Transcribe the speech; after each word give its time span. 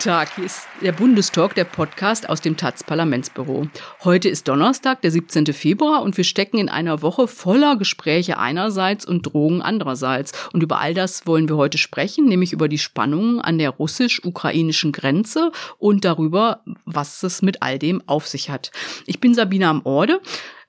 Tag, 0.00 0.34
hier 0.34 0.46
ist 0.46 0.66
der 0.80 0.92
Bundestalk, 0.92 1.54
der 1.54 1.64
Podcast 1.64 2.26
aus 2.26 2.40
dem 2.40 2.56
taz 2.56 2.82
Parlamentsbüro. 2.82 3.66
Heute 4.02 4.30
ist 4.30 4.48
Donnerstag, 4.48 5.02
der 5.02 5.10
17. 5.10 5.52
Februar 5.52 6.00
und 6.00 6.16
wir 6.16 6.24
stecken 6.24 6.56
in 6.56 6.70
einer 6.70 7.02
Woche 7.02 7.28
voller 7.28 7.76
Gespräche 7.76 8.38
einerseits 8.38 9.04
und 9.04 9.24
Drogen 9.24 9.60
andererseits. 9.60 10.32
Und 10.54 10.62
über 10.62 10.80
all 10.80 10.94
das 10.94 11.26
wollen 11.26 11.50
wir 11.50 11.58
heute 11.58 11.76
sprechen, 11.76 12.24
nämlich 12.24 12.54
über 12.54 12.66
die 12.66 12.78
Spannungen 12.78 13.42
an 13.42 13.58
der 13.58 13.68
russisch-ukrainischen 13.68 14.92
Grenze 14.92 15.52
und 15.76 16.06
darüber, 16.06 16.62
was 16.86 17.22
es 17.22 17.42
mit 17.42 17.60
all 17.60 17.78
dem 17.78 18.02
auf 18.06 18.26
sich 18.26 18.48
hat. 18.48 18.70
Ich 19.04 19.20
bin 19.20 19.34
Sabina 19.34 19.68
am 19.68 19.82
Orde. 19.84 20.22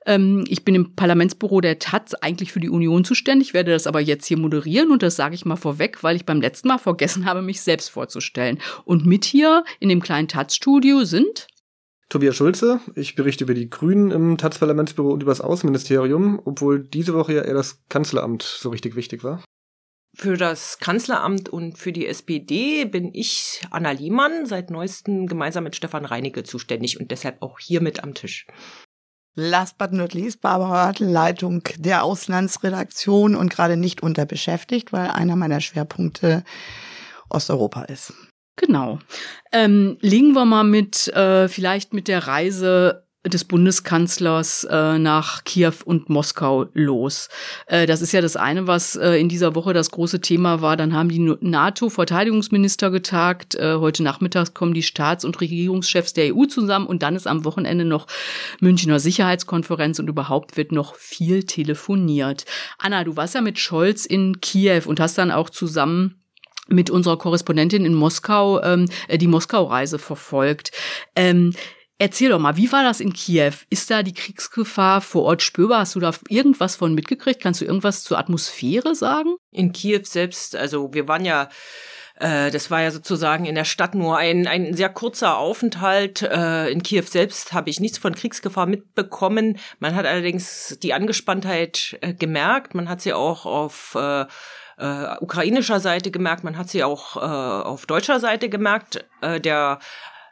Ähm, 0.05 0.43
ich 0.47 0.65
bin 0.65 0.75
im 0.75 0.95
Parlamentsbüro 0.95 1.61
der 1.61 1.79
Taz 1.79 2.13
eigentlich 2.15 2.51
für 2.51 2.59
die 2.59 2.69
Union 2.69 3.03
zuständig, 3.03 3.53
werde 3.53 3.71
das 3.71 3.87
aber 3.87 3.99
jetzt 3.99 4.25
hier 4.25 4.37
moderieren 4.37 4.91
und 4.91 5.03
das 5.03 5.15
sage 5.15 5.35
ich 5.35 5.45
mal 5.45 5.55
vorweg, 5.55 6.03
weil 6.03 6.15
ich 6.15 6.25
beim 6.25 6.41
letzten 6.41 6.69
Mal 6.69 6.77
vergessen 6.77 7.25
habe, 7.25 7.41
mich 7.41 7.61
selbst 7.61 7.89
vorzustellen. 7.89 8.59
Und 8.85 9.05
mit 9.05 9.25
hier 9.25 9.63
in 9.79 9.89
dem 9.89 10.01
kleinen 10.01 10.27
Taz-Studio 10.27 11.03
sind 11.03 11.47
Tobias 12.11 12.35
Schulze. 12.35 12.81
Ich 12.95 13.15
berichte 13.15 13.45
über 13.45 13.53
die 13.53 13.69
Grünen 13.69 14.11
im 14.11 14.37
Taz-Parlamentsbüro 14.37 15.11
und 15.11 15.23
über 15.23 15.31
das 15.31 15.39
Außenministerium, 15.39 16.41
obwohl 16.43 16.83
diese 16.83 17.13
Woche 17.13 17.35
ja 17.35 17.43
eher 17.43 17.53
das 17.53 17.81
Kanzleramt 17.87 18.43
so 18.43 18.69
richtig 18.69 18.97
wichtig 18.97 19.23
war. 19.23 19.41
Für 20.13 20.35
das 20.35 20.79
Kanzleramt 20.79 21.47
und 21.47 21.77
für 21.77 21.93
die 21.93 22.05
SPD 22.05 22.83
bin 22.83 23.13
ich, 23.13 23.61
Anna 23.71 23.91
Liemann, 23.91 24.45
seit 24.45 24.71
neuestem 24.71 25.25
gemeinsam 25.25 25.63
mit 25.63 25.77
Stefan 25.77 26.03
Reinecke 26.03 26.43
zuständig 26.43 26.99
und 26.99 27.11
deshalb 27.11 27.41
auch 27.41 27.59
hier 27.59 27.81
mit 27.81 28.03
am 28.03 28.13
Tisch. 28.13 28.45
Last 29.35 29.77
but 29.77 29.93
not 29.93 30.13
least, 30.13 30.41
Barbara 30.41 30.87
Hörtel, 30.87 31.07
Leitung 31.07 31.63
der 31.77 32.03
Auslandsredaktion 32.03 33.35
und 33.35 33.49
gerade 33.49 33.77
nicht 33.77 34.03
unterbeschäftigt, 34.03 34.91
weil 34.91 35.09
einer 35.09 35.35
meiner 35.35 35.61
Schwerpunkte 35.61 36.43
Osteuropa 37.29 37.83
ist. 37.83 38.13
Genau. 38.57 38.99
Ähm, 39.53 39.97
legen 40.01 40.33
wir 40.33 40.45
mal 40.45 40.63
mit, 40.63 41.07
äh, 41.09 41.47
vielleicht 41.47 41.93
mit 41.93 42.07
der 42.07 42.27
Reise 42.27 43.07
des 43.23 43.43
Bundeskanzlers 43.45 44.63
äh, 44.63 44.97
nach 44.97 45.43
Kiew 45.43 45.73
und 45.85 46.09
Moskau 46.09 46.65
los. 46.73 47.29
Äh, 47.67 47.85
das 47.85 48.01
ist 48.01 48.13
ja 48.13 48.21
das 48.21 48.35
eine, 48.35 48.65
was 48.65 48.95
äh, 48.95 49.13
in 49.13 49.29
dieser 49.29 49.53
Woche 49.53 49.73
das 49.73 49.91
große 49.91 50.21
Thema 50.21 50.61
war. 50.61 50.75
Dann 50.75 50.93
haben 50.93 51.09
die 51.09 51.19
NATO-Verteidigungsminister 51.19 52.89
getagt. 52.89 53.53
Äh, 53.55 53.75
heute 53.75 54.01
Nachmittag 54.01 54.55
kommen 54.55 54.73
die 54.73 54.81
Staats- 54.81 55.23
und 55.23 55.39
Regierungschefs 55.39 56.13
der 56.13 56.35
EU 56.35 56.45
zusammen 56.45 56.87
und 56.87 57.03
dann 57.03 57.15
ist 57.15 57.27
am 57.27 57.45
Wochenende 57.45 57.85
noch 57.85 58.07
Münchner 58.59 58.99
Sicherheitskonferenz 58.99 59.99
und 59.99 60.09
überhaupt 60.09 60.57
wird 60.57 60.71
noch 60.71 60.95
viel 60.95 61.43
telefoniert. 61.43 62.45
Anna, 62.79 63.03
du 63.03 63.17
warst 63.17 63.35
ja 63.35 63.41
mit 63.41 63.59
Scholz 63.59 64.05
in 64.05 64.41
Kiew 64.41 64.83
und 64.87 64.99
hast 64.99 65.19
dann 65.19 65.29
auch 65.29 65.51
zusammen 65.51 66.15
mit 66.67 66.89
unserer 66.89 67.17
Korrespondentin 67.17 67.85
in 67.85 67.93
Moskau 67.93 68.61
ähm, 68.63 68.87
die 69.13 69.27
Moskau-Reise 69.27 69.99
verfolgt. 69.99 70.71
Ähm, 71.15 71.53
Erzähl 72.01 72.29
doch 72.29 72.39
mal, 72.39 72.57
wie 72.57 72.71
war 72.71 72.83
das 72.83 72.99
in 72.99 73.13
Kiew? 73.13 73.53
Ist 73.69 73.91
da 73.91 74.01
die 74.01 74.15
Kriegsgefahr 74.15 75.01
vor 75.01 75.21
Ort 75.21 75.43
spürbar? 75.43 75.81
Hast 75.81 75.93
du 75.93 75.99
da 75.99 76.11
irgendwas 76.29 76.75
von 76.75 76.95
mitgekriegt? 76.95 77.39
Kannst 77.39 77.61
du 77.61 77.65
irgendwas 77.65 78.03
zur 78.03 78.17
Atmosphäre 78.17 78.95
sagen? 78.95 79.35
In 79.51 79.71
Kiew 79.71 80.01
selbst, 80.05 80.55
also 80.55 80.91
wir 80.95 81.07
waren 81.07 81.25
ja 81.25 81.47
äh, 82.15 82.49
das 82.49 82.71
war 82.71 82.81
ja 82.81 82.89
sozusagen 82.89 83.45
in 83.45 83.53
der 83.53 83.65
Stadt 83.65 83.93
nur 83.93 84.17
ein, 84.17 84.47
ein 84.47 84.73
sehr 84.73 84.89
kurzer 84.89 85.37
Aufenthalt. 85.37 86.23
Äh, 86.23 86.71
in 86.71 86.81
Kiew 86.81 87.03
selbst 87.03 87.53
habe 87.53 87.69
ich 87.69 87.79
nichts 87.79 87.99
von 87.99 88.15
Kriegsgefahr 88.15 88.65
mitbekommen. 88.65 89.59
Man 89.77 89.93
hat 89.93 90.07
allerdings 90.07 90.79
die 90.81 90.95
Angespanntheit 90.95 91.99
äh, 92.01 92.15
gemerkt. 92.15 92.73
Man 92.73 92.89
hat 92.89 93.01
sie 93.01 93.13
auch 93.13 93.45
auf 93.45 93.93
äh, 93.93 94.25
äh, 94.81 95.17
ukrainischer 95.19 95.79
Seite 95.79 96.09
gemerkt, 96.09 96.43
man 96.43 96.57
hat 96.57 96.69
sie 96.69 96.83
auch 96.83 97.15
äh, 97.15 97.19
auf 97.19 97.85
deutscher 97.85 98.19
Seite 98.19 98.49
gemerkt. 98.49 99.05
Äh, 99.21 99.39
der 99.39 99.77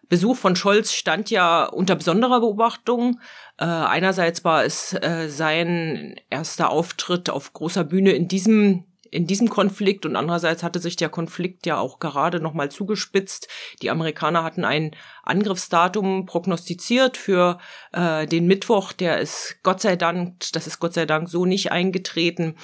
Besuch 0.09 0.35
von 0.35 0.55
Scholz 0.55 0.91
stand 0.91 1.29
ja 1.29 1.65
unter 1.65 1.95
besonderer 1.95 2.39
Beobachtung. 2.41 3.19
Äh, 3.57 3.65
einerseits 3.65 4.43
war 4.43 4.65
es 4.65 4.93
äh, 4.93 5.29
sein 5.29 6.19
erster 6.29 6.71
Auftritt 6.71 7.29
auf 7.29 7.53
großer 7.53 7.83
Bühne 7.83 8.11
in 8.11 8.27
diesem 8.27 8.85
in 9.11 9.25
diesem 9.25 9.49
Konflikt 9.49 10.05
und 10.05 10.15
andererseits 10.15 10.61
hatte 10.61 10.79
sich 10.79 10.95
der 10.95 11.09
Konflikt 11.09 11.65
ja 11.65 11.79
auch 11.79 11.97
gerade 11.97 12.39
noch 12.39 12.53
mal 12.53 12.69
zugespitzt. 12.69 13.47
Die 13.81 13.89
Amerikaner 13.89 14.43
hatten 14.43 14.63
ein 14.63 14.95
Angriffsdatum 15.23 16.27
prognostiziert 16.27 17.17
für 17.17 17.57
äh, 17.91 18.27
den 18.27 18.45
Mittwoch, 18.45 18.93
der 18.93 19.19
ist 19.19 19.57
Gott 19.63 19.81
sei 19.81 19.95
Dank, 19.95 20.35
das 20.53 20.67
ist 20.67 20.79
Gott 20.79 20.93
sei 20.93 21.07
Dank 21.07 21.27
so 21.27 21.45
nicht 21.45 21.71
eingetreten. 21.71 22.55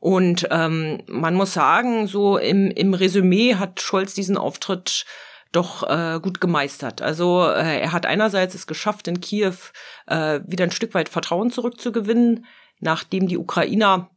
Und 0.00 0.46
ähm, 0.52 1.02
man 1.08 1.34
muss 1.34 1.52
sagen, 1.52 2.06
so 2.06 2.38
im, 2.38 2.70
im 2.70 2.94
Resümee 2.94 3.56
hat 3.56 3.80
Scholz 3.80 4.14
diesen 4.14 4.36
Auftritt 4.36 5.04
doch 5.52 5.88
äh, 5.88 6.20
gut 6.20 6.40
gemeistert. 6.40 7.02
Also 7.02 7.42
äh, 7.42 7.80
er 7.80 7.92
hat 7.92 8.06
einerseits 8.06 8.54
es 8.54 8.66
geschafft, 8.66 9.08
in 9.08 9.20
Kiew 9.20 9.54
äh, 10.06 10.40
wieder 10.46 10.64
ein 10.64 10.70
Stück 10.70 10.94
weit 10.94 11.08
Vertrauen 11.08 11.50
zurückzugewinnen, 11.50 12.46
nachdem 12.80 13.28
die 13.28 13.38
Ukrainer 13.38 14.10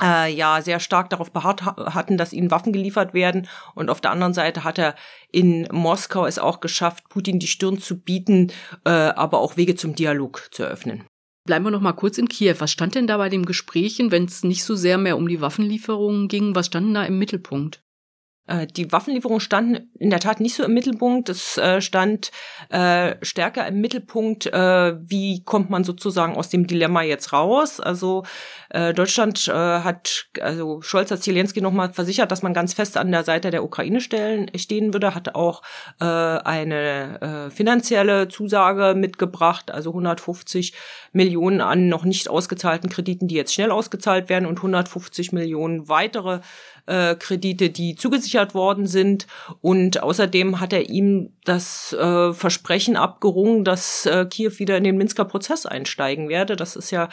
äh, 0.00 0.32
ja 0.32 0.60
sehr 0.62 0.80
stark 0.80 1.10
darauf 1.10 1.30
beharrt 1.30 1.64
ha 1.64 1.94
hatten, 1.94 2.16
dass 2.16 2.32
ihnen 2.32 2.50
Waffen 2.50 2.72
geliefert 2.72 3.14
werden. 3.14 3.48
Und 3.74 3.90
auf 3.90 4.00
der 4.00 4.10
anderen 4.10 4.34
Seite 4.34 4.64
hat 4.64 4.78
er 4.78 4.94
in 5.30 5.68
Moskau 5.70 6.26
es 6.26 6.38
auch 6.38 6.60
geschafft, 6.60 7.08
Putin 7.08 7.38
die 7.38 7.46
Stirn 7.46 7.78
zu 7.78 8.00
bieten, 8.00 8.52
äh, 8.84 8.90
aber 8.90 9.40
auch 9.40 9.56
Wege 9.56 9.74
zum 9.74 9.94
Dialog 9.94 10.48
zu 10.50 10.62
eröffnen. 10.62 11.04
Bleiben 11.44 11.64
wir 11.64 11.70
noch 11.70 11.80
mal 11.80 11.92
kurz 11.92 12.18
in 12.18 12.28
Kiew. 12.28 12.56
Was 12.58 12.72
stand 12.72 12.96
denn 12.96 13.06
da 13.06 13.18
bei 13.18 13.28
dem 13.28 13.46
Gesprächen, 13.46 14.10
wenn 14.10 14.24
es 14.24 14.42
nicht 14.42 14.64
so 14.64 14.74
sehr 14.74 14.98
mehr 14.98 15.16
um 15.16 15.28
die 15.28 15.40
Waffenlieferungen 15.40 16.28
ging? 16.28 16.54
Was 16.54 16.66
stand 16.66 16.88
denn 16.88 16.94
da 16.94 17.04
im 17.04 17.18
Mittelpunkt? 17.18 17.85
Äh, 18.46 18.66
die 18.66 18.92
Waffenlieferungen 18.92 19.40
standen 19.40 19.90
in 19.98 20.10
der 20.10 20.20
Tat 20.20 20.40
nicht 20.40 20.54
so 20.54 20.64
im 20.64 20.74
Mittelpunkt. 20.74 21.28
Es 21.28 21.58
äh, 21.58 21.80
stand 21.80 22.30
äh, 22.68 23.16
stärker 23.22 23.66
im 23.66 23.80
Mittelpunkt, 23.80 24.46
wie 24.46 25.42
kommt 25.44 25.70
man 25.70 25.84
sozusagen 25.84 26.36
aus 26.36 26.48
dem 26.48 26.66
Dilemma 26.66 27.02
jetzt 27.02 27.32
raus. 27.32 27.80
Also 27.80 28.24
Deutschland 28.70 29.48
hat, 29.48 30.26
also 30.40 30.80
Scholz 30.82 31.10
hat 31.10 31.22
Zelensky 31.22 31.60
nochmal 31.60 31.92
versichert, 31.92 32.30
dass 32.30 32.42
man 32.42 32.54
ganz 32.54 32.74
fest 32.74 32.96
an 32.96 33.10
der 33.10 33.24
Seite 33.24 33.50
der 33.50 33.64
Ukraine 33.64 34.00
stehen 34.00 34.92
würde, 34.92 35.14
hat 35.14 35.34
auch 35.34 35.62
eine 35.98 37.50
finanzielle 37.54 38.28
Zusage 38.28 38.94
mitgebracht, 38.94 39.70
also 39.70 39.90
150 39.90 40.74
Millionen 41.12 41.60
an 41.60 41.88
noch 41.88 42.04
nicht 42.04 42.28
ausgezahlten 42.28 42.90
Krediten, 42.90 43.28
die 43.28 43.36
jetzt 43.36 43.54
schnell 43.54 43.70
ausgezahlt 43.70 44.28
werden 44.28 44.46
und 44.46 44.58
150 44.58 45.32
Millionen 45.32 45.88
weitere 45.88 46.40
äh, 46.86 47.14
Kredite, 47.14 47.70
die 47.70 47.94
zugesichert 47.96 48.54
worden 48.54 48.86
sind. 48.86 49.26
Und 49.60 50.02
außerdem 50.02 50.60
hat 50.60 50.72
er 50.72 50.88
ihm 50.88 51.34
das 51.44 51.92
äh, 51.92 52.32
Versprechen 52.32 52.96
abgerungen, 52.96 53.64
dass 53.64 54.06
äh, 54.06 54.26
Kiew 54.26 54.52
wieder 54.58 54.76
in 54.76 54.84
den 54.84 54.96
Minsker 54.96 55.24
Prozess 55.24 55.66
einsteigen 55.66 56.28
werde. 56.28 56.56
Das 56.56 56.76
ist 56.76 56.90
ja 56.90 57.08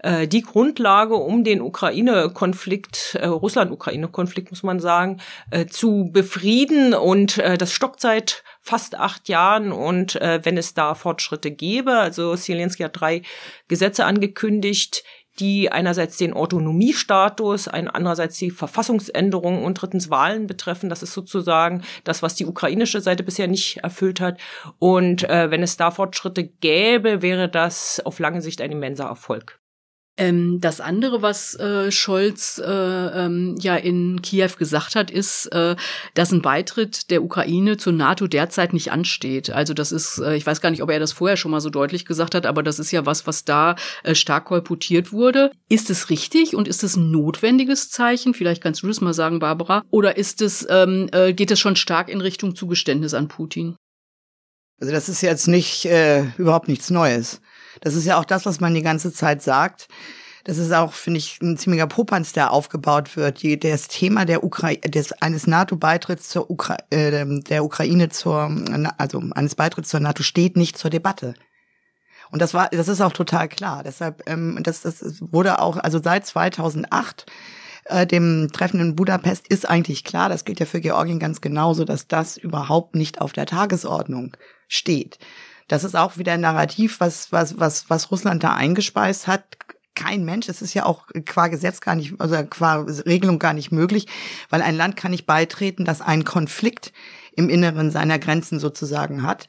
äh, 0.00 0.26
die 0.26 0.42
Grundlage, 0.42 1.14
um 1.14 1.44
den 1.44 1.60
Ukraine-Konflikt, 1.60 3.16
äh, 3.20 3.26
Russland-Ukraine-Konflikt, 3.26 4.50
muss 4.50 4.62
man 4.62 4.80
sagen, 4.80 5.20
äh, 5.50 5.66
zu 5.66 6.10
befrieden. 6.12 6.94
Und 6.94 7.38
äh, 7.38 7.58
das 7.58 7.72
stockt 7.72 8.00
seit 8.00 8.42
fast 8.64 8.98
acht 8.98 9.28
Jahren 9.28 9.72
und 9.72 10.16
äh, 10.16 10.40
wenn 10.42 10.56
es 10.56 10.72
da 10.72 10.94
Fortschritte 10.94 11.50
gäbe, 11.50 11.92
also 11.98 12.34
Zelensky 12.34 12.82
hat 12.82 12.98
drei 12.98 13.20
Gesetze 13.68 14.06
angekündigt, 14.06 15.04
die 15.40 15.70
einerseits 15.70 16.16
den 16.16 16.32
Autonomiestatus, 16.32 17.68
ein, 17.68 17.88
andererseits 17.88 18.38
die 18.38 18.50
Verfassungsänderungen 18.50 19.62
und 19.62 19.74
drittens 19.80 20.10
Wahlen 20.10 20.46
betreffen. 20.46 20.88
Das 20.88 21.02
ist 21.02 21.12
sozusagen 21.12 21.82
das, 22.04 22.22
was 22.22 22.34
die 22.34 22.46
ukrainische 22.46 23.00
Seite 23.00 23.22
bisher 23.22 23.48
nicht 23.48 23.78
erfüllt 23.78 24.20
hat. 24.20 24.38
Und 24.78 25.28
äh, 25.28 25.50
wenn 25.50 25.62
es 25.62 25.76
da 25.76 25.90
Fortschritte 25.90 26.44
gäbe, 26.44 27.22
wäre 27.22 27.48
das 27.48 28.00
auf 28.04 28.18
lange 28.18 28.42
Sicht 28.42 28.60
ein 28.60 28.72
immenser 28.72 29.06
Erfolg. 29.06 29.60
Ähm, 30.16 30.60
das 30.60 30.80
andere, 30.80 31.22
was 31.22 31.56
äh, 31.56 31.90
Scholz 31.90 32.62
äh, 32.64 32.70
ähm, 32.70 33.56
ja 33.60 33.74
in 33.74 34.22
Kiew 34.22 34.50
gesagt 34.56 34.94
hat, 34.94 35.10
ist, 35.10 35.46
äh, 35.46 35.74
dass 36.14 36.30
ein 36.30 36.40
Beitritt 36.40 37.10
der 37.10 37.24
Ukraine 37.24 37.76
zur 37.78 37.92
NATO 37.92 38.28
derzeit 38.28 38.72
nicht 38.72 38.92
ansteht. 38.92 39.50
Also 39.50 39.74
das 39.74 39.90
ist, 39.90 40.18
äh, 40.18 40.36
ich 40.36 40.46
weiß 40.46 40.60
gar 40.60 40.70
nicht, 40.70 40.82
ob 40.82 40.90
er 40.90 41.00
das 41.00 41.12
vorher 41.12 41.36
schon 41.36 41.50
mal 41.50 41.60
so 41.60 41.68
deutlich 41.68 42.04
gesagt 42.04 42.36
hat, 42.36 42.46
aber 42.46 42.62
das 42.62 42.78
ist 42.78 42.92
ja 42.92 43.06
was, 43.06 43.26
was 43.26 43.44
da 43.44 43.74
äh, 44.04 44.14
stark 44.14 44.44
kolportiert 44.44 45.12
wurde. 45.12 45.50
Ist 45.68 45.90
es 45.90 46.10
richtig 46.10 46.54
und 46.54 46.68
ist 46.68 46.84
es 46.84 46.94
ein 46.94 47.10
notwendiges 47.10 47.90
Zeichen? 47.90 48.34
Vielleicht 48.34 48.62
kannst 48.62 48.82
du 48.82 48.86
das 48.86 49.00
mal 49.00 49.14
sagen, 49.14 49.40
Barbara. 49.40 49.82
Oder 49.90 50.16
ist 50.16 50.42
es, 50.42 50.64
ähm, 50.70 51.08
äh, 51.10 51.32
geht 51.32 51.50
es 51.50 51.58
schon 51.58 51.74
stark 51.74 52.08
in 52.08 52.20
Richtung 52.20 52.54
Zugeständnis 52.54 53.14
an 53.14 53.26
Putin? 53.26 53.74
Also 54.80 54.92
das 54.92 55.08
ist 55.08 55.22
jetzt 55.22 55.48
nicht 55.48 55.86
äh, 55.86 56.24
überhaupt 56.36 56.68
nichts 56.68 56.90
Neues. 56.90 57.40
Das 57.80 57.94
ist 57.94 58.04
ja 58.04 58.18
auch 58.18 58.24
das, 58.24 58.46
was 58.46 58.60
man 58.60 58.74
die 58.74 58.82
ganze 58.82 59.12
Zeit 59.12 59.42
sagt, 59.42 59.88
Das 60.46 60.58
ist 60.58 60.72
auch, 60.72 60.92
finde 60.92 61.18
ich, 61.18 61.40
ein 61.40 61.56
ziemlicher 61.56 61.86
Popanz, 61.86 62.34
der 62.34 62.52
aufgebaut 62.52 63.16
wird. 63.16 63.42
Die, 63.42 63.58
das 63.58 63.88
Thema 63.88 64.26
der 64.26 64.44
Ukra 64.44 64.74
des, 64.74 65.12
eines 65.12 65.46
NATO-Beitritts 65.46 66.28
zur 66.28 66.50
Ukra 66.50 66.76
äh, 66.90 67.24
der 67.42 67.64
Ukraine 67.64 68.10
zur, 68.10 68.50
also 68.98 69.22
eines 69.34 69.54
Beitritts 69.54 69.88
zur 69.88 70.00
NATO 70.00 70.22
steht 70.22 70.56
nicht 70.56 70.76
zur 70.76 70.90
Debatte. 70.90 71.34
Und 72.30 72.42
das 72.42 72.52
war, 72.52 72.68
das 72.68 72.88
ist 72.88 73.00
auch 73.00 73.12
total 73.12 73.48
klar. 73.48 73.82
Deshalb, 73.84 74.28
ähm, 74.28 74.58
das, 74.62 74.82
das 74.82 75.02
wurde 75.20 75.60
auch, 75.60 75.78
also 75.78 76.00
seit 76.02 76.26
2008 76.26 77.26
äh, 77.84 78.06
dem 78.06 78.50
Treffen 78.52 78.80
in 78.80 78.96
Budapest 78.96 79.48
ist 79.48 79.68
eigentlich 79.68 80.04
klar, 80.04 80.28
das 80.28 80.44
gilt 80.44 80.60
ja 80.60 80.66
für 80.66 80.80
Georgien 80.80 81.18
ganz 81.18 81.40
genauso, 81.40 81.84
dass 81.84 82.08
das 82.08 82.36
überhaupt 82.36 82.96
nicht 82.96 83.20
auf 83.20 83.32
der 83.32 83.46
Tagesordnung 83.46 84.36
steht. 84.68 85.18
Das 85.68 85.84
ist 85.84 85.96
auch 85.96 86.18
wieder 86.18 86.32
ein 86.32 86.40
Narrativ, 86.40 87.00
was, 87.00 87.32
was, 87.32 87.58
was, 87.58 87.88
was 87.88 88.10
Russland 88.10 88.44
da 88.44 88.54
eingespeist 88.54 89.26
hat. 89.26 89.44
Kein 89.94 90.24
Mensch, 90.24 90.48
es 90.48 90.60
ist 90.60 90.74
ja 90.74 90.86
auch 90.86 91.06
qua 91.24 91.46
Gesetz 91.46 91.80
gar 91.80 91.94
nicht, 91.94 92.14
also 92.20 92.36
qua 92.44 92.84
Regelung 93.06 93.38
gar 93.38 93.52
nicht 93.52 93.70
möglich, 93.70 94.06
weil 94.50 94.60
ein 94.60 94.76
Land 94.76 94.96
kann 94.96 95.12
nicht 95.12 95.24
beitreten, 95.24 95.84
das 95.84 96.00
einen 96.00 96.24
Konflikt 96.24 96.92
im 97.36 97.48
Inneren 97.48 97.90
seiner 97.90 98.18
Grenzen 98.18 98.58
sozusagen 98.58 99.22
hat. 99.22 99.48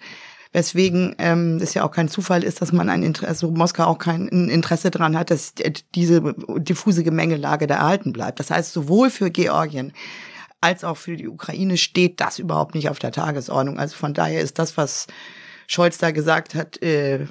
Weswegen 0.55 1.15
ähm, 1.17 1.59
es 1.61 1.73
ja 1.73 1.83
auch 1.83 1.91
kein 1.91 2.07
Zufall 2.07 2.41
ist, 2.43 2.61
dass 2.61 2.71
man 2.71 2.89
ein 2.89 3.03
Interesse, 3.03 3.27
also 3.27 3.51
Moskau 3.51 3.83
auch 3.83 3.97
kein 3.97 4.29
Interesse 4.29 4.89
daran 4.89 5.17
hat, 5.17 5.29
dass 5.29 5.53
diese 5.95 6.33
diffuse 6.59 7.03
Gemengelage 7.03 7.67
da 7.67 7.75
erhalten 7.75 8.13
bleibt. 8.13 8.39
Das 8.39 8.51
heißt, 8.51 8.71
sowohl 8.71 9.09
für 9.09 9.31
Georgien 9.31 9.91
als 10.61 10.85
auch 10.85 10.95
für 10.95 11.17
die 11.17 11.27
Ukraine 11.27 11.75
steht 11.75 12.21
das 12.21 12.39
überhaupt 12.39 12.73
nicht 12.73 12.89
auf 12.89 12.99
der 12.99 13.11
Tagesordnung. 13.11 13.77
Also 13.77 13.97
von 13.97 14.13
daher 14.13 14.39
ist 14.39 14.57
das, 14.57 14.77
was 14.77 15.07
Scholz 15.67 15.97
da 15.97 16.11
gesagt 16.11 16.55
hat, 16.55 16.81
äh, 16.81 17.27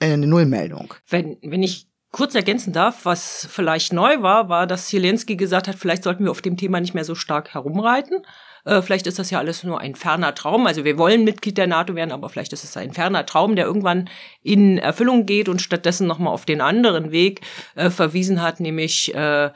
eine 0.00 0.26
Nullmeldung. 0.26 0.94
Wenn, 1.08 1.36
wenn 1.42 1.62
ich 1.62 1.86
kurz 2.12 2.34
ergänzen 2.34 2.72
darf, 2.72 3.04
was 3.04 3.46
vielleicht 3.50 3.92
neu 3.92 4.22
war, 4.22 4.48
war, 4.48 4.66
dass 4.66 4.88
Zelensky 4.88 5.36
gesagt 5.36 5.68
hat, 5.68 5.76
vielleicht 5.76 6.02
sollten 6.02 6.24
wir 6.24 6.30
auf 6.30 6.42
dem 6.42 6.56
Thema 6.56 6.80
nicht 6.80 6.94
mehr 6.94 7.04
so 7.04 7.14
stark 7.14 7.54
herumreiten. 7.54 8.22
Äh, 8.64 8.82
vielleicht 8.82 9.06
ist 9.06 9.18
das 9.18 9.30
ja 9.30 9.38
alles 9.38 9.62
nur 9.62 9.80
ein 9.80 9.94
ferner 9.94 10.34
Traum. 10.34 10.66
Also 10.66 10.84
wir 10.84 10.98
wollen 10.98 11.24
Mitglied 11.24 11.56
der 11.56 11.66
NATO 11.66 11.94
werden, 11.94 12.12
aber 12.12 12.28
vielleicht 12.28 12.52
ist 12.52 12.64
es 12.64 12.76
ein 12.76 12.92
ferner 12.92 13.26
Traum, 13.26 13.56
der 13.56 13.66
irgendwann 13.66 14.08
in 14.42 14.78
Erfüllung 14.78 15.26
geht 15.26 15.48
und 15.48 15.62
stattdessen 15.62 16.06
nochmal 16.06 16.32
auf 16.32 16.44
den 16.44 16.60
anderen 16.60 17.12
Weg 17.12 17.42
äh, 17.76 17.90
verwiesen 17.90 18.42
hat, 18.42 18.60
nämlich 18.60 19.14
äh, 19.14 19.50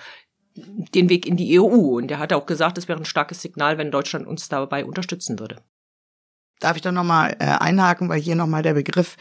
den 0.55 1.09
Weg 1.09 1.27
in 1.27 1.37
die 1.37 1.59
EU. 1.59 1.97
Und 1.97 2.11
er 2.11 2.19
hat 2.19 2.33
auch 2.33 2.47
gesagt, 2.47 2.79
es 2.79 2.87
wäre 2.87 3.01
ein 3.01 3.05
starkes 3.05 3.43
Signal, 3.43 3.79
wenn 3.79 3.91
Deutschland 3.91 4.27
uns 4.27 4.49
dabei 4.49 4.85
unterstützen 4.85 5.41
würde. 5.41 5.57
Darf 6.65 6.77
ich 6.77 6.83
da 6.83 6.93
nochmal 6.93 7.37
äh, 7.41 7.45
einhaken, 7.45 8.09
weil 8.09 8.19
hier 8.19 8.37
nochmal 8.37 8.63
der 8.63 8.73
Begriff 8.73 9.19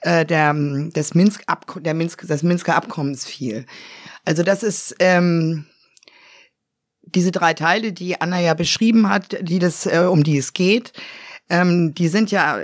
äh, 0.00 0.24
der, 0.24 0.54
des, 0.54 1.14
Minsk 1.14 1.44
der 1.80 1.92
Minsk, 1.92 2.26
des 2.26 2.42
Minsker 2.42 2.74
Abkommens 2.74 3.26
fiel. 3.26 3.66
Also 4.24 4.42
das 4.42 4.62
ist 4.62 4.96
ähm, 4.98 5.66
diese 7.02 7.32
drei 7.32 7.52
Teile, 7.52 7.92
die 7.92 8.18
Anna 8.18 8.40
ja 8.40 8.54
beschrieben 8.54 9.10
hat, 9.10 9.36
die 9.42 9.58
das, 9.58 9.84
äh, 9.84 10.06
um 10.10 10.22
die 10.22 10.38
es 10.38 10.54
geht, 10.54 10.94
ähm, 11.50 11.94
die 11.94 12.08
sind 12.08 12.30
ja 12.30 12.60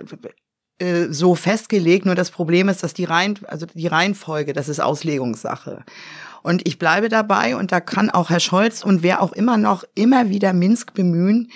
äh, 0.78 1.08
so 1.10 1.34
festgelegt. 1.34 2.06
Nur 2.06 2.14
das 2.14 2.30
Problem 2.30 2.70
ist, 2.70 2.82
dass 2.82 2.94
die 2.94 3.04
Reihen, 3.04 3.38
also 3.48 3.66
die 3.66 3.86
Reihenfolge, 3.86 4.54
das 4.54 4.70
ist 4.70 4.80
Auslegungssache. 4.80 5.84
Und 6.42 6.66
ich 6.66 6.78
bleibe 6.78 7.10
dabei 7.10 7.54
und 7.54 7.70
da 7.70 7.80
kann 7.80 8.08
auch 8.08 8.30
Herr 8.30 8.40
Scholz 8.40 8.82
und 8.82 9.02
wer 9.02 9.20
auch 9.20 9.32
immer 9.32 9.58
noch 9.58 9.84
immer 9.94 10.30
wieder 10.30 10.54
Minsk 10.54 10.94
bemühen. 10.94 11.50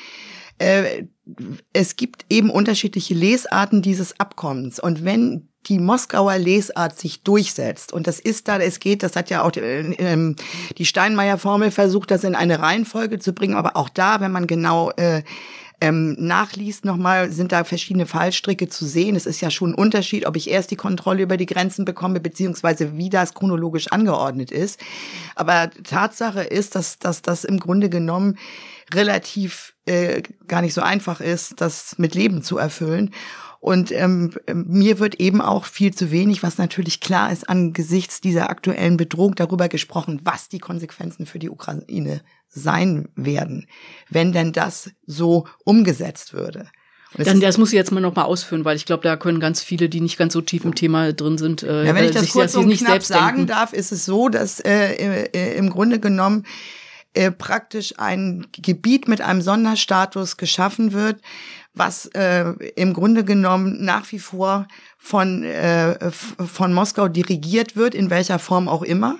Äh, 0.58 1.04
es 1.72 1.96
gibt 1.96 2.26
eben 2.30 2.50
unterschiedliche 2.50 3.14
Lesarten 3.14 3.82
dieses 3.82 4.18
Abkommens. 4.18 4.78
Und 4.80 5.04
wenn 5.04 5.48
die 5.66 5.78
Moskauer 5.78 6.38
Lesart 6.38 6.98
sich 6.98 7.22
durchsetzt. 7.22 7.92
Und 7.92 8.06
das 8.06 8.18
ist 8.18 8.48
da, 8.48 8.58
es 8.58 8.80
geht, 8.80 9.02
das 9.02 9.14
hat 9.14 9.28
ja 9.30 9.42
auch 9.42 9.54
äh, 9.56 9.80
ähm, 9.98 10.36
die 10.78 10.86
Steinmeier-Formel 10.86 11.70
versucht, 11.70 12.10
das 12.10 12.24
in 12.24 12.34
eine 12.34 12.60
Reihenfolge 12.60 13.18
zu 13.18 13.34
bringen. 13.34 13.54
Aber 13.54 13.76
auch 13.76 13.90
da, 13.90 14.20
wenn 14.20 14.32
man 14.32 14.46
genau 14.46 14.90
äh, 14.92 15.22
ähm, 15.82 16.16
nachliest 16.18 16.84
nochmal, 16.84 17.30
sind 17.30 17.52
da 17.52 17.64
verschiedene 17.64 18.06
Fallstricke 18.06 18.68
zu 18.68 18.84
sehen. 18.86 19.16
Es 19.16 19.26
ist 19.26 19.40
ja 19.40 19.50
schon 19.50 19.70
ein 19.70 19.74
Unterschied, 19.74 20.26
ob 20.26 20.36
ich 20.36 20.50
erst 20.50 20.70
die 20.70 20.76
Kontrolle 20.76 21.22
über 21.22 21.36
die 21.36 21.46
Grenzen 21.46 21.84
bekomme, 21.84 22.20
beziehungsweise 22.20 22.96
wie 22.96 23.08
das 23.08 23.34
chronologisch 23.34 23.88
angeordnet 23.88 24.50
ist. 24.50 24.80
Aber 25.34 25.70
Tatsache 25.84 26.42
ist, 26.42 26.74
dass, 26.74 26.98
dass 26.98 27.22
das 27.22 27.44
im 27.44 27.58
Grunde 27.58 27.88
genommen 27.88 28.36
relativ 28.94 29.74
äh, 29.86 30.22
gar 30.46 30.62
nicht 30.62 30.74
so 30.74 30.82
einfach 30.82 31.20
ist, 31.20 31.60
das 31.60 31.98
mit 31.98 32.14
Leben 32.14 32.42
zu 32.42 32.58
erfüllen. 32.58 33.10
Und 33.60 33.92
ähm, 33.92 34.32
mir 34.52 34.98
wird 34.98 35.16
eben 35.16 35.42
auch 35.42 35.66
viel 35.66 35.92
zu 35.92 36.10
wenig, 36.10 36.42
was 36.42 36.56
natürlich 36.56 37.00
klar 37.00 37.30
ist, 37.30 37.48
angesichts 37.48 38.22
dieser 38.22 38.48
aktuellen 38.48 38.96
Bedrohung 38.96 39.34
darüber 39.34 39.68
gesprochen, 39.68 40.20
was 40.24 40.48
die 40.48 40.60
Konsequenzen 40.60 41.26
für 41.26 41.38
die 41.38 41.50
Ukraine 41.50 42.22
sein 42.48 43.10
werden, 43.16 43.66
wenn 44.08 44.32
denn 44.32 44.52
das 44.52 44.90
so 45.06 45.46
umgesetzt 45.64 46.32
würde. 46.32 46.70
Dann, 47.16 47.40
das 47.40 47.58
muss 47.58 47.70
ich 47.70 47.74
jetzt 47.74 47.90
mal 47.90 48.00
noch 48.00 48.14
mal 48.14 48.24
ausführen, 48.24 48.64
weil 48.64 48.76
ich 48.76 48.86
glaube, 48.86 49.02
da 49.02 49.16
können 49.16 49.40
ganz 49.40 49.62
viele, 49.62 49.88
die 49.88 50.00
nicht 50.00 50.16
ganz 50.16 50.32
so 50.32 50.40
tief 50.40 50.64
im 50.64 50.76
Thema 50.76 51.12
drin 51.12 51.38
sind, 51.38 51.62
äh, 51.62 51.84
ja, 51.84 51.94
wenn 51.94 52.04
ich 52.04 52.12
das 52.12 52.22
sich, 52.22 52.32
kurz 52.32 52.54
und 52.54 52.68
nicht 52.68 52.84
knapp 52.84 53.02
sagen 53.02 53.38
denken. 53.38 53.46
darf, 53.48 53.72
ist 53.72 53.90
es 53.90 54.04
so, 54.04 54.28
dass 54.28 54.60
äh, 54.60 55.24
äh, 55.24 55.56
im 55.56 55.70
Grunde 55.70 55.98
genommen 55.98 56.44
äh, 57.14 57.30
praktisch 57.30 57.94
ein 57.98 58.46
Gebiet 58.52 59.08
mit 59.08 59.20
einem 59.20 59.42
Sonderstatus 59.42 60.36
geschaffen 60.36 60.92
wird, 60.92 61.20
was 61.74 62.06
äh, 62.06 62.50
im 62.76 62.94
Grunde 62.94 63.24
genommen 63.24 63.84
nach 63.84 64.10
wie 64.12 64.18
vor 64.18 64.66
von, 64.98 65.44
äh, 65.44 66.10
von 66.10 66.72
Moskau 66.72 67.08
dirigiert 67.08 67.76
wird, 67.76 67.94
in 67.94 68.10
welcher 68.10 68.38
Form 68.38 68.68
auch 68.68 68.82
immer, 68.82 69.18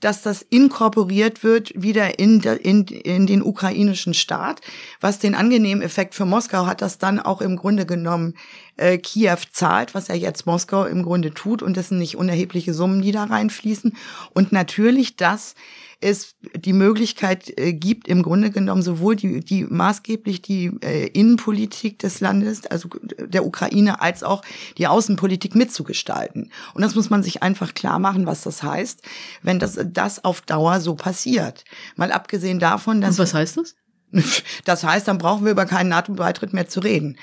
dass 0.00 0.20
das 0.20 0.42
inkorporiert 0.42 1.44
wird 1.44 1.72
wieder 1.80 2.18
in, 2.18 2.40
in, 2.40 2.86
in 2.86 3.26
den 3.26 3.42
ukrainischen 3.42 4.14
Staat, 4.14 4.60
was 5.00 5.18
den 5.18 5.34
angenehmen 5.34 5.82
Effekt 5.82 6.14
für 6.14 6.26
Moskau 6.26 6.66
hat, 6.66 6.82
dass 6.82 6.98
dann 6.98 7.20
auch 7.20 7.40
im 7.40 7.56
Grunde 7.56 7.86
genommen 7.86 8.34
äh, 8.76 8.98
Kiew 8.98 9.38
zahlt, 9.52 9.94
was 9.94 10.08
ja 10.08 10.16
jetzt 10.16 10.44
Moskau 10.44 10.84
im 10.84 11.02
Grunde 11.04 11.32
tut 11.32 11.62
und 11.62 11.76
das 11.76 11.88
sind 11.88 11.98
nicht 11.98 12.16
unerhebliche 12.16 12.74
Summen, 12.74 13.00
die 13.00 13.12
da 13.12 13.24
reinfließen. 13.24 13.96
Und 14.34 14.50
natürlich 14.50 15.16
das 15.16 15.54
es 16.02 16.34
die 16.54 16.72
Möglichkeit 16.72 17.52
äh, 17.58 17.72
gibt, 17.72 18.08
im 18.08 18.22
Grunde 18.22 18.50
genommen 18.50 18.82
sowohl 18.82 19.16
die, 19.16 19.40
die 19.40 19.64
maßgeblich 19.64 20.42
die 20.42 20.72
äh, 20.82 21.06
Innenpolitik 21.08 21.98
des 21.98 22.20
Landes, 22.20 22.66
also 22.66 22.88
der 23.18 23.46
Ukraine, 23.46 24.00
als 24.00 24.22
auch 24.22 24.42
die 24.78 24.86
Außenpolitik 24.86 25.54
mitzugestalten. 25.54 26.50
Und 26.74 26.82
das 26.82 26.94
muss 26.94 27.10
man 27.10 27.22
sich 27.22 27.42
einfach 27.42 27.74
klar 27.74 27.98
machen, 27.98 28.26
was 28.26 28.42
das 28.42 28.62
heißt, 28.62 29.02
wenn 29.42 29.58
das, 29.58 29.78
das 29.84 30.24
auf 30.24 30.40
Dauer 30.40 30.80
so 30.80 30.94
passiert. 30.94 31.64
Mal 31.96 32.12
abgesehen 32.12 32.58
davon, 32.58 33.00
dass. 33.00 33.18
Und 33.18 33.24
was 33.24 33.34
heißt 33.34 33.56
das? 33.56 33.74
Das 34.66 34.84
heißt, 34.84 35.08
dann 35.08 35.18
brauchen 35.18 35.44
wir 35.44 35.52
über 35.52 35.64
keinen 35.64 35.88
NATO-Beitritt 35.88 36.52
mehr 36.52 36.68
zu 36.68 36.80
reden 36.80 37.16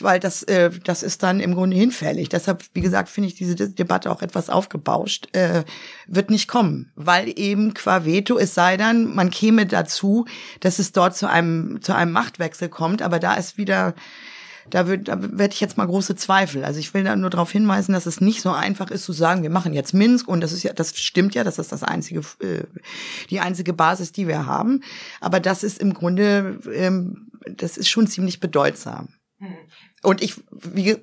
weil 0.00 0.18
das, 0.18 0.42
äh, 0.44 0.70
das 0.82 1.02
ist 1.02 1.22
dann 1.22 1.40
im 1.40 1.54
Grunde 1.54 1.76
hinfällig. 1.76 2.28
Deshalb, 2.28 2.64
wie 2.72 2.80
gesagt, 2.80 3.08
finde 3.08 3.28
ich 3.28 3.34
diese 3.34 3.54
Debatte 3.54 4.10
auch 4.10 4.22
etwas 4.22 4.50
aufgebauscht, 4.50 5.28
äh, 5.32 5.64
wird 6.06 6.30
nicht 6.30 6.48
kommen, 6.48 6.90
weil 6.96 7.32
eben 7.38 7.74
qua 7.74 8.04
Veto, 8.04 8.38
es 8.38 8.54
sei 8.54 8.76
dann, 8.76 9.14
man 9.14 9.30
käme 9.30 9.66
dazu, 9.66 10.26
dass 10.60 10.78
es 10.78 10.92
dort 10.92 11.16
zu 11.16 11.28
einem, 11.28 11.80
zu 11.80 11.94
einem 11.94 12.12
Machtwechsel 12.12 12.68
kommt, 12.68 13.02
aber 13.02 13.20
da 13.20 13.34
ist 13.34 13.56
wieder, 13.56 13.94
da, 14.70 14.88
wird, 14.88 15.08
da 15.08 15.16
werde 15.20 15.54
ich 15.54 15.60
jetzt 15.60 15.76
mal 15.76 15.86
große 15.86 16.16
Zweifel. 16.16 16.64
Also 16.64 16.80
ich 16.80 16.92
will 16.94 17.04
da 17.04 17.14
nur 17.14 17.30
darauf 17.30 17.52
hinweisen, 17.52 17.92
dass 17.92 18.06
es 18.06 18.20
nicht 18.20 18.40
so 18.40 18.50
einfach 18.50 18.90
ist 18.90 19.04
zu 19.04 19.12
sagen, 19.12 19.42
wir 19.42 19.50
machen 19.50 19.74
jetzt 19.74 19.94
Minsk 19.94 20.26
und 20.26 20.40
das 20.40 20.52
ist 20.52 20.64
ja, 20.64 20.72
das 20.72 20.98
stimmt 20.98 21.34
ja, 21.34 21.44
das 21.44 21.58
ist 21.58 21.70
das 21.70 21.84
einzige, 21.84 22.20
äh, 22.40 22.64
die 23.30 23.40
einzige 23.40 23.72
Basis, 23.72 24.10
die 24.10 24.26
wir 24.26 24.46
haben. 24.46 24.82
Aber 25.20 25.38
das 25.38 25.62
ist 25.62 25.78
im 25.78 25.94
Grunde, 25.94 26.58
ähm, 26.72 27.30
das 27.48 27.76
ist 27.76 27.88
schon 27.88 28.06
ziemlich 28.08 28.40
bedeutsam. 28.40 29.08
Und 30.02 30.22
ich, 30.22 30.40
wie, 30.50 30.96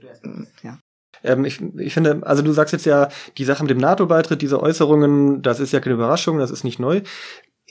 ja. 0.64 0.80
Ähm, 1.24 1.46
ich, 1.46 1.62
ich 1.78 1.94
finde, 1.94 2.22
also 2.26 2.42
du 2.42 2.52
sagst 2.52 2.74
jetzt 2.74 2.86
ja, 2.86 3.10
die 3.38 3.46
Sache 3.46 3.64
mit 3.64 3.70
dem 3.70 3.78
NATO-Beitritt, 3.78 4.42
diese 4.42 4.62
Äußerungen, 4.62 5.42
das 5.42 5.60
ist 5.60 5.72
ja 5.72 5.80
keine 5.80 5.96
Überraschung, 5.96 6.38
das 6.40 6.52
ist 6.52 6.64
nicht 6.64 6.80
neu. 6.80 7.02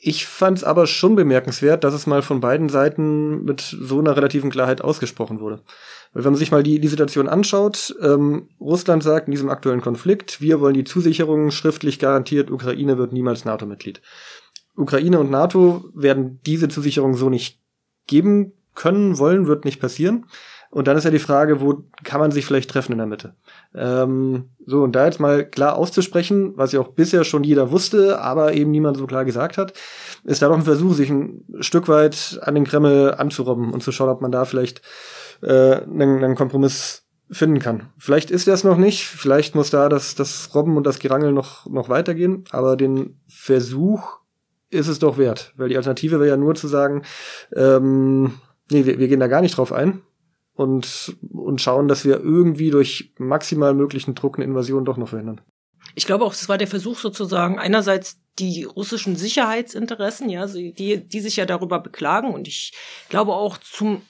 Ich 0.02 0.26
fand 0.26 0.58
es 0.58 0.64
aber 0.64 0.86
schon 0.86 1.14
bemerkenswert, 1.14 1.84
dass 1.84 1.92
es 1.92 2.06
mal 2.06 2.22
von 2.22 2.40
beiden 2.40 2.70
Seiten 2.70 3.44
mit 3.44 3.60
so 3.60 3.98
einer 3.98 4.16
relativen 4.16 4.50
Klarheit 4.50 4.80
ausgesprochen 4.80 5.40
wurde. 5.40 5.62
Weil 6.12 6.24
wenn 6.24 6.32
man 6.32 6.38
sich 6.38 6.50
mal 6.50 6.62
die, 6.62 6.80
die 6.80 6.88
Situation 6.88 7.28
anschaut, 7.28 7.94
ähm, 8.00 8.48
Russland 8.58 9.02
sagt 9.02 9.28
in 9.28 9.32
diesem 9.32 9.50
aktuellen 9.50 9.82
Konflikt, 9.82 10.40
wir 10.40 10.60
wollen 10.60 10.74
die 10.74 10.84
Zusicherungen 10.84 11.50
schriftlich 11.50 11.98
garantiert, 11.98 12.50
Ukraine 12.50 12.96
wird 12.96 13.12
niemals 13.12 13.44
NATO-Mitglied. 13.44 14.00
Ukraine 14.74 15.18
und 15.18 15.30
NATO 15.30 15.84
werden 15.94 16.40
diese 16.46 16.68
Zusicherung 16.68 17.14
so 17.14 17.28
nicht 17.28 17.60
geben 18.06 18.52
können, 18.74 19.18
wollen, 19.18 19.46
wird 19.46 19.64
nicht 19.64 19.80
passieren. 19.80 20.26
Und 20.70 20.86
dann 20.86 20.96
ist 20.96 21.02
ja 21.02 21.10
die 21.10 21.18
Frage, 21.18 21.60
wo 21.60 21.82
kann 22.04 22.20
man 22.20 22.30
sich 22.30 22.46
vielleicht 22.46 22.70
treffen 22.70 22.92
in 22.92 22.98
der 22.98 23.06
Mitte? 23.08 23.34
Ähm, 23.74 24.50
so, 24.64 24.82
und 24.84 24.92
da 24.92 25.04
jetzt 25.04 25.18
mal 25.18 25.44
klar 25.44 25.76
auszusprechen, 25.76 26.52
was 26.56 26.70
ja 26.70 26.80
auch 26.80 26.88
bisher 26.88 27.24
schon 27.24 27.42
jeder 27.42 27.72
wusste, 27.72 28.20
aber 28.20 28.54
eben 28.54 28.70
niemand 28.70 28.96
so 28.96 29.06
klar 29.08 29.24
gesagt 29.24 29.58
hat, 29.58 29.72
ist 30.22 30.42
da 30.42 30.48
doch 30.48 30.56
ein 30.56 30.62
Versuch, 30.62 30.94
sich 30.94 31.10
ein 31.10 31.44
Stück 31.58 31.88
weit 31.88 32.38
an 32.42 32.54
den 32.54 32.64
Kreml 32.64 33.14
anzurobben 33.18 33.72
und 33.72 33.82
zu 33.82 33.90
schauen, 33.90 34.10
ob 34.10 34.20
man 34.20 34.30
da 34.30 34.44
vielleicht 34.44 34.80
äh, 35.42 35.80
einen, 35.82 36.22
einen 36.22 36.36
Kompromiss 36.36 37.04
finden 37.32 37.58
kann. 37.58 37.88
Vielleicht 37.98 38.30
ist 38.30 38.46
es 38.46 38.62
noch 38.62 38.76
nicht, 38.76 39.06
vielleicht 39.06 39.56
muss 39.56 39.70
da 39.70 39.88
das, 39.88 40.14
das 40.14 40.54
Robben 40.54 40.76
und 40.76 40.86
das 40.86 41.00
Gerangel 41.00 41.32
noch, 41.32 41.66
noch 41.66 41.88
weitergehen, 41.88 42.44
aber 42.50 42.76
den 42.76 43.20
Versuch 43.26 44.20
ist 44.70 44.86
es 44.86 45.00
doch 45.00 45.18
wert, 45.18 45.52
weil 45.56 45.68
die 45.68 45.76
Alternative 45.76 46.20
wäre 46.20 46.30
ja 46.30 46.36
nur 46.36 46.54
zu 46.54 46.68
sagen, 46.68 47.02
ähm, 47.56 48.34
nee, 48.70 48.84
wir, 48.86 48.98
wir 48.98 49.08
gehen 49.08 49.20
da 49.20 49.26
gar 49.26 49.40
nicht 49.40 49.56
drauf 49.56 49.72
ein 49.72 50.02
und, 50.54 51.16
und 51.32 51.60
schauen, 51.60 51.88
dass 51.88 52.04
wir 52.04 52.20
irgendwie 52.20 52.70
durch 52.70 53.12
maximal 53.18 53.74
möglichen 53.74 54.14
Druck 54.14 54.36
eine 54.36 54.44
Invasion 54.44 54.84
doch 54.84 54.96
noch 54.96 55.08
verhindern. 55.08 55.40
Ich 55.94 56.06
glaube 56.06 56.24
auch, 56.24 56.32
es 56.32 56.48
war 56.48 56.58
der 56.58 56.68
Versuch 56.68 56.98
sozusagen 56.98 57.58
einerseits 57.58 58.20
die 58.38 58.64
russischen 58.64 59.16
Sicherheitsinteressen, 59.16 60.28
ja, 60.28 60.46
die, 60.46 61.08
die 61.08 61.20
sich 61.20 61.36
ja 61.36 61.46
darüber 61.46 61.80
beklagen 61.80 62.32
und 62.32 62.46
ich 62.46 62.72
glaube 63.08 63.32
auch 63.32 63.58
zum 63.58 64.02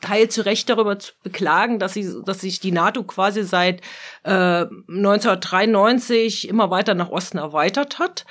Teil 0.00 0.28
zu 0.28 0.44
Recht 0.44 0.68
darüber 0.68 0.98
zu 0.98 1.12
beklagen, 1.22 1.78
dass, 1.78 1.94
sie, 1.94 2.22
dass 2.24 2.40
sich 2.40 2.60
die 2.60 2.72
NATO 2.72 3.02
quasi 3.02 3.44
seit 3.44 3.80
äh, 4.24 4.66
1993 4.88 6.48
immer 6.48 6.70
weiter 6.70 6.94
nach 6.94 7.08
Osten 7.08 7.38
erweitert 7.38 7.98
hat 7.98 8.24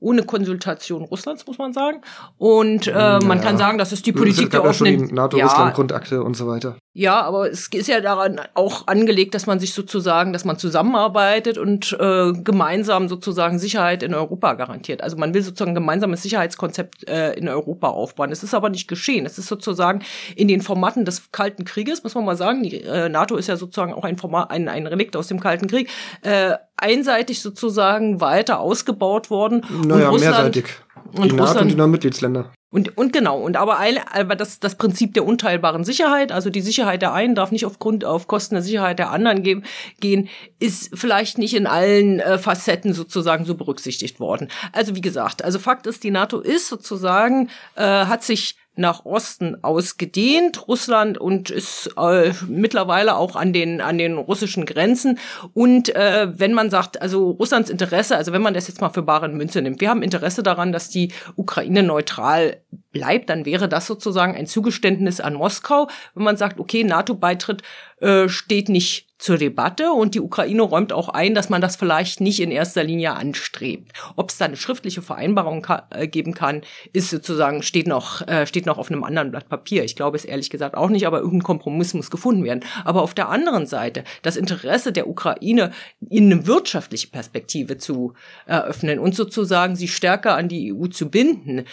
ohne 0.00 0.22
Konsultation 0.22 1.02
Russlands, 1.02 1.46
muss 1.46 1.58
man 1.58 1.72
sagen. 1.72 2.00
Und 2.38 2.86
äh, 2.86 3.18
man 3.20 3.40
kann 3.40 3.58
sagen, 3.58 3.78
das 3.78 3.92
ist 3.92 4.06
die 4.06 4.12
Politik 4.12 4.50
der 4.50 4.64
offenen... 4.64 5.08
Ja 5.08 5.26
NATO-Russland-Grundakte 5.26 6.22
und 6.22 6.36
so 6.36 6.46
weiter. 6.46 6.76
Ja, 6.92 7.20
aber 7.22 7.50
es 7.50 7.68
ist 7.68 7.88
ja 7.88 8.00
daran 8.00 8.40
auch 8.54 8.86
angelegt, 8.86 9.34
dass 9.34 9.46
man 9.46 9.60
sich 9.60 9.74
sozusagen, 9.74 10.32
dass 10.32 10.44
man 10.44 10.58
zusammenarbeitet 10.58 11.58
und 11.58 11.92
äh, 11.98 12.32
gemeinsam 12.32 13.08
sozusagen 13.08 13.58
Sicherheit 13.58 14.02
in 14.02 14.14
Europa 14.14 14.54
garantiert. 14.54 15.02
Also 15.02 15.16
man 15.16 15.34
will 15.34 15.42
sozusagen 15.42 15.72
ein 15.72 15.74
gemeinsames 15.74 16.22
Sicherheitskonzept 16.22 17.08
äh, 17.08 17.34
in 17.34 17.48
Europa 17.48 17.88
aufbauen. 17.88 18.32
Es 18.32 18.42
ist 18.42 18.54
aber 18.54 18.70
nicht 18.70 18.88
geschehen. 18.88 19.26
Es 19.26 19.36
ist 19.38 19.48
sozusagen 19.48 20.00
in 20.36 20.48
den 20.48 20.62
Formaten 20.62 21.04
des 21.04 21.32
Kalten 21.32 21.64
Krieges, 21.64 22.02
muss 22.02 22.14
man 22.14 22.24
mal 22.24 22.36
sagen. 22.36 22.62
Die 22.62 22.82
äh, 22.82 23.10
NATO 23.10 23.36
ist 23.36 23.48
ja 23.48 23.56
sozusagen 23.56 23.92
auch 23.92 24.04
ein 24.04 24.16
Format, 24.16 24.50
ein, 24.50 24.68
ein 24.68 24.86
Relikt 24.86 25.16
aus 25.16 25.26
dem 25.26 25.40
Kalten 25.40 25.66
Krieg. 25.66 25.90
Äh, 26.22 26.54
einseitig 26.76 27.40
sozusagen 27.40 28.20
weiter 28.20 28.60
ausgebaut 28.60 29.30
worden. 29.30 29.64
Naja, 29.86 30.08
und 30.08 30.14
Russland, 30.14 30.36
mehrseitig. 30.36 30.64
Die 31.12 31.20
und 31.20 31.32
NATO 31.32 31.42
Russland, 31.42 31.62
und 31.62 31.68
die 31.68 31.74
neuen 31.76 31.90
Mitgliedsländer. 31.90 32.52
Und, 32.76 32.98
und 32.98 33.12
genau, 33.12 33.40
und 33.40 33.56
aber, 33.56 33.78
aber 34.12 34.36
das, 34.36 34.60
das 34.60 34.74
Prinzip 34.74 35.14
der 35.14 35.24
unteilbaren 35.24 35.84
Sicherheit, 35.84 36.32
also 36.32 36.50
die 36.50 36.60
Sicherheit 36.60 37.00
der 37.00 37.14
einen 37.14 37.34
darf 37.34 37.52
nicht 37.52 37.64
aufgrund, 37.64 38.04
auf 38.04 38.26
Kosten 38.26 38.56
der 38.56 38.62
Sicherheit 38.62 38.98
der 38.98 39.12
anderen 39.12 39.42
gehen, 39.42 39.64
gehen 40.00 40.28
ist 40.58 40.90
vielleicht 40.92 41.38
nicht 41.38 41.54
in 41.54 41.66
allen 41.66 42.20
äh, 42.20 42.38
Facetten 42.38 42.92
sozusagen 42.92 43.46
so 43.46 43.54
berücksichtigt 43.54 44.20
worden. 44.20 44.48
Also 44.72 44.94
wie 44.94 45.00
gesagt, 45.00 45.42
also 45.42 45.58
Fakt 45.58 45.86
ist, 45.86 46.04
die 46.04 46.10
NATO 46.10 46.40
ist 46.40 46.68
sozusagen, 46.68 47.48
äh, 47.76 47.82
hat 47.82 48.24
sich 48.24 48.56
nach 48.76 49.04
Osten 49.04 49.62
ausgedehnt, 49.62 50.68
Russland 50.68 51.18
und 51.18 51.50
ist 51.50 51.90
äh, 51.96 52.32
mittlerweile 52.46 53.16
auch 53.16 53.36
an 53.36 53.52
den 53.52 53.80
an 53.80 53.98
den 53.98 54.18
russischen 54.18 54.66
Grenzen. 54.66 55.18
Und 55.54 55.94
äh, 55.94 56.28
wenn 56.38 56.52
man 56.52 56.70
sagt, 56.70 57.00
also 57.00 57.30
Russlands 57.30 57.70
Interesse, 57.70 58.16
also 58.16 58.32
wenn 58.32 58.42
man 58.42 58.54
das 58.54 58.68
jetzt 58.68 58.80
mal 58.80 58.90
für 58.90 59.02
bare 59.02 59.28
Münze 59.28 59.62
nimmt, 59.62 59.80
wir 59.80 59.90
haben 59.90 60.02
Interesse 60.02 60.42
daran, 60.42 60.72
dass 60.72 60.88
die 60.88 61.12
Ukraine 61.36 61.82
neutral 61.82 62.62
bleibt, 62.92 63.30
dann 63.30 63.44
wäre 63.44 63.68
das 63.68 63.86
sozusagen 63.86 64.34
ein 64.34 64.46
Zugeständnis 64.46 65.20
an 65.20 65.34
Moskau, 65.34 65.88
wenn 66.14 66.24
man 66.24 66.36
sagt, 66.36 66.60
okay, 66.60 66.84
NATO-Beitritt 66.84 67.62
äh, 68.00 68.28
steht 68.28 68.68
nicht 68.68 69.05
zur 69.18 69.38
Debatte 69.38 69.92
und 69.92 70.14
die 70.14 70.20
Ukraine 70.20 70.62
räumt 70.62 70.92
auch 70.92 71.08
ein, 71.08 71.34
dass 71.34 71.48
man 71.48 71.60
das 71.60 71.76
vielleicht 71.76 72.20
nicht 72.20 72.40
in 72.40 72.50
erster 72.50 72.84
Linie 72.84 73.14
anstrebt. 73.14 73.92
Ob 74.14 74.30
es 74.30 74.36
da 74.36 74.44
eine 74.44 74.56
schriftliche 74.56 75.02
Vereinbarung 75.02 75.62
ka 75.62 75.88
äh, 75.90 76.06
geben 76.06 76.34
kann, 76.34 76.62
ist 76.92 77.10
sozusagen 77.10 77.62
steht 77.62 77.86
noch 77.86 78.26
äh, 78.28 78.46
steht 78.46 78.66
noch 78.66 78.78
auf 78.78 78.90
einem 78.90 79.04
anderen 79.04 79.30
Blatt 79.30 79.48
Papier. 79.48 79.84
Ich 79.84 79.96
glaube 79.96 80.16
es 80.16 80.24
ehrlich 80.24 80.50
gesagt 80.50 80.76
auch 80.76 80.90
nicht, 80.90 81.06
aber 81.06 81.18
irgendein 81.18 81.44
Kompromiss 81.44 81.94
muss 81.94 82.10
gefunden 82.10 82.44
werden. 82.44 82.64
Aber 82.84 83.02
auf 83.02 83.14
der 83.14 83.28
anderen 83.28 83.66
Seite 83.66 84.04
das 84.22 84.36
Interesse 84.36 84.92
der 84.92 85.08
Ukraine 85.08 85.72
in 86.08 86.30
eine 86.30 86.46
wirtschaftliche 86.46 87.08
Perspektive 87.08 87.78
zu 87.78 88.12
eröffnen 88.46 88.98
und 88.98 89.14
sozusagen 89.14 89.76
sie 89.76 89.88
stärker 89.88 90.36
an 90.36 90.48
die 90.48 90.74
EU 90.74 90.88
zu 90.88 91.10
binden, 91.10 91.64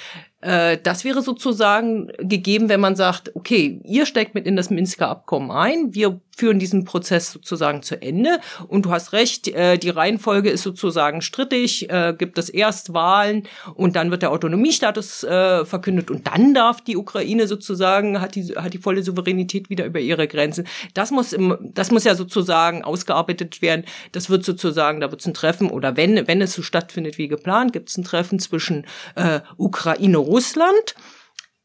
äh, 0.43 0.77
das 0.81 1.05
wäre 1.05 1.21
sozusagen 1.21 2.11
gegeben, 2.17 2.69
wenn 2.69 2.79
man 2.79 2.95
sagt, 2.95 3.35
okay, 3.35 3.79
ihr 3.85 4.05
steckt 4.05 4.35
mit 4.35 4.45
in 4.45 4.55
das 4.55 4.69
Minsker 4.69 5.07
Abkommen 5.07 5.51
ein, 5.51 5.93
wir 5.93 6.19
führen 6.35 6.59
diesen 6.59 6.83
Prozess 6.85 7.31
sozusagen 7.31 7.83
zu 7.83 8.01
Ende. 8.01 8.39
Und 8.67 8.85
du 8.85 8.91
hast 8.91 9.13
recht, 9.13 9.47
äh, 9.49 9.77
die 9.77 9.89
Reihenfolge 9.89 10.49
ist 10.49 10.63
sozusagen 10.63 11.21
strittig, 11.21 11.89
äh, 11.89 12.13
gibt 12.17 12.37
es 12.37 12.49
erst 12.49 12.93
Wahlen 12.93 13.43
und 13.75 13.95
dann 13.95 14.11
wird 14.11 14.23
der 14.23 14.31
Autonomiestatus 14.31 15.23
äh, 15.23 15.65
verkündet 15.65 16.09
und 16.09 16.27
dann 16.27 16.53
darf 16.53 16.81
die 16.81 16.97
Ukraine 16.97 17.47
sozusagen, 17.47 18.19
hat 18.19 18.35
die, 18.35 18.55
hat 18.55 18.73
die 18.73 18.79
volle 18.79 19.03
Souveränität 19.03 19.69
wieder 19.69 19.85
über 19.85 19.99
ihre 19.99 20.27
Grenzen. 20.27 20.67
Das 20.93 21.11
muss, 21.11 21.33
im, 21.33 21.57
das 21.61 21.91
muss 21.91 22.03
ja 22.03 22.15
sozusagen 22.15 22.83
ausgearbeitet 22.83 23.61
werden. 23.61 23.85
Das 24.11 24.29
wird 24.29 24.43
sozusagen, 24.43 24.99
da 25.01 25.11
wird 25.11 25.21
es 25.21 25.27
ein 25.27 25.33
Treffen 25.33 25.69
oder 25.69 25.95
wenn, 25.97 26.27
wenn 26.27 26.41
es 26.41 26.53
so 26.53 26.61
stattfindet 26.61 27.17
wie 27.17 27.27
geplant, 27.27 27.73
gibt 27.73 27.89
es 27.89 27.97
ein 27.97 28.03
Treffen 28.03 28.39
zwischen 28.39 28.85
äh, 29.15 29.41
Ukraine, 29.57 30.17
Russland 30.17 30.95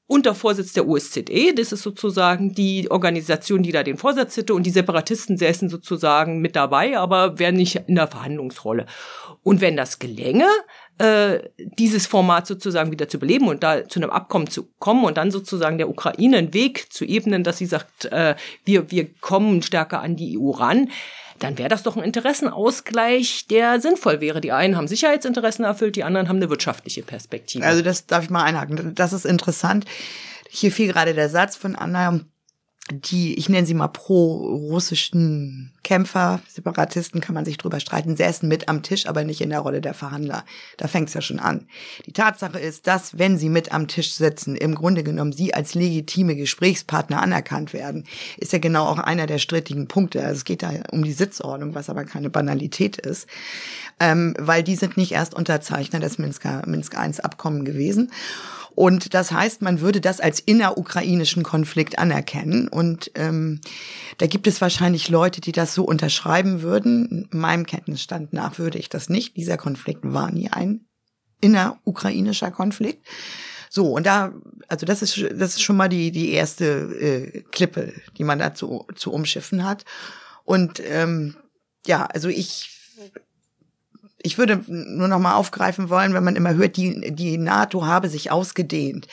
unter 0.08 0.34
Vorsitz 0.34 0.72
der 0.72 0.88
USZE. 0.88 1.54
Das 1.54 1.70
ist 1.70 1.82
sozusagen 1.82 2.54
die 2.54 2.90
Organisation, 2.90 3.62
die 3.62 3.72
da 3.72 3.84
den 3.84 3.98
Vorsitz 3.98 4.36
hätte 4.38 4.54
und 4.54 4.64
die 4.64 4.70
Separatisten 4.70 5.36
säßen 5.36 5.68
sozusagen 5.68 6.40
mit 6.40 6.56
dabei, 6.56 6.98
aber 6.98 7.38
wären 7.38 7.54
nicht 7.54 7.76
in 7.86 7.94
der 7.94 8.08
Verhandlungsrolle. 8.08 8.86
Und 9.44 9.60
wenn 9.60 9.76
das 9.76 9.98
gelänge, 9.98 10.46
äh, 10.96 11.40
dieses 11.56 12.06
Format 12.06 12.46
sozusagen 12.46 12.90
wieder 12.90 13.08
zu 13.08 13.18
beleben 13.18 13.48
und 13.48 13.62
da 13.62 13.86
zu 13.86 14.00
einem 14.00 14.10
Abkommen 14.10 14.48
zu 14.48 14.68
kommen 14.78 15.04
und 15.04 15.18
dann 15.18 15.30
sozusagen 15.30 15.78
der 15.78 15.90
Ukraine 15.90 16.38
einen 16.38 16.54
Weg 16.54 16.92
zu 16.92 17.04
ebnen, 17.04 17.44
dass 17.44 17.58
sie 17.58 17.66
sagt, 17.66 18.06
äh, 18.06 18.34
wir, 18.64 18.90
wir 18.90 19.12
kommen 19.20 19.62
stärker 19.62 20.00
an 20.00 20.16
die 20.16 20.38
EU 20.38 20.50
ran, 20.50 20.90
dann 21.38 21.58
wäre 21.58 21.68
das 21.68 21.82
doch 21.82 21.96
ein 21.96 22.02
Interessenausgleich, 22.02 23.46
der 23.48 23.80
sinnvoll 23.80 24.20
wäre. 24.20 24.40
Die 24.40 24.52
einen 24.52 24.76
haben 24.76 24.88
Sicherheitsinteressen 24.88 25.64
erfüllt, 25.64 25.96
die 25.96 26.04
anderen 26.04 26.28
haben 26.28 26.36
eine 26.36 26.50
wirtschaftliche 26.50 27.02
Perspektive. 27.02 27.64
Also 27.64 27.82
das 27.82 28.06
darf 28.06 28.24
ich 28.24 28.30
mal 28.30 28.44
einhaken. 28.44 28.94
Das 28.94 29.12
ist 29.12 29.24
interessant. 29.24 29.84
Hier 30.48 30.72
fiel 30.72 30.88
gerade 30.88 31.14
der 31.14 31.28
Satz 31.28 31.56
von 31.56 31.76
Anna, 31.76 32.20
die, 32.90 33.34
ich 33.34 33.48
nenne 33.48 33.66
sie 33.66 33.74
mal 33.74 33.88
pro-russischen 33.88 35.72
Kämpfer, 35.82 36.40
Separatisten, 36.48 37.20
kann 37.20 37.34
man 37.34 37.44
sich 37.44 37.56
drüber 37.56 37.80
streiten, 37.80 38.16
säßen 38.16 38.48
mit 38.48 38.68
am 38.68 38.82
Tisch, 38.82 39.06
aber 39.06 39.24
nicht 39.24 39.40
in 39.40 39.50
der 39.50 39.60
Rolle 39.60 39.80
der 39.80 39.94
Verhandler. 39.94 40.44
Da 40.76 40.86
fängt 40.86 41.08
es 41.08 41.14
ja 41.14 41.22
schon 41.22 41.38
an. 41.38 41.66
Die 42.06 42.12
Tatsache 42.12 42.58
ist, 42.58 42.86
dass, 42.86 43.18
wenn 43.18 43.38
sie 43.38 43.48
mit 43.48 43.72
am 43.72 43.88
Tisch 43.88 44.12
sitzen, 44.12 44.54
im 44.54 44.74
Grunde 44.74 45.02
genommen 45.02 45.32
sie 45.32 45.54
als 45.54 45.74
legitime 45.74 46.36
Gesprächspartner 46.36 47.22
anerkannt 47.22 47.72
werden, 47.72 48.04
ist 48.36 48.52
ja 48.52 48.58
genau 48.58 48.84
auch 48.84 48.98
einer 48.98 49.26
der 49.26 49.38
strittigen 49.38 49.88
Punkte. 49.88 50.22
Also 50.22 50.36
es 50.36 50.44
geht 50.44 50.62
da 50.62 50.72
um 50.90 51.04
die 51.04 51.12
Sitzordnung, 51.12 51.74
was 51.74 51.88
aber 51.88 52.04
keine 52.04 52.28
Banalität 52.28 52.98
ist, 52.98 53.26
ähm, 53.98 54.34
weil 54.38 54.62
die 54.62 54.76
sind 54.76 54.96
nicht 54.96 55.12
erst 55.12 55.34
Unterzeichner 55.34 56.00
des 56.00 56.18
Minsker, 56.18 56.62
Minsk 56.66 56.94
I-Abkommen 56.94 57.64
gewesen. 57.64 58.10
Und 58.78 59.12
das 59.12 59.32
heißt, 59.32 59.60
man 59.60 59.80
würde 59.80 60.00
das 60.00 60.20
als 60.20 60.38
innerukrainischen 60.38 61.42
Konflikt 61.42 61.98
anerkennen. 61.98 62.68
Und 62.68 63.10
ähm, 63.16 63.60
da 64.18 64.28
gibt 64.28 64.46
es 64.46 64.60
wahrscheinlich 64.60 65.08
Leute, 65.08 65.40
die 65.40 65.50
das 65.50 65.74
so 65.74 65.82
unterschreiben 65.82 66.62
würden. 66.62 67.26
Meinem 67.32 67.66
Kenntnisstand 67.66 68.32
nach 68.32 68.60
würde 68.60 68.78
ich 68.78 68.88
das 68.88 69.08
nicht. 69.08 69.36
Dieser 69.36 69.56
Konflikt 69.56 70.02
war 70.04 70.30
nie 70.30 70.48
ein 70.52 70.86
innerukrainischer 71.40 72.52
Konflikt. 72.52 73.04
So, 73.68 73.96
und 73.96 74.06
da, 74.06 74.32
also 74.68 74.86
das 74.86 75.02
ist, 75.02 75.24
das 75.34 75.54
ist 75.54 75.62
schon 75.62 75.76
mal 75.76 75.88
die, 75.88 76.12
die 76.12 76.30
erste 76.30 76.64
äh, 76.64 77.42
Klippe, 77.50 77.94
die 78.16 78.22
man 78.22 78.38
dazu 78.38 78.86
zu 78.94 79.12
umschiffen 79.12 79.64
hat. 79.64 79.84
Und 80.44 80.80
ähm, 80.86 81.34
ja, 81.84 82.06
also 82.06 82.28
ich 82.28 82.78
ich 84.22 84.38
würde 84.38 84.62
nur 84.66 85.08
noch 85.08 85.18
mal 85.18 85.34
aufgreifen 85.34 85.90
wollen, 85.90 86.14
wenn 86.14 86.24
man 86.24 86.36
immer 86.36 86.54
hört, 86.54 86.76
die, 86.76 87.12
die 87.14 87.38
NATO 87.38 87.86
habe 87.86 88.08
sich 88.08 88.30
ausgedehnt. 88.30 89.06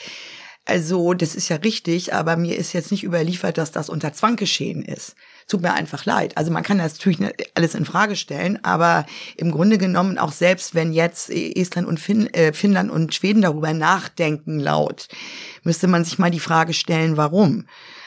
Also, 0.68 1.14
das 1.14 1.36
ist 1.36 1.48
ja 1.48 1.56
richtig, 1.56 2.12
aber 2.12 2.36
mir 2.36 2.56
ist 2.56 2.72
jetzt 2.72 2.90
nicht 2.90 3.04
überliefert, 3.04 3.56
dass 3.56 3.70
das 3.70 3.88
unter 3.88 4.12
Zwang 4.12 4.34
geschehen 4.34 4.82
ist. 4.82 5.14
Tut 5.46 5.62
mir 5.62 5.74
einfach 5.74 6.04
leid. 6.06 6.36
Also 6.36 6.50
man 6.50 6.64
kann 6.64 6.78
das 6.78 6.94
natürlich 6.94 7.20
alles 7.54 7.76
in 7.76 7.84
Frage 7.84 8.16
stellen, 8.16 8.58
aber 8.64 9.06
im 9.36 9.52
Grunde 9.52 9.78
genommen 9.78 10.18
auch 10.18 10.32
selbst, 10.32 10.74
wenn 10.74 10.92
jetzt 10.92 11.30
Estland 11.30 11.86
und 11.86 12.00
fin 12.00 12.26
äh, 12.34 12.52
Finnland 12.52 12.90
und 12.90 13.14
Schweden 13.14 13.42
darüber 13.42 13.72
nachdenken 13.72 14.58
laut, 14.58 15.06
müsste 15.62 15.86
man 15.86 16.04
sich 16.04 16.18
mal 16.18 16.32
die 16.32 16.40
Frage 16.40 16.72
stellen, 16.72 17.16
warum. 17.16 17.66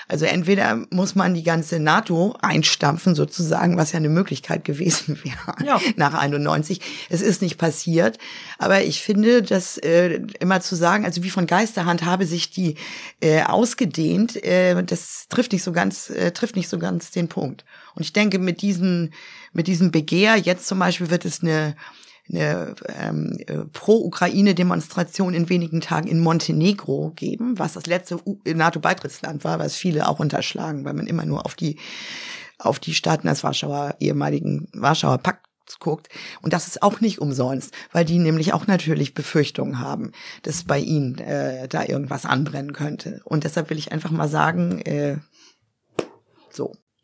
Also 0.09 0.25
entweder 0.25 0.85
muss 0.89 1.13
man 1.13 1.35
die 1.35 1.43
ganze 1.43 1.79
NATO 1.79 2.35
einstampfen 2.41 3.13
sozusagen, 3.13 3.77
was 3.77 3.91
ja 3.91 3.97
eine 3.97 4.09
Möglichkeit 4.09 4.65
gewesen 4.65 5.19
wäre 5.23 5.65
ja. 5.65 5.79
nach 5.97 6.15
91. 6.15 6.81
Es 7.09 7.21
ist 7.21 7.43
nicht 7.43 7.59
passiert, 7.59 8.17
aber 8.57 8.81
ich 8.81 9.03
finde, 9.03 9.43
dass 9.43 9.77
äh, 9.77 10.19
immer 10.39 10.61
zu 10.61 10.75
sagen, 10.75 11.05
also 11.05 11.23
wie 11.23 11.29
von 11.29 11.45
Geisterhand 11.45 12.05
habe 12.05 12.25
sich 12.25 12.49
die 12.49 12.73
äh, 13.21 13.43
ausgedehnt, 13.43 14.43
äh, 14.43 14.83
das 14.83 15.27
trifft 15.29 15.51
nicht 15.51 15.63
so 15.63 15.71
ganz, 15.71 16.09
äh, 16.09 16.31
trifft 16.31 16.55
nicht 16.55 16.69
so 16.69 16.79
ganz 16.79 17.11
den 17.11 17.27
Punkt. 17.27 17.63
Und 17.93 18.01
ich 18.01 18.11
denke, 18.11 18.39
mit 18.39 18.63
diesem 18.63 19.11
mit 19.53 19.67
diesem 19.67 19.91
Begehr 19.91 20.37
jetzt 20.37 20.67
zum 20.67 20.79
Beispiel 20.79 21.11
wird 21.11 21.25
es 21.25 21.41
eine 21.41 21.75
eine 22.29 22.75
ähm, 22.87 23.37
äh, 23.47 23.57
Pro-Ukraine-Demonstration 23.73 25.33
in 25.33 25.49
wenigen 25.49 25.81
Tagen 25.81 26.07
in 26.07 26.19
Montenegro 26.19 27.11
geben, 27.15 27.57
was 27.57 27.73
das 27.73 27.85
letzte 27.85 28.19
NATO-Beitrittsland 28.45 29.43
war, 29.43 29.59
was 29.59 29.75
viele 29.75 30.07
auch 30.07 30.19
unterschlagen, 30.19 30.85
weil 30.85 30.93
man 30.93 31.07
immer 31.07 31.25
nur 31.25 31.45
auf 31.45 31.55
die 31.55 31.77
auf 32.59 32.79
die 32.79 32.93
Staaten 32.93 33.27
des 33.27 33.43
Warschauer, 33.43 33.95
ehemaligen 33.99 34.67
Warschauer 34.73 35.17
Pakt 35.19 35.49
guckt. 35.79 36.09
Und 36.41 36.53
das 36.53 36.67
ist 36.67 36.81
auch 36.81 36.99
nicht 36.99 37.19
umsonst, 37.19 37.73
weil 37.91 38.03
die 38.03 38.17
nämlich 38.17 38.53
auch 38.53 38.67
natürlich 38.67 39.13
Befürchtungen 39.13 39.79
haben, 39.79 40.11
dass 40.41 40.63
bei 40.63 40.79
ihnen 40.79 41.19
äh, 41.19 41.67
da 41.67 41.85
irgendwas 41.85 42.25
anbrennen 42.25 42.73
könnte. 42.73 43.21
Und 43.23 43.43
deshalb 43.43 43.69
will 43.69 43.77
ich 43.77 43.91
einfach 43.91 44.11
mal 44.11 44.27
sagen, 44.27 44.79
äh. 44.81 45.17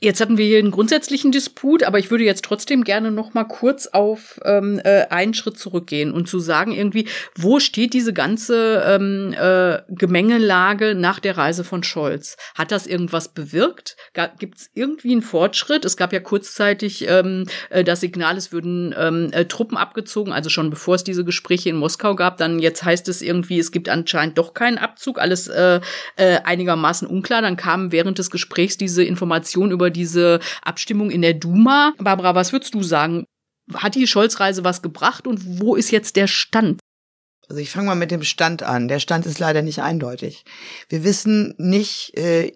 Jetzt 0.06 0.22
hatten 0.22 0.38
wir 0.38 0.46
hier 0.46 0.60
einen 0.60 0.70
grundsätzlichen 0.70 1.32
Disput, 1.32 1.82
aber 1.82 1.98
ich 1.98 2.12
würde 2.12 2.24
jetzt 2.24 2.46
trotzdem 2.46 2.84
gerne 2.84 3.10
noch 3.10 3.34
mal 3.34 3.44
kurz 3.44 3.88
auf 3.88 4.40
ähm, 4.46 4.80
äh, 4.84 5.08
einen 5.10 5.34
Schritt 5.34 5.58
zurückgehen 5.58 6.12
und 6.12 6.30
zu 6.30 6.38
sagen 6.38 6.74
irgendwie, 6.74 7.08
wo 7.36 7.60
steht 7.60 7.96
diese 7.96 8.14
ganze 8.14 8.84
ähm, 8.86 9.34
äh, 9.34 9.80
Gemengelage 9.90 10.94
nach 10.94 11.20
der 11.20 11.40
Reise 11.40 11.64
von 11.64 11.82
Scholz? 11.82 12.38
Hat 12.54 12.72
das 12.72 12.86
irgendwas 12.86 13.30
bewirkt? 13.30 13.98
Gibt 14.38 14.60
es 14.60 14.70
irgendwie 14.76 15.12
einen 15.12 15.24
Fortschritt? 15.24 15.86
Es 15.86 15.98
gab 15.98 16.14
ja 16.14 16.20
kurzzeitig 16.20 17.08
ähm, 17.10 17.48
äh, 17.72 17.84
das 17.84 18.02
Signal, 18.02 18.38
es 18.38 18.52
würden 18.52 18.94
ähm, 18.96 19.30
äh, 19.32 19.46
Truppen 19.46 19.76
abgezogen, 19.76 20.32
also 20.32 20.52
schon 20.52 20.70
bevor 20.70 20.94
es 20.94 21.04
diese 21.04 21.26
Gespräche 21.26 21.70
in 21.70 21.78
Moskau 21.78 22.14
gab. 22.14 22.38
Dann 22.38 22.60
jetzt 22.60 22.84
heißt 22.84 23.10
es 23.10 23.24
irgendwie, 23.24 23.58
es 23.58 23.72
gibt 23.72 23.90
anscheinend 23.90 24.38
doch 24.38 24.54
keinen 24.54 24.78
Abzug, 24.78 25.18
alles 25.18 25.48
äh, 25.48 25.82
äh, 26.16 26.42
einigermaßen 26.44 27.08
unklar. 27.08 27.42
Dann 27.42 27.58
kam 27.58 27.92
während 27.92 28.20
des 28.20 28.30
Gesprächs 28.30 28.78
diese 28.78 29.04
Information 29.04 29.72
über 29.72 29.95
diese 29.96 30.40
Abstimmung 30.62 31.10
in 31.10 31.22
der 31.22 31.34
Duma. 31.34 31.94
Barbara, 31.98 32.36
was 32.36 32.52
würdest 32.52 32.74
du 32.74 32.84
sagen? 32.84 33.26
Hat 33.74 33.96
die 33.96 34.08
Scholz-Reise 34.08 34.64
was 34.64 34.82
gebracht 34.82 35.26
und 35.26 35.60
wo 35.60 35.76
ist 35.76 35.92
jetzt 35.92 36.16
der 36.16 36.28
Stand? 36.28 36.80
Also 37.50 37.62
ich 37.62 37.72
fange 37.72 37.88
mal 37.88 37.96
mit 37.96 38.12
dem 38.12 38.24
Stand 38.24 38.64
an. 38.64 38.88
Der 38.88 39.00
Stand 39.00 39.26
ist 39.26 39.40
leider 39.40 39.62
nicht 39.62 39.82
eindeutig. 39.82 40.46
Wir 40.90 41.04
wissen 41.04 41.54
nicht, 41.58 42.18
äh, 42.18 42.54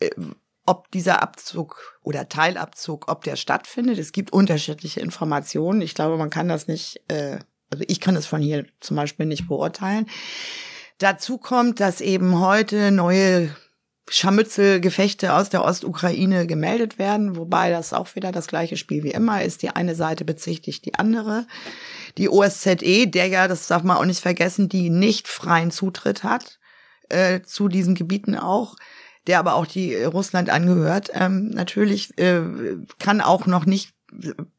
äh, 0.00 0.10
ob 0.66 0.90
dieser 0.90 1.22
Abzug 1.22 1.98
oder 2.02 2.28
Teilabzug, 2.28 3.08
ob 3.08 3.22
der 3.24 3.36
stattfindet. 3.36 3.98
Es 3.98 4.12
gibt 4.12 4.32
unterschiedliche 4.32 5.00
Informationen. 5.00 5.82
Ich 5.82 5.94
glaube, 5.94 6.16
man 6.16 6.30
kann 6.30 6.48
das 6.48 6.68
nicht, 6.68 7.02
äh, 7.08 7.38
also 7.70 7.84
ich 7.86 8.00
kann 8.00 8.16
es 8.16 8.26
von 8.26 8.40
hier 8.40 8.66
zum 8.80 8.96
Beispiel 8.96 9.26
nicht 9.26 9.46
beurteilen. 9.46 10.06
Dazu 10.98 11.38
kommt, 11.38 11.80
dass 11.80 12.00
eben 12.00 12.40
heute 12.40 12.90
neue 12.92 13.54
Scharmützelgefechte 14.08 15.32
aus 15.32 15.48
der 15.48 15.64
Ostukraine 15.64 16.46
gemeldet 16.46 16.98
werden, 16.98 17.36
wobei 17.36 17.70
das 17.70 17.92
auch 17.92 18.14
wieder 18.14 18.32
das 18.32 18.46
gleiche 18.46 18.76
Spiel 18.76 19.02
wie 19.02 19.12
immer 19.12 19.42
ist. 19.42 19.62
Die 19.62 19.70
eine 19.70 19.94
Seite 19.94 20.24
bezichtigt 20.24 20.84
die 20.84 20.94
andere. 20.94 21.46
Die 22.18 22.28
OSZE, 22.28 23.06
der 23.06 23.26
ja, 23.28 23.48
das 23.48 23.66
darf 23.66 23.82
man 23.82 23.96
auch 23.96 24.04
nicht 24.04 24.20
vergessen, 24.20 24.68
die 24.68 24.90
nicht 24.90 25.26
freien 25.26 25.70
Zutritt 25.70 26.22
hat 26.22 26.58
äh, 27.08 27.40
zu 27.42 27.68
diesen 27.68 27.94
Gebieten 27.94 28.36
auch, 28.36 28.76
der 29.26 29.38
aber 29.38 29.54
auch 29.54 29.66
die 29.66 29.94
äh, 29.94 30.04
Russland 30.04 30.50
angehört, 30.50 31.10
ähm, 31.14 31.48
natürlich 31.48 32.16
äh, 32.18 32.42
kann 32.98 33.20
auch 33.20 33.46
noch 33.46 33.64
nicht 33.64 33.94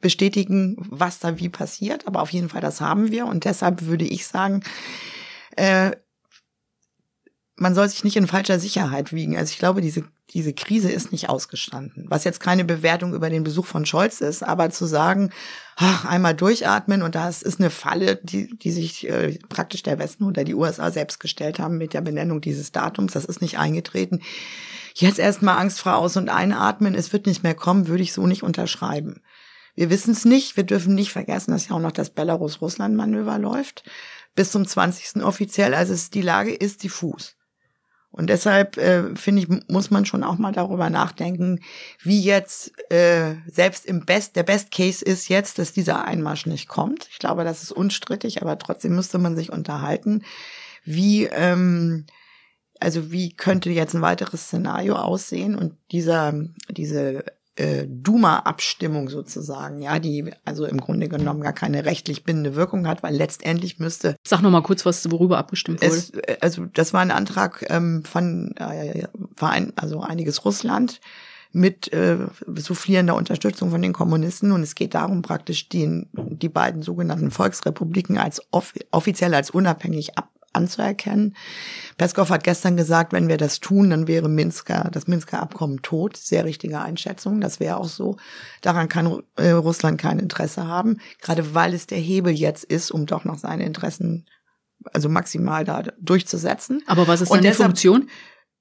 bestätigen, 0.01 0.75
was 0.89 1.19
da 1.19 1.39
wie 1.39 1.49
passiert, 1.49 2.07
aber 2.07 2.21
auf 2.21 2.31
jeden 2.31 2.49
Fall 2.49 2.61
das 2.61 2.81
haben 2.81 3.11
wir 3.11 3.25
und 3.25 3.45
deshalb 3.45 3.83
würde 3.83 4.05
ich 4.05 4.27
sagen, 4.27 4.63
äh, 5.55 5.91
man 7.57 7.73
soll 7.73 7.87
sich 7.87 8.03
nicht 8.03 8.17
in 8.17 8.27
falscher 8.27 8.59
Sicherheit 8.59 9.13
wiegen. 9.13 9.37
Also 9.37 9.51
ich 9.51 9.59
glaube, 9.59 9.79
diese, 9.81 10.03
diese 10.31 10.53
Krise 10.53 10.91
ist 10.91 11.13
nicht 11.13 11.29
ausgestanden. 11.29 12.05
Was 12.09 12.25
jetzt 12.25 12.41
keine 12.41 12.65
Bewertung 12.65 13.13
über 13.13 13.29
den 13.29 13.45
Besuch 13.45 13.65
von 13.65 13.85
Scholz 13.85 14.19
ist, 14.19 14.43
aber 14.43 14.71
zu 14.71 14.85
sagen, 14.85 15.31
ach, 15.77 16.03
einmal 16.03 16.35
durchatmen 16.35 17.01
und 17.01 17.15
das 17.15 17.41
ist 17.41 17.59
eine 17.59 17.69
Falle, 17.69 18.17
die, 18.17 18.57
die 18.57 18.71
sich 18.71 19.09
äh, 19.09 19.39
praktisch 19.47 19.83
der 19.83 19.99
Westen 19.99 20.25
oder 20.25 20.43
die 20.43 20.55
USA 20.55 20.91
selbst 20.91 21.19
gestellt 21.21 21.59
haben 21.59 21.77
mit 21.77 21.93
der 21.93 22.01
Benennung 22.01 22.41
dieses 22.41 22.73
Datums, 22.73 23.13
das 23.13 23.25
ist 23.25 23.41
nicht 23.41 23.57
eingetreten. 23.57 24.21
Jetzt 24.93 25.19
erstmal 25.19 25.57
angstfrei 25.57 25.93
aus 25.93 26.17
und 26.17 26.29
einatmen, 26.29 26.93
es 26.95 27.13
wird 27.13 27.25
nicht 27.25 27.43
mehr 27.43 27.55
kommen, 27.55 27.87
würde 27.87 28.03
ich 28.03 28.13
so 28.13 28.27
nicht 28.27 28.43
unterschreiben. 28.43 29.21
Wir 29.75 29.89
wissen 29.89 30.11
es 30.11 30.23
nicht, 30.25 30.55
wir 30.57 30.63
dürfen 30.63 30.95
nicht 30.95 31.11
vergessen, 31.11 31.51
dass 31.51 31.67
ja 31.67 31.75
auch 31.75 31.81
noch 31.81 31.91
das 31.91 32.09
Belarus-Russland-Manöver 32.09 33.39
läuft. 33.39 33.83
Bis 34.33 34.51
zum 34.51 34.65
20. 34.65 35.23
offiziell, 35.23 35.73
also 35.73 35.93
es, 35.93 36.09
die 36.09 36.21
Lage 36.21 36.53
ist 36.53 36.83
diffus. 36.83 37.35
Und 38.15 38.27
deshalb 38.27 38.77
äh, 38.77 39.13
finde 39.15 39.41
ich, 39.41 39.49
muss 39.67 39.91
man 39.91 40.05
schon 40.05 40.23
auch 40.23 40.37
mal 40.37 40.53
darüber 40.53 40.89
nachdenken, 40.89 41.59
wie 42.01 42.21
jetzt 42.21 42.71
äh, 42.89 43.35
selbst 43.45 43.85
im 43.85 44.05
Best, 44.05 44.37
der 44.37 44.43
Best 44.43 44.71
Case 44.71 45.03
ist 45.03 45.27
jetzt, 45.27 45.59
dass 45.59 45.73
dieser 45.73 46.05
Einmarsch 46.05 46.45
nicht 46.45 46.69
kommt. 46.69 47.09
Ich 47.11 47.19
glaube, 47.19 47.43
das 47.43 47.61
ist 47.61 47.73
unstrittig, 47.73 48.41
aber 48.41 48.57
trotzdem 48.57 48.95
müsste 48.95 49.17
man 49.17 49.35
sich 49.35 49.51
unterhalten, 49.51 50.23
wie 50.85 51.25
ähm, 51.25 52.05
also 52.79 53.11
wie 53.11 53.35
könnte 53.35 53.69
jetzt 53.69 53.93
ein 53.93 54.01
weiteres 54.01 54.43
Szenario 54.45 54.95
aussehen 54.95 55.55
und 55.55 55.73
dieser 55.91 56.33
diese 56.69 57.25
äh, 57.55 57.85
Duma-Abstimmung 57.87 59.09
sozusagen, 59.09 59.81
ja, 59.81 59.99
die 59.99 60.31
also 60.43 60.65
im 60.65 60.79
Grunde 60.79 61.07
genommen 61.07 61.41
gar 61.41 61.53
keine 61.53 61.85
rechtlich 61.85 62.23
bindende 62.23 62.55
Wirkung 62.55 62.87
hat, 62.87 63.03
weil 63.03 63.15
letztendlich 63.15 63.79
müsste. 63.79 64.15
Sag 64.27 64.41
noch 64.41 64.51
mal 64.51 64.61
kurz, 64.61 64.85
was 64.85 65.09
worüber 65.09 65.37
abgestimmt 65.37 65.81
wurde. 65.81 65.95
Es, 65.95 66.09
äh, 66.11 66.37
also 66.41 66.65
das 66.73 66.93
war 66.93 67.01
ein 67.01 67.11
Antrag 67.11 67.65
ähm, 67.69 68.03
von 68.03 68.55
äh, 68.57 69.07
Verein, 69.35 69.73
also 69.75 70.01
einiges 70.01 70.43
Russland 70.43 70.99
mit 71.53 71.93
äh, 71.93 72.17
soufflierender 72.53 73.15
Unterstützung 73.15 73.71
von 73.71 73.81
den 73.81 73.93
Kommunisten 73.93 74.51
und 74.51 74.61
es 74.61 74.75
geht 74.75 74.93
darum 74.93 75.21
praktisch 75.21 75.69
die, 75.69 76.05
die 76.11 76.49
beiden 76.49 76.81
sogenannten 76.81 77.31
Volksrepubliken 77.31 78.17
als 78.17 78.41
off 78.51 78.73
offiziell 78.91 79.33
als 79.33 79.51
unabhängig 79.51 80.17
ab 80.17 80.29
anzuerkennen. 80.55 81.35
Peskov 81.97 82.29
hat 82.29 82.43
gestern 82.43 82.77
gesagt, 82.77 83.13
wenn 83.13 83.27
wir 83.27 83.37
das 83.37 83.59
tun, 83.59 83.89
dann 83.89 84.07
wäre 84.07 84.29
Minsker, 84.29 84.89
das 84.91 85.07
Minsker 85.07 85.41
Abkommen 85.41 85.81
tot. 85.81 86.17
Sehr 86.17 86.45
richtige 86.45 86.81
Einschätzung. 86.81 87.41
Das 87.41 87.59
wäre 87.59 87.77
auch 87.77 87.87
so. 87.87 88.17
Daran 88.61 88.89
kann 88.89 89.21
äh, 89.35 89.51
Russland 89.51 89.99
kein 89.99 90.19
Interesse 90.19 90.67
haben. 90.67 90.99
Gerade 91.21 91.53
weil 91.53 91.73
es 91.73 91.87
der 91.87 91.99
Hebel 91.99 92.33
jetzt 92.33 92.63
ist, 92.63 92.91
um 92.91 93.05
doch 93.05 93.25
noch 93.25 93.37
seine 93.37 93.65
Interessen 93.65 94.25
also 94.93 95.09
maximal 95.09 95.63
da 95.63 95.83
durchzusetzen. 95.99 96.83
Aber 96.85 97.07
was 97.07 97.21
ist 97.21 97.31
dann 97.31 97.41
die 97.41 97.51
Funktion? 97.51 98.09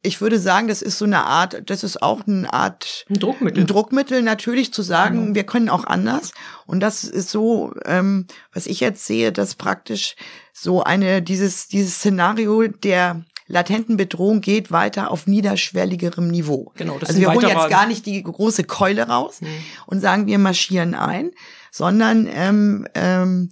Ich 0.05 0.21
würde 0.21 0.39
sagen, 0.39 0.69
das 0.69 0.83
ist 0.83 0.99
so 0.99 1.05
eine 1.05 1.25
Art, 1.25 1.63
das 1.67 1.83
ist 1.83 2.03
auch 2.03 2.27
eine 2.27 2.53
Art 2.53 3.07
ein 3.09 3.19
Druckmittel. 3.19 3.63
Ein 3.63 3.67
Druckmittel 3.67 4.23
natürlich 4.23 4.73
zu 4.73 4.83
sagen, 4.83 5.31
mhm. 5.31 5.35
wir 5.35 5.45
können 5.45 5.69
auch 5.69 5.85
anders. 5.85 6.33
Und 6.67 6.81
das 6.81 7.05
ist 7.05 7.31
so, 7.31 7.75
ähm, 7.85 8.27
was 8.53 8.67
ich 8.67 8.81
jetzt 8.81 9.07
sehe, 9.07 9.33
dass 9.33 9.55
praktisch 9.55 10.15
so 10.53 10.83
eine 10.83 11.23
dieses 11.23 11.69
dieses 11.69 11.97
Szenario 11.97 12.69
der 12.69 13.25
latenten 13.47 13.97
Bedrohung 13.97 14.41
geht 14.41 14.71
weiter 14.71 15.11
auf 15.11 15.27
niederschwelligerem 15.27 16.29
Niveau. 16.29 16.73
Genau, 16.77 16.99
das 16.99 17.11
also 17.11 17.21
wir 17.21 17.33
holen 17.33 17.49
jetzt 17.49 17.69
gar 17.69 17.87
nicht 17.87 18.07
die 18.07 18.23
große 18.23 18.65
Keule 18.65 19.09
raus 19.09 19.41
mhm. 19.41 19.49
und 19.87 20.01
sagen, 20.01 20.27
wir 20.27 20.39
marschieren 20.39 20.95
ein, 20.95 21.31
sondern 21.71 22.29
ähm, 22.33 22.87
ähm, 22.95 23.51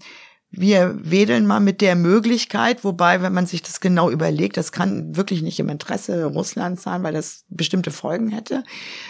wir 0.53 0.95
wedeln 1.03 1.47
mal 1.47 1.61
mit 1.61 1.81
der 1.81 1.97
Möglichkeit, 1.97 2.85
wobei, 2.85 3.23
wenn 3.23 3.33
man 3.33 3.47
sich 3.47 3.63
das 3.63 3.81
genau 3.81 4.11
überlegt, 4.11 4.59
das 4.59 4.71
kann 4.71 5.17
wirklich 5.17 5.43
nicht 5.43 5.59
im 5.59 5.71
Interesse 5.71 6.27
Russlands 6.27 6.83
sein, 6.83 7.03
weil 7.03 7.15
das 7.15 7.45
bestimmte 7.49 7.91
Folgen 7.91 8.29
hätte. 8.29 8.63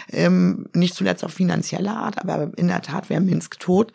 Ähm, 0.09 0.67
nicht 0.73 0.95
zuletzt 0.95 1.23
auch 1.23 1.29
finanzieller 1.29 1.97
Art, 1.97 2.17
aber 2.17 2.51
in 2.55 2.69
der 2.69 2.81
Tat 2.81 3.09
wäre 3.09 3.19
Minsk 3.19 3.59
tot. 3.59 3.91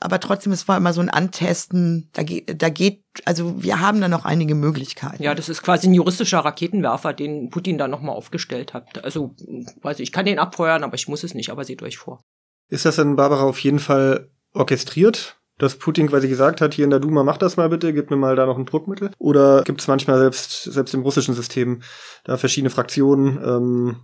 Aber 0.00 0.20
trotzdem, 0.20 0.52
es 0.52 0.68
war 0.68 0.76
immer 0.76 0.92
so 0.92 1.00
ein 1.00 1.08
Antesten, 1.08 2.10
da 2.12 2.24
geht, 2.24 2.60
da 2.60 2.68
geht, 2.68 3.04
also 3.24 3.62
wir 3.62 3.80
haben 3.80 4.00
da 4.00 4.08
noch 4.08 4.26
einige 4.26 4.54
Möglichkeiten. 4.54 5.22
Ja, 5.22 5.34
das 5.34 5.48
ist 5.48 5.62
quasi 5.62 5.86
ein 5.86 5.94
juristischer 5.94 6.40
Raketenwerfer, 6.40 7.14
den 7.14 7.48
Putin 7.50 7.78
da 7.78 7.88
nochmal 7.88 8.16
aufgestellt 8.16 8.74
hat. 8.74 9.02
Also, 9.02 9.34
weiß 9.80 10.00
ich, 10.00 10.08
ich 10.08 10.12
kann 10.12 10.26
den 10.26 10.40
abfeuern, 10.40 10.82
aber 10.82 10.96
ich 10.96 11.08
muss 11.08 11.22
es 11.22 11.34
nicht, 11.34 11.50
aber 11.50 11.64
seht 11.64 11.82
euch 11.82 11.96
vor. 11.96 12.20
Ist 12.68 12.84
das 12.84 12.96
denn, 12.96 13.16
Barbara, 13.16 13.44
auf 13.44 13.60
jeden 13.60 13.78
Fall 13.78 14.28
orchestriert? 14.52 15.38
Dass 15.58 15.76
Putin 15.76 16.08
quasi 16.08 16.28
gesagt 16.28 16.60
hat, 16.60 16.74
hier 16.74 16.84
in 16.84 16.90
der 16.90 17.00
Duma, 17.00 17.24
mach 17.24 17.36
das 17.36 17.56
mal 17.56 17.68
bitte, 17.68 17.92
gib 17.92 18.10
mir 18.10 18.16
mal 18.16 18.36
da 18.36 18.46
noch 18.46 18.58
ein 18.58 18.66
Druckmittel? 18.66 19.10
Oder 19.18 19.62
gibt 19.62 19.80
es 19.80 19.88
manchmal 19.88 20.18
selbst, 20.18 20.64
selbst 20.64 20.94
im 20.94 21.02
russischen 21.02 21.34
System 21.34 21.82
da 22.24 22.36
verschiedene 22.36 22.70
Fraktionen? 22.70 23.38
Ähm, 23.44 23.96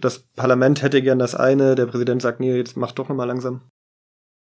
das 0.00 0.20
Parlament 0.36 0.82
hätte 0.82 1.02
gern 1.02 1.18
das 1.18 1.34
eine, 1.34 1.74
der 1.74 1.86
Präsident 1.86 2.22
sagt, 2.22 2.40
nee, 2.40 2.56
jetzt 2.56 2.76
mach 2.76 2.92
doch 2.92 3.08
noch 3.08 3.16
mal 3.16 3.24
langsam. 3.24 3.62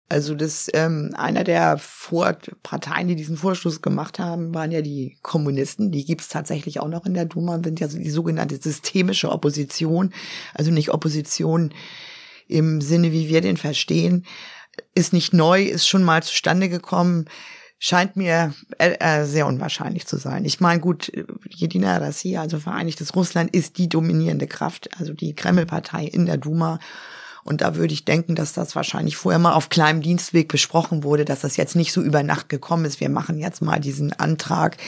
Also 0.08 0.36
das 0.36 0.68
ähm, 0.72 1.14
einer 1.16 1.42
der 1.42 1.78
Vor 1.78 2.36
Parteien, 2.62 3.08
die 3.08 3.16
diesen 3.16 3.36
Vorstoß 3.36 3.82
gemacht 3.82 4.20
haben, 4.20 4.54
waren 4.54 4.70
ja 4.70 4.80
die 4.80 5.18
Kommunisten. 5.22 5.90
Die 5.90 6.04
gibt's 6.04 6.28
tatsächlich 6.28 6.78
auch 6.78 6.88
noch 6.88 7.06
in 7.06 7.14
der 7.14 7.24
Duma, 7.24 7.60
sind 7.62 7.80
ja 7.80 7.88
die 7.88 8.10
sogenannte 8.10 8.56
systemische 8.56 9.30
Opposition, 9.30 10.12
also 10.54 10.70
nicht 10.70 10.90
Opposition 10.90 11.74
im 12.46 12.80
Sinne, 12.80 13.10
wie 13.10 13.28
wir 13.28 13.40
den 13.40 13.56
verstehen, 13.56 14.24
ist 14.94 15.12
nicht 15.12 15.32
neu, 15.32 15.62
ist 15.62 15.88
schon 15.88 16.04
mal 16.04 16.22
zustande 16.22 16.68
gekommen, 16.68 17.26
scheint 17.78 18.16
mir 18.16 18.54
äh, 18.78 18.96
äh, 18.98 19.24
sehr 19.24 19.46
unwahrscheinlich 19.46 20.06
zu 20.06 20.16
sein. 20.16 20.44
Ich 20.44 20.60
meine, 20.60 20.80
gut, 20.80 21.12
Jedina 21.48 21.98
Rassia, 21.98 22.40
also 22.40 22.58
Vereinigtes 22.58 23.14
Russland, 23.14 23.54
ist 23.54 23.78
die 23.78 23.88
dominierende 23.88 24.46
Kraft, 24.46 24.88
also 24.98 25.12
die 25.12 25.34
Kreml-Partei 25.34 26.04
in 26.04 26.26
der 26.26 26.38
Duma. 26.38 26.78
Und 27.44 27.60
da 27.60 27.76
würde 27.76 27.94
ich 27.94 28.04
denken, 28.04 28.34
dass 28.34 28.54
das 28.54 28.74
wahrscheinlich 28.74 29.16
vorher 29.16 29.38
mal 29.38 29.52
auf 29.52 29.68
kleinem 29.68 30.02
Dienstweg 30.02 30.48
besprochen 30.48 31.04
wurde, 31.04 31.24
dass 31.24 31.42
das 31.42 31.56
jetzt 31.56 31.76
nicht 31.76 31.92
so 31.92 32.02
über 32.02 32.24
Nacht 32.24 32.48
gekommen 32.48 32.84
ist. 32.84 32.98
Wir 32.98 33.08
machen 33.08 33.38
jetzt 33.38 33.62
mal 33.62 33.78
diesen 33.78 34.12
Antrag. 34.12 34.78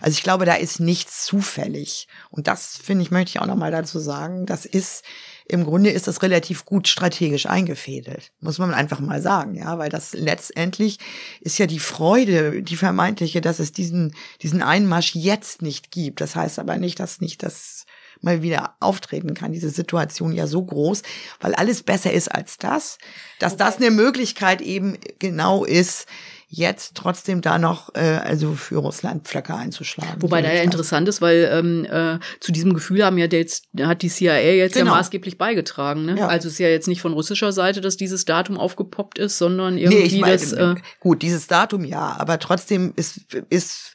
Also 0.00 0.12
ich 0.16 0.22
glaube, 0.22 0.44
da 0.44 0.54
ist 0.54 0.78
nichts 0.78 1.24
zufällig. 1.24 2.06
Und 2.30 2.46
das, 2.46 2.76
finde 2.76 3.02
ich, 3.02 3.10
möchte 3.10 3.30
ich 3.30 3.40
auch 3.40 3.46
noch 3.46 3.56
mal 3.56 3.72
dazu 3.72 3.98
sagen. 3.98 4.46
Das 4.46 4.64
ist 4.64 5.02
im 5.46 5.64
Grunde 5.64 5.90
ist 5.90 6.06
das 6.06 6.22
relativ 6.22 6.64
gut 6.64 6.88
strategisch 6.88 7.46
eingefädelt, 7.46 8.32
muss 8.40 8.58
man 8.58 8.72
einfach 8.72 9.00
mal 9.00 9.20
sagen, 9.20 9.54
ja, 9.54 9.78
weil 9.78 9.90
das 9.90 10.14
letztendlich 10.14 10.98
ist 11.40 11.58
ja 11.58 11.66
die 11.66 11.80
Freude, 11.80 12.62
die 12.62 12.76
vermeintliche, 12.76 13.42
dass 13.42 13.58
es 13.58 13.72
diesen, 13.72 14.14
diesen 14.40 14.62
Einmarsch 14.62 15.14
jetzt 15.14 15.60
nicht 15.60 15.90
gibt. 15.90 16.22
Das 16.22 16.34
heißt 16.34 16.58
aber 16.58 16.78
nicht, 16.78 16.98
dass 16.98 17.20
nicht 17.20 17.42
das 17.42 17.84
mal 18.22 18.42
wieder 18.42 18.76
auftreten 18.80 19.34
kann, 19.34 19.52
diese 19.52 19.68
Situation 19.68 20.32
ja 20.32 20.46
so 20.46 20.64
groß, 20.64 21.02
weil 21.40 21.54
alles 21.54 21.82
besser 21.82 22.12
ist 22.12 22.28
als 22.34 22.56
das, 22.56 22.96
dass 23.38 23.56
das 23.58 23.76
eine 23.76 23.90
Möglichkeit 23.90 24.62
eben 24.62 24.96
genau 25.18 25.64
ist, 25.64 26.06
jetzt 26.56 26.94
trotzdem 26.94 27.40
da 27.40 27.58
noch 27.58 27.94
äh, 27.94 28.20
also 28.22 28.54
für 28.54 28.76
Russland 28.76 29.26
Pflöcke 29.26 29.54
einzuschlagen. 29.54 30.22
Wobei 30.22 30.40
da 30.40 30.52
ja 30.52 30.62
interessant 30.62 31.08
ist, 31.08 31.20
weil 31.20 31.48
ähm, 31.52 31.84
äh, 31.84 32.18
zu 32.40 32.52
diesem 32.52 32.74
Gefühl 32.74 33.04
haben 33.04 33.18
ja 33.18 33.26
jetzt 33.26 33.66
hat 33.80 34.02
die 34.02 34.08
CIA 34.08 34.38
jetzt 34.38 34.74
genau. 34.74 34.92
ja 34.92 34.96
maßgeblich 34.98 35.36
beigetragen. 35.36 36.04
Ne? 36.04 36.18
Ja. 36.18 36.28
Also 36.28 36.48
es 36.48 36.54
ist 36.54 36.60
ja 36.60 36.68
jetzt 36.68 36.86
nicht 36.86 37.02
von 37.02 37.12
russischer 37.12 37.52
Seite, 37.52 37.80
dass 37.80 37.96
dieses 37.96 38.24
Datum 38.24 38.58
aufgepoppt 38.58 39.18
ist, 39.18 39.38
sondern 39.38 39.78
irgendwie 39.78 39.98
nee, 39.98 40.06
ich 40.06 40.20
mein, 40.20 40.32
das. 40.32 40.52
Äh, 40.52 40.76
gut, 41.00 41.22
dieses 41.22 41.46
Datum 41.46 41.84
ja, 41.84 42.16
aber 42.18 42.38
trotzdem 42.38 42.92
ist 42.96 43.20
ist 43.50 43.93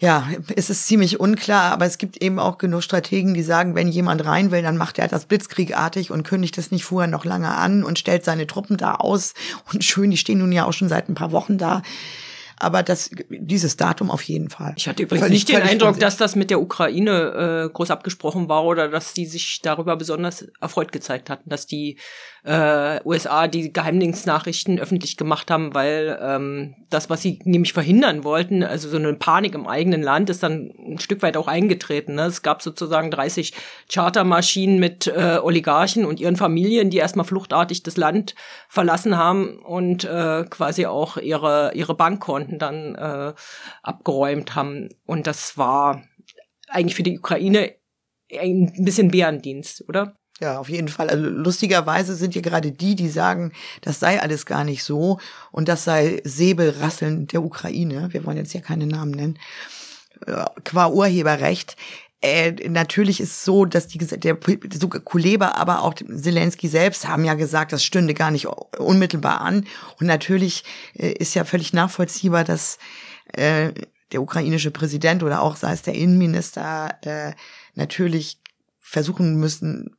ja, 0.00 0.26
es 0.56 0.70
ist 0.70 0.86
ziemlich 0.86 1.20
unklar, 1.20 1.72
aber 1.72 1.84
es 1.84 1.98
gibt 1.98 2.22
eben 2.22 2.38
auch 2.38 2.56
genug 2.56 2.82
Strategen, 2.82 3.34
die 3.34 3.42
sagen, 3.42 3.74
wenn 3.74 3.88
jemand 3.88 4.24
rein 4.24 4.50
will, 4.50 4.62
dann 4.62 4.78
macht 4.78 4.98
er 4.98 5.08
das 5.08 5.26
blitzkriegartig 5.26 6.10
und 6.10 6.22
kündigt 6.22 6.56
es 6.56 6.70
nicht 6.70 6.84
vorher 6.84 7.10
noch 7.10 7.26
lange 7.26 7.54
an 7.54 7.84
und 7.84 7.98
stellt 7.98 8.24
seine 8.24 8.46
Truppen 8.46 8.78
da 8.78 8.94
aus. 8.94 9.34
Und 9.72 9.84
schön, 9.84 10.10
die 10.10 10.16
stehen 10.16 10.38
nun 10.38 10.52
ja 10.52 10.64
auch 10.64 10.72
schon 10.72 10.88
seit 10.88 11.10
ein 11.10 11.14
paar 11.14 11.32
Wochen 11.32 11.58
da 11.58 11.82
aber 12.60 12.82
das, 12.82 13.10
dieses 13.30 13.76
Datum 13.78 14.10
auf 14.10 14.22
jeden 14.22 14.50
Fall. 14.50 14.74
Ich 14.76 14.86
hatte 14.86 15.02
übrigens 15.02 15.24
völlig, 15.24 15.48
nicht 15.48 15.48
den 15.48 15.62
Eindruck, 15.62 15.98
dass 15.98 16.18
das 16.18 16.36
mit 16.36 16.50
der 16.50 16.60
Ukraine 16.60 17.64
äh, 17.66 17.72
groß 17.72 17.90
abgesprochen 17.90 18.50
war 18.50 18.64
oder 18.64 18.88
dass 18.88 19.14
die 19.14 19.24
sich 19.24 19.60
darüber 19.62 19.96
besonders 19.96 20.46
erfreut 20.60 20.92
gezeigt 20.92 21.30
hatten, 21.30 21.48
dass 21.48 21.66
die 21.66 21.98
äh, 22.44 23.00
USA 23.04 23.48
die 23.48 23.72
Geheimdienstnachrichten 23.72 24.78
öffentlich 24.78 25.16
gemacht 25.16 25.50
haben, 25.50 25.74
weil 25.74 26.18
ähm, 26.22 26.74
das, 26.88 27.10
was 27.10 27.22
sie 27.22 27.38
nämlich 27.44 27.72
verhindern 27.72 28.24
wollten, 28.24 28.62
also 28.62 28.88
so 28.88 28.96
eine 28.96 29.12
Panik 29.14 29.54
im 29.54 29.66
eigenen 29.66 30.02
Land, 30.02 30.30
ist 30.30 30.42
dann 30.42 30.72
ein 30.78 30.98
Stück 30.98 31.22
weit 31.22 31.36
auch 31.36 31.48
eingetreten. 31.48 32.14
Ne? 32.14 32.22
Es 32.22 32.42
gab 32.42 32.62
sozusagen 32.62 33.10
30 33.10 33.52
Chartermaschinen 33.92 34.78
mit 34.78 35.06
äh, 35.06 35.38
Oligarchen 35.42 36.04
und 36.04 36.20
ihren 36.20 36.36
Familien, 36.36 36.90
die 36.90 36.98
erstmal 36.98 37.26
fluchtartig 37.26 37.82
das 37.82 37.96
Land 37.96 38.34
verlassen 38.68 39.16
haben 39.16 39.58
und 39.58 40.04
äh, 40.04 40.44
quasi 40.48 40.86
auch 40.86 41.16
ihre 41.16 41.72
ihre 41.74 41.94
Bankkonten 41.94 42.58
dann 42.58 42.94
äh, 42.94 43.34
abgeräumt 43.82 44.54
haben. 44.54 44.88
Und 45.06 45.26
das 45.26 45.58
war 45.58 46.02
eigentlich 46.68 46.94
für 46.94 47.02
die 47.02 47.18
Ukraine 47.18 47.74
ein 48.32 48.72
bisschen 48.84 49.10
Bärendienst, 49.10 49.84
oder? 49.88 50.19
Ja, 50.40 50.58
auf 50.58 50.70
jeden 50.70 50.88
Fall. 50.88 51.10
Also 51.10 51.22
lustigerweise 51.28 52.16
sind 52.16 52.34
ja 52.34 52.40
gerade 52.40 52.72
die, 52.72 52.94
die 52.94 53.10
sagen, 53.10 53.52
das 53.82 54.00
sei 54.00 54.20
alles 54.20 54.46
gar 54.46 54.64
nicht 54.64 54.84
so 54.84 55.18
und 55.52 55.68
das 55.68 55.84
sei 55.84 56.22
Säbelrasseln 56.24 57.26
der 57.26 57.42
Ukraine. 57.42 58.08
Wir 58.12 58.24
wollen 58.24 58.38
jetzt 58.38 58.54
ja 58.54 58.60
keine 58.60 58.86
Namen 58.86 59.10
nennen. 59.10 59.38
Äh, 60.26 60.44
qua 60.64 60.88
Urheberrecht 60.88 61.76
äh, 62.22 62.52
natürlich 62.68 63.20
ist 63.20 63.44
so, 63.44 63.64
dass 63.64 63.86
die 63.88 63.98
der 63.98 64.36
Kuleba, 64.36 65.52
aber 65.52 65.82
auch 65.82 65.94
Zelensky 65.94 66.68
selbst 66.68 67.08
haben 67.08 67.24
ja 67.24 67.34
gesagt, 67.34 67.72
das 67.72 67.82
stünde 67.82 68.12
gar 68.12 68.30
nicht 68.30 68.46
unmittelbar 68.78 69.40
an. 69.40 69.66
Und 69.98 70.06
natürlich 70.06 70.64
äh, 70.94 71.12
ist 71.12 71.34
ja 71.34 71.44
völlig 71.44 71.72
nachvollziehbar, 71.72 72.44
dass 72.44 72.78
äh, 73.32 73.72
der 74.12 74.20
ukrainische 74.20 74.70
Präsident 74.70 75.22
oder 75.22 75.40
auch 75.40 75.56
sei 75.56 75.72
es 75.72 75.82
der 75.82 75.94
Innenminister 75.94 76.94
äh, 77.02 77.32
natürlich 77.74 78.38
versuchen 78.80 79.36
müssen, 79.36 79.96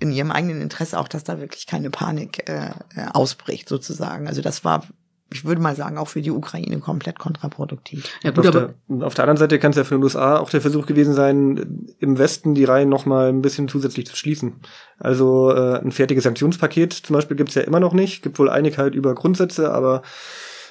in 0.00 0.12
ihrem 0.12 0.30
eigenen 0.30 0.60
Interesse 0.60 0.98
auch, 0.98 1.08
dass 1.08 1.24
da 1.24 1.40
wirklich 1.40 1.66
keine 1.66 1.90
Panik 1.90 2.48
äh, 2.48 2.70
äh 2.94 3.08
ausbricht, 3.12 3.68
sozusagen. 3.68 4.28
Also 4.28 4.42
das 4.42 4.64
war 4.64 4.82
ich 5.30 5.44
würde 5.44 5.60
mal 5.60 5.76
sagen, 5.76 5.98
auch 5.98 6.08
für 6.08 6.22
die 6.22 6.30
Ukraine 6.30 6.78
komplett 6.78 7.18
kontraproduktiv. 7.18 8.08
Ja, 8.22 8.30
gut, 8.30 8.46
auf, 8.46 8.56
aber 8.56 8.74
der, 8.88 9.06
auf 9.06 9.14
der 9.14 9.24
anderen 9.24 9.36
Seite 9.36 9.58
kann 9.58 9.70
es 9.72 9.76
ja 9.76 9.84
für 9.84 9.96
den 9.96 10.02
USA 10.02 10.38
auch 10.38 10.48
der 10.48 10.62
Versuch 10.62 10.86
gewesen 10.86 11.12
sein, 11.12 11.86
im 11.98 12.18
Westen 12.18 12.54
die 12.54 12.64
Reihen 12.64 12.88
noch 12.88 13.04
mal 13.04 13.28
ein 13.28 13.42
bisschen 13.42 13.68
zusätzlich 13.68 14.06
zu 14.06 14.16
schließen. 14.16 14.54
Also 14.98 15.52
äh, 15.52 15.80
ein 15.80 15.92
fertiges 15.92 16.24
Sanktionspaket 16.24 16.94
zum 16.94 17.14
Beispiel 17.14 17.36
gibt's 17.36 17.54
ja 17.54 17.62
immer 17.62 17.80
noch 17.80 17.92
nicht. 17.92 18.22
Gibt 18.22 18.38
wohl 18.38 18.48
Einigkeit 18.48 18.94
über 18.94 19.14
Grundsätze, 19.14 19.72
aber 19.72 20.02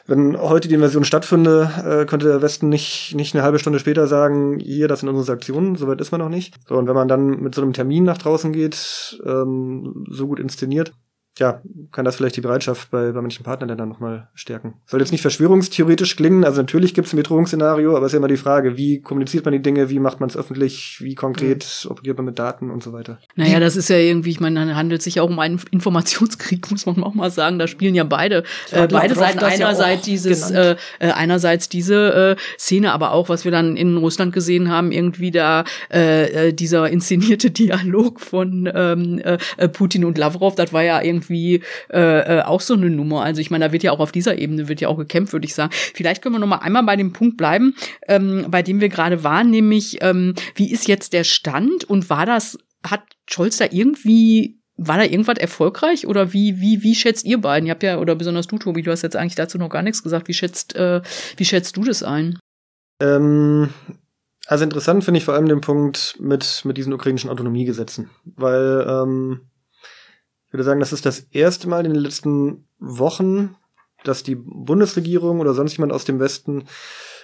wenn 0.08 0.40
heute 0.40 0.68
die 0.70 0.76
Invasion 0.76 1.04
stattfinde, 1.04 1.70
äh, 1.86 2.06
könnte 2.06 2.28
der 2.28 2.42
Westen 2.42 2.70
nicht, 2.70 3.14
nicht 3.16 3.36
eine 3.36 3.44
halbe 3.44 3.60
Stunde 3.60 3.80
später 3.80 4.08
sagen, 4.08 4.60
hier, 4.60 4.88
das 4.88 5.02
sind 5.02 5.10
unsere 5.10 5.26
Sanktionen, 5.26 5.76
soweit 5.76 6.00
ist 6.00 6.12
man 6.12 6.22
noch 6.22 6.30
nicht. 6.30 6.56
So, 6.68 6.76
und 6.76 6.88
wenn 6.88 6.96
man 6.96 7.10
dann 7.10 7.42
mit 7.42 7.54
so 7.54 7.62
einem 7.62 7.74
Termin 7.74 8.06
nach 8.06 8.18
draußen 8.18 8.54
geht, 8.54 9.22
ähm, 9.26 10.06
so 10.10 10.28
gut 10.28 10.40
inszeniert, 10.40 10.94
ja, 11.40 11.62
kann 11.92 12.06
das 12.06 12.16
vielleicht 12.16 12.36
die 12.36 12.42
Bereitschaft 12.42 12.92
bei, 12.92 13.12
bei 13.12 13.22
manchen 13.22 13.44
Partnern 13.44 13.78
dann 13.78 13.90
nochmal 13.90 14.28
stärken. 14.34 14.76
Soll 14.86 15.00
jetzt 15.00 15.12
nicht 15.12 15.22
verschwörungstheoretisch 15.22 16.16
klingen, 16.16 16.44
also 16.44 16.62
natürlich 16.62 16.94
gibt 16.94 17.08
es 17.08 17.14
ein 17.14 17.18
Bedrohungsszenario, 17.18 17.96
aber 17.96 18.06
es 18.06 18.12
ist 18.12 18.14
ja 18.14 18.18
immer 18.18 18.28
die 18.28 18.38
Frage, 18.38 18.78
wie 18.78 19.02
kommuniziert 19.02 19.46
man 19.46 19.52
die 19.52 19.62
Dinge, 19.62 19.90
wie 19.90 20.00
macht 20.00 20.20
man 20.20 20.30
es 20.30 20.38
öffentlich, 20.38 20.98
wie 21.02 21.16
konkret 21.16 21.66
mhm. 21.84 21.92
operiert 21.92 22.18
man 22.18 22.26
mit 22.26 22.40
Daten 22.40 22.70
und 22.70 22.84
so 22.84 22.94
weiter. 22.94 23.20
Naja, 23.36 23.60
das 23.60 23.76
ist 23.76 23.90
ja 23.90 23.98
irgendwie, 23.98 24.32
ich 24.32 24.40
meine, 24.40 24.60
dann 24.60 24.76
handelt 24.76 25.00
es 25.00 25.06
sich 25.06 25.16
ja 25.16 25.24
auch 25.24 25.30
um 25.30 25.40
einen 25.40 25.60
Informationskrieg, 25.72 26.70
muss 26.72 26.86
man 26.86 27.04
auch 27.04 27.14
mal 27.14 27.32
sagen. 27.32 27.60
Da 27.60 27.68
spielen 27.68 27.96
ja 27.96 28.04
beide, 28.04 28.44
äh, 28.72 28.88
beide 28.88 29.16
Seiten 29.16 29.40
einerseits 29.40 30.08
ja 30.08 30.12
dieses, 30.14 30.52
äh, 30.52 30.76
äh, 31.00 31.12
einerseits 31.12 31.70
diese 31.70 32.36
äh, 32.38 32.60
Szene, 32.60 32.94
aber 32.94 33.12
auch, 33.12 33.30
was 33.30 33.46
wir 33.46 33.52
dann 33.52 33.78
in 33.78 33.98
Russland 33.98 34.34
gesehen 34.34 34.70
haben, 34.70 34.92
irgendwie 34.92 35.32
da 35.32 35.64
äh, 35.92 36.48
äh 36.48 36.54
dieser 36.54 36.90
inszenierte 36.90 37.52
Dialog 37.58 38.20
von 38.20 38.70
ähm, 38.74 39.20
äh, 39.20 39.68
Putin 39.70 40.06
und 40.06 40.18
Lavrov, 40.18 40.56
das 40.56 40.74
war 40.74 40.84
ja 40.84 41.02
irgendwie 41.02 41.27
irgendwie 41.28 41.64
äh, 41.92 42.38
äh, 42.38 42.42
auch 42.42 42.62
so 42.62 42.74
eine 42.74 42.90
Nummer. 42.90 43.24
Also 43.24 43.42
ich 43.42 43.52
meine, 43.52 43.66
da 43.66 43.72
wird 43.72 43.84
ja 43.84 43.92
auch 43.92 44.00
auf 44.00 44.12
dieser 44.12 44.38
Ebene 44.38 44.68
wird 44.68 44.82
ja 44.82 44.88
auch 44.88 44.98
gekämpft, 44.98 45.34
würde 45.34 45.46
ich 45.46 45.56
sagen. 45.56 45.72
Vielleicht 45.72 46.22
können 46.22 46.36
wir 46.36 46.40
noch 46.40 46.48
mal 46.48 46.58
einmal 46.58 46.84
bei 46.84 46.96
dem 46.96 47.14
Punkt 47.14 47.38
bleiben, 47.38 47.76
ähm, 48.08 48.46
bei 48.50 48.62
dem 48.62 48.82
wir 48.82 48.90
gerade 48.90 49.24
waren, 49.24 49.50
nämlich 49.50 49.98
ähm, 50.02 50.34
wie 50.56 50.72
ist 50.72 50.88
jetzt 50.88 51.14
der 51.14 51.24
Stand 51.24 51.84
und 51.84 52.10
war 52.10 52.26
das 52.26 52.58
hat 52.86 53.02
Scholz 53.30 53.58
da 53.58 53.66
irgendwie 53.70 54.60
war 54.80 54.98
da 54.98 55.04
irgendwas 55.04 55.40
erfolgreich 55.40 56.06
oder 56.06 56.34
wie 56.34 56.62
wie 56.62 56.84
wie 56.84 56.96
schätzt 56.96 57.26
ihr 57.26 57.42
beiden? 57.42 57.68
Ihr 57.68 57.72
habt 57.72 57.84
ja 57.84 58.00
oder 58.00 58.16
besonders 58.16 58.48
du 58.48 58.58
Tobi, 58.58 58.84
du 58.84 58.92
hast 58.92 59.02
jetzt 59.02 59.16
eigentlich 59.16 59.36
dazu 59.36 59.58
noch 59.58 59.70
gar 59.70 59.82
nichts 59.82 60.04
gesagt. 60.04 60.28
Wie 60.28 60.34
schätzt 60.34 60.76
äh, 60.76 61.02
wie 61.36 61.46
schätzt 61.46 61.76
du 61.78 61.84
das 61.84 62.04
ein? 62.04 62.38
Ähm, 63.02 63.70
also 64.46 64.64
interessant 64.64 65.04
finde 65.04 65.18
ich 65.18 65.26
vor 65.26 65.34
allem 65.34 65.48
den 65.48 65.62
Punkt 65.62 66.16
mit 66.20 66.62
mit 66.64 66.78
diesen 66.78 66.94
ukrainischen 66.94 67.32
Autonomiegesetzen, 67.32 68.12
weil 68.36 68.86
ähm, 68.88 69.42
ich 70.48 70.54
würde 70.54 70.64
sagen, 70.64 70.80
das 70.80 70.94
ist 70.94 71.06
das 71.06 71.20
erste 71.32 71.68
Mal 71.68 71.86
in 71.86 71.94
den 71.94 72.02
letzten 72.02 72.68
Wochen, 72.80 73.56
dass 74.04 74.24
die 74.24 74.36
Bundesregierung 74.36 75.40
oder 75.42 75.54
sonst 75.54 75.76
jemand 75.76 75.92
aus 75.92 76.06
dem 76.06 76.20
Westen 76.20 76.64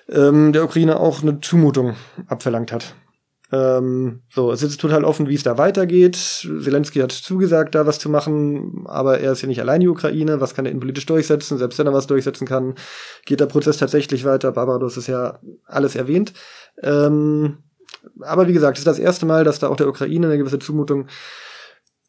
ähm, 0.10 0.52
der 0.52 0.66
Ukraine 0.66 1.00
auch 1.00 1.22
eine 1.22 1.40
Zumutung 1.40 1.96
abverlangt 2.28 2.74
hat. 2.74 2.96
Ähm, 3.54 4.24
so, 4.30 4.52
es 4.52 4.64
ist 4.64 4.82
total 4.82 5.06
offen, 5.06 5.30
wie 5.30 5.36
es 5.36 5.44
da 5.44 5.58
weitergeht. 5.58 6.16
Zelensky 6.16 7.00
hat 7.00 7.12
zugesagt, 7.12 7.76
da 7.76 7.86
was 7.86 8.00
zu 8.00 8.10
machen, 8.10 8.84
aber 8.88 9.20
er 9.20 9.32
ist 9.32 9.44
ja 9.44 9.48
nicht 9.48 9.62
allein 9.62 9.80
die 9.80 9.88
Ukraine. 9.88 10.42
Was 10.42 10.56
kann 10.56 10.66
er 10.66 10.72
innenpolitisch 10.72 11.06
durchsetzen? 11.06 11.60
Selbst 11.60 11.78
wenn 11.78 11.86
er 11.86 11.94
was 11.94 12.08
durchsetzen 12.08 12.48
kann, 12.48 12.74
geht 13.26 13.40
der 13.40 13.46
Prozess 13.46 13.78
tatsächlich 13.78 14.26
weiter. 14.26 14.52
Barbados 14.52 14.98
ist 14.98 15.08
ja 15.08 15.40
alles 15.66 15.96
erwähnt. 15.96 16.34
Ähm, 16.82 17.60
aber 18.22 18.48
wie 18.48 18.54
gesagt, 18.54 18.78
es 18.78 18.82
ist 18.82 18.88
das 18.88 19.00
erste 19.00 19.28
Mal, 19.28 19.44
dass 19.44 19.60
da 19.60 19.68
auch 19.70 19.78
der 19.78 19.88
Ukraine 19.88 20.28
eine 20.28 20.38
gewisse 20.38 20.60
Zumutung 20.60 21.08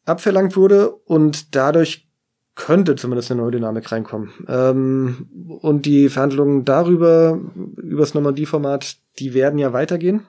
abverlangt 0.05 0.55
wurde 0.55 0.91
und 0.91 1.55
dadurch 1.55 2.07
könnte 2.55 2.95
zumindest 2.95 3.31
eine 3.31 3.41
neue 3.41 3.51
Dynamik 3.51 3.91
reinkommen. 3.91 4.33
Ähm, 4.47 5.29
und 5.61 5.85
die 5.85 6.09
Verhandlungen 6.09 6.63
darüber, 6.63 7.39
über 7.55 7.99
das 7.99 8.13
Normandie-Format, 8.13 8.97
die 9.19 9.33
werden 9.33 9.59
ja 9.59 9.73
weitergehen. 9.73 10.25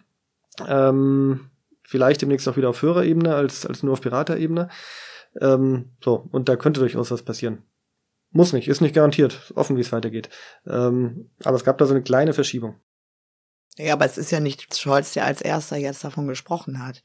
Ähm, 0.66 1.50
vielleicht 1.84 2.22
demnächst 2.22 2.48
auch 2.48 2.56
wieder 2.56 2.70
auf 2.70 2.82
höherer 2.82 3.04
Ebene 3.04 3.34
als, 3.34 3.64
als 3.64 3.82
nur 3.82 3.92
auf 3.92 4.00
Piraterebene. 4.00 4.68
Ähm, 5.40 5.92
so, 6.02 6.28
und 6.32 6.48
da 6.48 6.56
könnte 6.56 6.80
durchaus 6.80 7.10
was 7.10 7.22
passieren. 7.22 7.62
Muss 8.30 8.52
nicht, 8.52 8.68
ist 8.68 8.80
nicht 8.80 8.94
garantiert, 8.94 9.52
offen, 9.54 9.76
wie 9.76 9.82
es 9.82 9.92
weitergeht. 9.92 10.28
Ähm, 10.66 11.30
aber 11.44 11.56
es 11.56 11.64
gab 11.64 11.78
da 11.78 11.86
so 11.86 11.94
eine 11.94 12.02
kleine 12.02 12.32
Verschiebung. 12.32 12.74
Ja, 13.76 13.92
aber 13.92 14.04
es 14.04 14.18
ist 14.18 14.32
ja 14.32 14.40
nicht 14.40 14.76
Scholz, 14.76 15.12
der 15.12 15.26
als 15.26 15.42
erster 15.42 15.76
jetzt 15.76 16.02
davon 16.02 16.26
gesprochen 16.26 16.84
hat. 16.84 17.02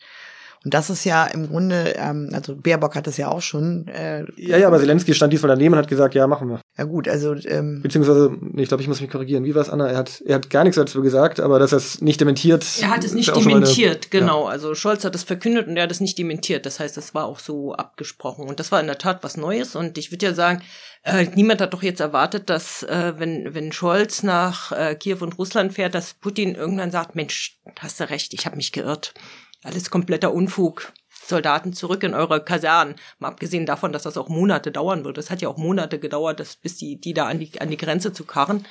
Und 0.63 0.76
das 0.76 0.91
ist 0.91 1.06
ja 1.06 1.26
im 1.26 1.47
Grunde, 1.47 1.95
ähm, 1.97 2.30
also 2.34 2.56
Baerbock 2.56 2.95
hat 2.95 3.08
das 3.08 3.17
ja 3.17 3.30
auch 3.30 3.41
schon. 3.41 3.88
Äh, 3.88 4.26
ja, 4.36 4.58
ja, 4.58 4.67
aber 4.67 4.80
Zelensky 4.80 5.15
stand 5.15 5.34
diesmal 5.34 5.50
daneben 5.50 5.74
und 5.74 5.80
hat 5.80 5.88
gesagt, 5.88 6.13
ja, 6.13 6.28
machen 6.28 6.50
wir. 6.50 6.62
Ja 6.78 6.84
gut, 6.84 7.08
also 7.08 7.34
ähm, 7.45 7.82
beziehungsweise, 7.82 8.32
ich 8.58 8.67
glaube, 8.67 8.84
ich 8.84 8.88
muss 8.88 9.02
mich 9.02 9.10
korrigieren. 9.10 9.43
Wie 9.43 9.56
war 9.56 9.63
es, 9.63 9.69
Anna? 9.69 9.88
Er 9.88 9.97
hat, 9.97 10.21
er 10.24 10.36
hat 10.36 10.52
gar 10.52 10.63
nichts 10.63 10.76
dazu 10.76 11.02
gesagt, 11.02 11.39
aber 11.39 11.58
dass 11.58 11.71
er 11.71 11.80
es 11.80 12.02
nicht 12.02 12.21
dementiert. 12.21 12.63
Er 12.80 12.91
hat 12.91 13.04
es 13.04 13.15
nicht 13.15 13.36
dementiert, 13.36 14.08
eine, 14.12 14.21
genau. 14.21 14.43
Ja. 14.43 14.52
Also 14.52 14.76
Scholz 14.76 15.04
hat 15.04 15.15
es 15.15 15.24
verkündet 15.24 15.67
und 15.67 15.78
er 15.78 15.84
hat 15.84 15.91
es 15.91 16.00
nicht 16.00 16.19
dementiert. 16.19 16.67
Das 16.67 16.80
heißt, 16.80 16.95
das 16.95 17.15
war 17.15 17.26
auch 17.26 17.39
so 17.39 17.74
abgesprochen 17.74 18.47
und 18.47 18.60
das 18.60 18.71
war 18.71 18.80
in 18.80 18.88
der 18.88 19.00
Tat 19.00 19.24
was 19.24 19.38
Neues. 19.38 19.76
Und 19.76 19.97
ich 19.97 20.12
würde 20.12 20.28
ja 20.28 20.34
sagen, 20.36 20.62
äh, 21.04 21.26
niemand 21.34 21.62
hat 21.62 21.74
doch 21.74 21.82
jetzt 21.82 22.02
erwartet, 22.02 22.52
dass 22.52 22.84
äh, 22.84 23.13
wenn 23.17 23.56
wenn 23.56 23.71
Scholz 23.71 24.21
nach 24.21 24.71
äh, 24.71 24.93
Kiew 24.93 25.17
und 25.21 25.39
Russland 25.39 25.74
fährt, 25.74 25.95
dass 25.95 26.13
Putin 26.13 26.54
irgendwann 26.54 26.91
sagt, 26.91 27.15
Mensch, 27.15 27.60
hast 27.80 28.00
du 28.00 28.08
recht, 28.08 28.36
ich 28.36 28.45
habe 28.45 28.58
mich 28.58 28.71
geirrt 28.71 29.15
alles 29.63 29.89
kompletter 29.89 30.34
Unfug. 30.34 30.93
Soldaten 31.24 31.74
zurück 31.74 32.04
in 32.04 32.13
eure 32.13 32.43
Kasernen. 32.43 32.95
Mal 33.19 33.30
abgesehen 33.30 33.65
davon, 33.65 33.93
dass 33.93 34.04
das 34.04 34.17
auch 34.17 34.28
Monate 34.28 34.71
dauern 34.71 35.06
wird. 35.06 35.17
Es 35.17 35.30
hat 35.30 35.41
ja 35.41 35.50
auch 35.50 35.58
Monate 35.58 36.00
gedauert, 36.00 36.39
das, 36.39 36.56
bis 36.56 36.78
die, 36.78 37.00
die 37.00 37.13
da 37.13 37.28
an 37.28 37.39
die, 37.39 37.62
an 37.62 37.69
die 37.69 37.78
Grenze 37.78 38.12
zu 38.12 38.26
karren. 38.26 38.65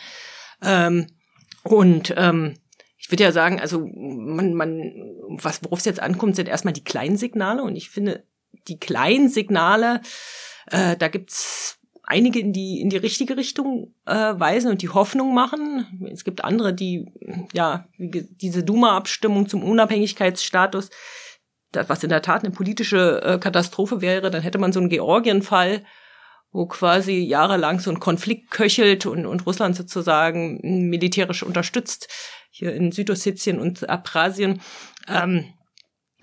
Ähm, 0.63 1.07
und 1.63 2.13
ähm, 2.17 2.55
ich 2.99 3.11
würde 3.11 3.25
ja 3.25 3.33
sagen, 3.33 3.61
also 3.61 3.89
man, 3.95 4.55
man, 4.55 4.93
was 5.29 5.63
worauf 5.65 5.79
es 5.79 5.85
jetzt 5.85 6.01
ankommt, 6.01 6.37
sind 6.37 6.49
erstmal 6.49 6.75
die 6.75 6.85
kleinen 6.85 7.17
Signale. 7.17 7.63
Und 7.63 7.77
ich 7.77 7.89
finde, 7.89 8.25
die 8.69 8.79
kleinen 8.79 9.29
Signale, 9.29 10.01
äh, 10.67 10.97
da 10.97 11.09
gibt's 11.09 11.80
einige 12.11 12.41
in 12.41 12.53
die 12.53 12.81
in 12.81 12.91
die 12.91 12.97
richtige 12.97 13.37
Richtung 13.37 13.95
äh, 14.05 14.15
weisen 14.15 14.71
und 14.71 14.83
die 14.83 14.89
Hoffnung 14.89 15.33
machen. 15.33 16.09
Es 16.13 16.25
gibt 16.25 16.45
andere, 16.45 16.75
die 16.75 17.07
ja 17.53 17.87
diese 17.99 18.65
Duma-Abstimmung 18.65 19.49
zum 19.49 19.63
Unabhängigkeitsstatus, 19.63 20.91
das, 21.71 21.89
was 21.89 22.03
in 22.03 22.11
der 22.11 22.23
Tat 22.23 22.43
eine 22.43 22.53
politische 22.53 23.23
äh, 23.23 23.39
Katastrophe 23.39 24.01
wäre, 24.01 24.31
dann 24.31 24.43
hätte 24.43 24.59
man 24.59 24.73
so 24.73 24.81
einen 24.81 24.89
Georgien-Fall, 24.89 25.85
wo 26.51 26.67
quasi 26.67 27.21
jahrelang 27.21 27.79
so 27.79 27.91
ein 27.91 28.01
Konflikt 28.01 28.51
köchelt 28.51 29.07
und, 29.07 29.25
und 29.25 29.47
Russland 29.47 29.77
sozusagen 29.77 30.89
militärisch 30.91 31.45
unterstützt 31.45 32.09
hier 32.51 32.75
in 32.75 32.91
Südossetien 32.91 33.61
und 33.61 33.89
Abkhazien. 33.89 34.61
Ähm, 35.07 35.45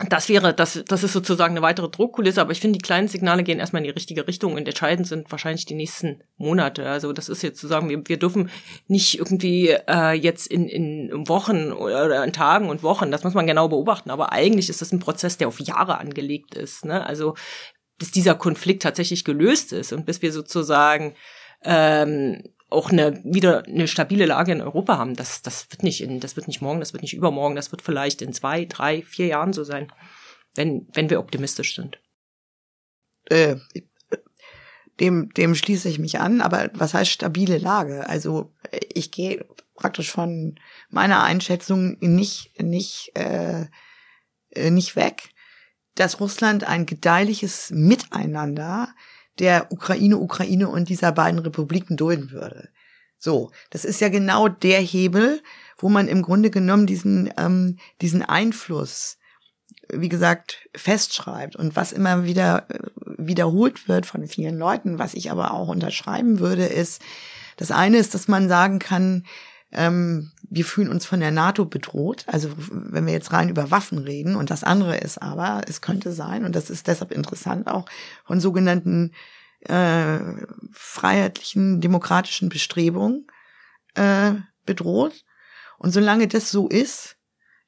das 0.10 0.30
wäre, 0.30 0.54
das, 0.54 0.84
das 0.88 1.04
ist 1.04 1.14
sozusagen 1.14 1.54
eine 1.56 1.64
weitere 1.64 1.90
Druckkulisse, 1.90 2.40
aber 2.40 2.52
ich 2.52 2.60
finde, 2.60 2.78
die 2.78 2.84
kleinen 2.84 3.08
Signale 3.08 3.44
gehen 3.44 3.58
erstmal 3.58 3.82
in 3.82 3.86
die 3.86 3.90
richtige 3.90 4.28
Richtung 4.28 4.54
und 4.54 4.68
entscheidend 4.68 5.08
sind 5.08 5.32
wahrscheinlich 5.32 5.66
die 5.66 5.74
nächsten 5.74 6.22
Monate. 6.38 6.88
Also 6.88 7.14
das 7.14 7.30
ist 7.30 7.42
jetzt 7.42 7.60
zu 7.60 7.68
sagen, 7.68 7.90
wir, 7.90 8.08
wir 8.08 8.20
dürfen 8.20 8.52
nicht 8.88 9.18
irgendwie 9.18 9.70
äh, 9.70 10.12
jetzt 10.12 10.48
in, 10.48 10.68
in 10.68 11.28
Wochen 11.28 11.72
oder 11.72 12.24
in 12.24 12.32
Tagen 12.32 12.70
und 12.70 12.84
Wochen, 12.84 13.10
das 13.10 13.24
muss 13.24 13.34
man 13.34 13.48
genau 13.48 13.70
beobachten, 13.70 14.12
aber 14.12 14.32
eigentlich 14.32 14.70
ist 14.70 14.82
das 14.82 14.92
ein 14.92 15.00
Prozess, 15.00 15.38
der 15.38 15.48
auf 15.48 15.60
Jahre 15.60 15.98
angelegt 15.98 16.54
ist. 16.54 16.86
Ne? 16.86 17.04
Also 17.04 17.34
bis 17.98 18.12
dieser 18.12 18.36
Konflikt 18.36 18.84
tatsächlich 18.84 19.26
gelöst 19.26 19.74
ist 19.74 19.94
und 19.94 20.06
bis 20.06 20.22
wir 20.22 20.32
sozusagen 20.32 21.16
ähm, 21.64 22.44
auch 22.70 22.92
eine 22.92 23.22
wieder 23.24 23.66
eine 23.66 23.88
stabile 23.88 24.26
Lage 24.26 24.52
in 24.52 24.62
Europa 24.62 24.98
haben. 24.98 25.16
Das, 25.16 25.42
das 25.42 25.70
wird 25.72 25.84
nicht 25.84 26.02
in, 26.02 26.20
das 26.20 26.36
wird 26.36 26.48
nicht 26.48 26.62
morgen, 26.62 26.80
das 26.80 26.94
wird 26.94 27.02
nicht 27.02 27.14
übermorgen, 27.14 27.56
das 27.56 27.72
wird 27.72 27.82
vielleicht 27.82 28.22
in 28.22 28.34
zwei, 28.34 28.66
drei, 28.66 29.04
vier 29.04 29.28
Jahren 29.28 29.54
so 29.54 29.64
sein, 29.64 29.92
wenn, 30.56 30.88
wenn 30.94 31.10
wir 31.10 31.20
optimistisch 31.20 31.76
sind. 31.76 32.00
Äh, 33.26 33.58
dem, 35.00 35.30
dem 35.34 35.56
schließe 35.56 35.88
ich 35.90 36.00
mich 36.00 36.20
an, 36.20 36.42
aber 36.42 36.70
was 36.74 36.94
heißt 36.94 37.12
stabile 37.12 37.58
Lage? 37.58 38.10
Also 38.10 38.54
ich 38.94 39.12
gehe 39.12 39.46
praktisch 39.76 40.12
von 40.12 40.60
meiner 40.90 41.24
Einschätzung 41.24 41.98
nicht, 42.00 42.60
nicht, 42.62 43.12
äh, 43.16 43.68
nicht 44.56 44.96
weg, 44.96 45.30
dass 45.96 46.20
Russland 46.20 46.64
ein 46.64 46.86
gedeihliches 46.86 47.70
Miteinander 47.70 48.90
der 49.40 49.72
Ukraine, 49.72 50.18
Ukraine 50.18 50.68
und 50.68 50.90
dieser 50.90 51.12
beiden 51.12 51.40
Republiken 51.40 51.98
dulden 51.98 52.32
würde. 52.32 52.70
So, 53.18 53.52
das 53.72 53.86
ist 53.86 54.00
ja 54.00 54.10
genau 54.10 54.48
der 54.48 54.80
Hebel, 54.80 55.42
wo 55.78 55.90
man 55.90 56.08
im 56.08 56.22
Grunde 56.22 56.50
genommen 56.50 56.86
diesen, 56.86 57.32
ähm, 57.38 57.78
diesen 58.02 58.22
Einfluss, 58.22 59.18
wie 59.92 60.10
gesagt, 60.10 60.68
festschreibt 60.76 61.56
und 61.56 61.76
was 61.76 61.92
immer 61.92 62.26
wieder 62.26 62.68
äh, 62.70 62.80
wiederholt 63.18 63.88
wird 63.88 64.06
von 64.06 64.28
vielen 64.28 64.58
Leuten, 64.58 65.00
was 65.00 65.14
ich 65.14 65.32
aber 65.32 65.52
auch 65.52 65.70
unterschreiben 65.70 66.40
würde, 66.40 66.66
ist, 66.66 67.02
das 67.58 67.72
eine 67.72 67.98
ist, 67.98 68.14
dass 68.14 68.28
man 68.28 68.50
sagen 68.50 68.78
kann, 68.78 69.26
ähm, 69.72 70.32
wir 70.50 70.66
fühlen 70.66 70.90
uns 70.90 71.06
von 71.06 71.20
der 71.20 71.32
NATO 71.32 71.66
bedroht, 71.66 72.24
also 72.28 72.50
wenn 72.72 73.06
wir 73.06 73.14
jetzt 73.14 73.34
rein 73.34 73.50
über 73.50 73.70
Waffen 73.70 73.98
reden. 73.98 74.36
Und 74.36 74.50
das 74.50 74.64
andere 74.64 74.98
ist 74.98 75.22
aber, 75.22 75.62
es 75.68 75.82
könnte 75.82 76.14
sein, 76.14 76.46
und 76.46 76.56
das 76.56 76.70
ist 76.70 76.88
deshalb 76.88 77.12
interessant 77.12 77.68
auch, 77.68 77.86
von 78.26 78.40
sogenannten 78.40 79.12
äh, 79.62 80.20
freiheitlichen, 80.72 81.82
demokratischen 81.82 82.50
Bestrebungen 82.50 83.28
äh, 83.96 84.34
bedroht. 84.66 85.26
Und 85.78 85.92
solange 85.92 86.28
das 86.28 86.50
so 86.50 86.68
ist, 86.68 87.17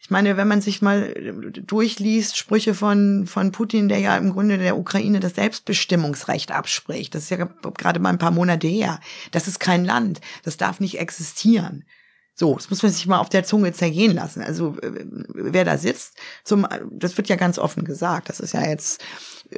ich 0.10 0.12
meine, 0.12 0.38
wenn 0.38 0.48
man 0.48 0.60
sich 0.60 0.82
mal 0.82 1.14
durchliest, 1.54 2.36
Sprüche 2.36 2.74
von, 2.74 3.28
von 3.28 3.52
Putin, 3.52 3.90
der 3.90 4.00
ja 4.00 4.18
im 4.18 4.34
Grunde 4.34 4.58
der 4.58 4.76
Ukraine 4.76 5.20
das 5.20 5.36
Selbstbestimmungsrecht 5.36 6.52
abspricht, 6.52 7.14
das 7.14 7.26
ist 7.26 7.30
ja 7.30 7.48
gerade 7.78 8.00
mal 8.00 8.10
ein 8.10 8.18
paar 8.18 8.32
Monate 8.32 8.66
her, 8.66 9.02
das 9.30 9.48
ist 9.48 9.60
kein 9.60 9.86
Land, 9.86 10.20
das 10.42 10.58
darf 10.58 10.80
nicht 10.80 10.98
existieren. 10.98 11.86
So, 12.34 12.56
das 12.56 12.72
muss 12.72 12.82
man 12.82 12.92
sich 12.92 13.06
mal 13.06 13.20
auf 13.20 13.30
der 13.30 13.44
Zunge 13.44 13.72
zergehen 13.72 14.16
lassen. 14.16 14.42
Also 14.42 14.78
äh, 14.82 15.06
wer 15.36 15.64
da 15.64 15.78
sitzt, 15.78 16.18
zum, 16.44 16.68
das 16.90 17.16
wird 17.16 17.30
ja 17.30 17.36
ganz 17.36 17.60
offen 17.60 17.84
gesagt. 17.86 18.30
Das 18.30 18.40
ist 18.40 18.54
ja 18.54 18.68
jetzt 18.68 19.04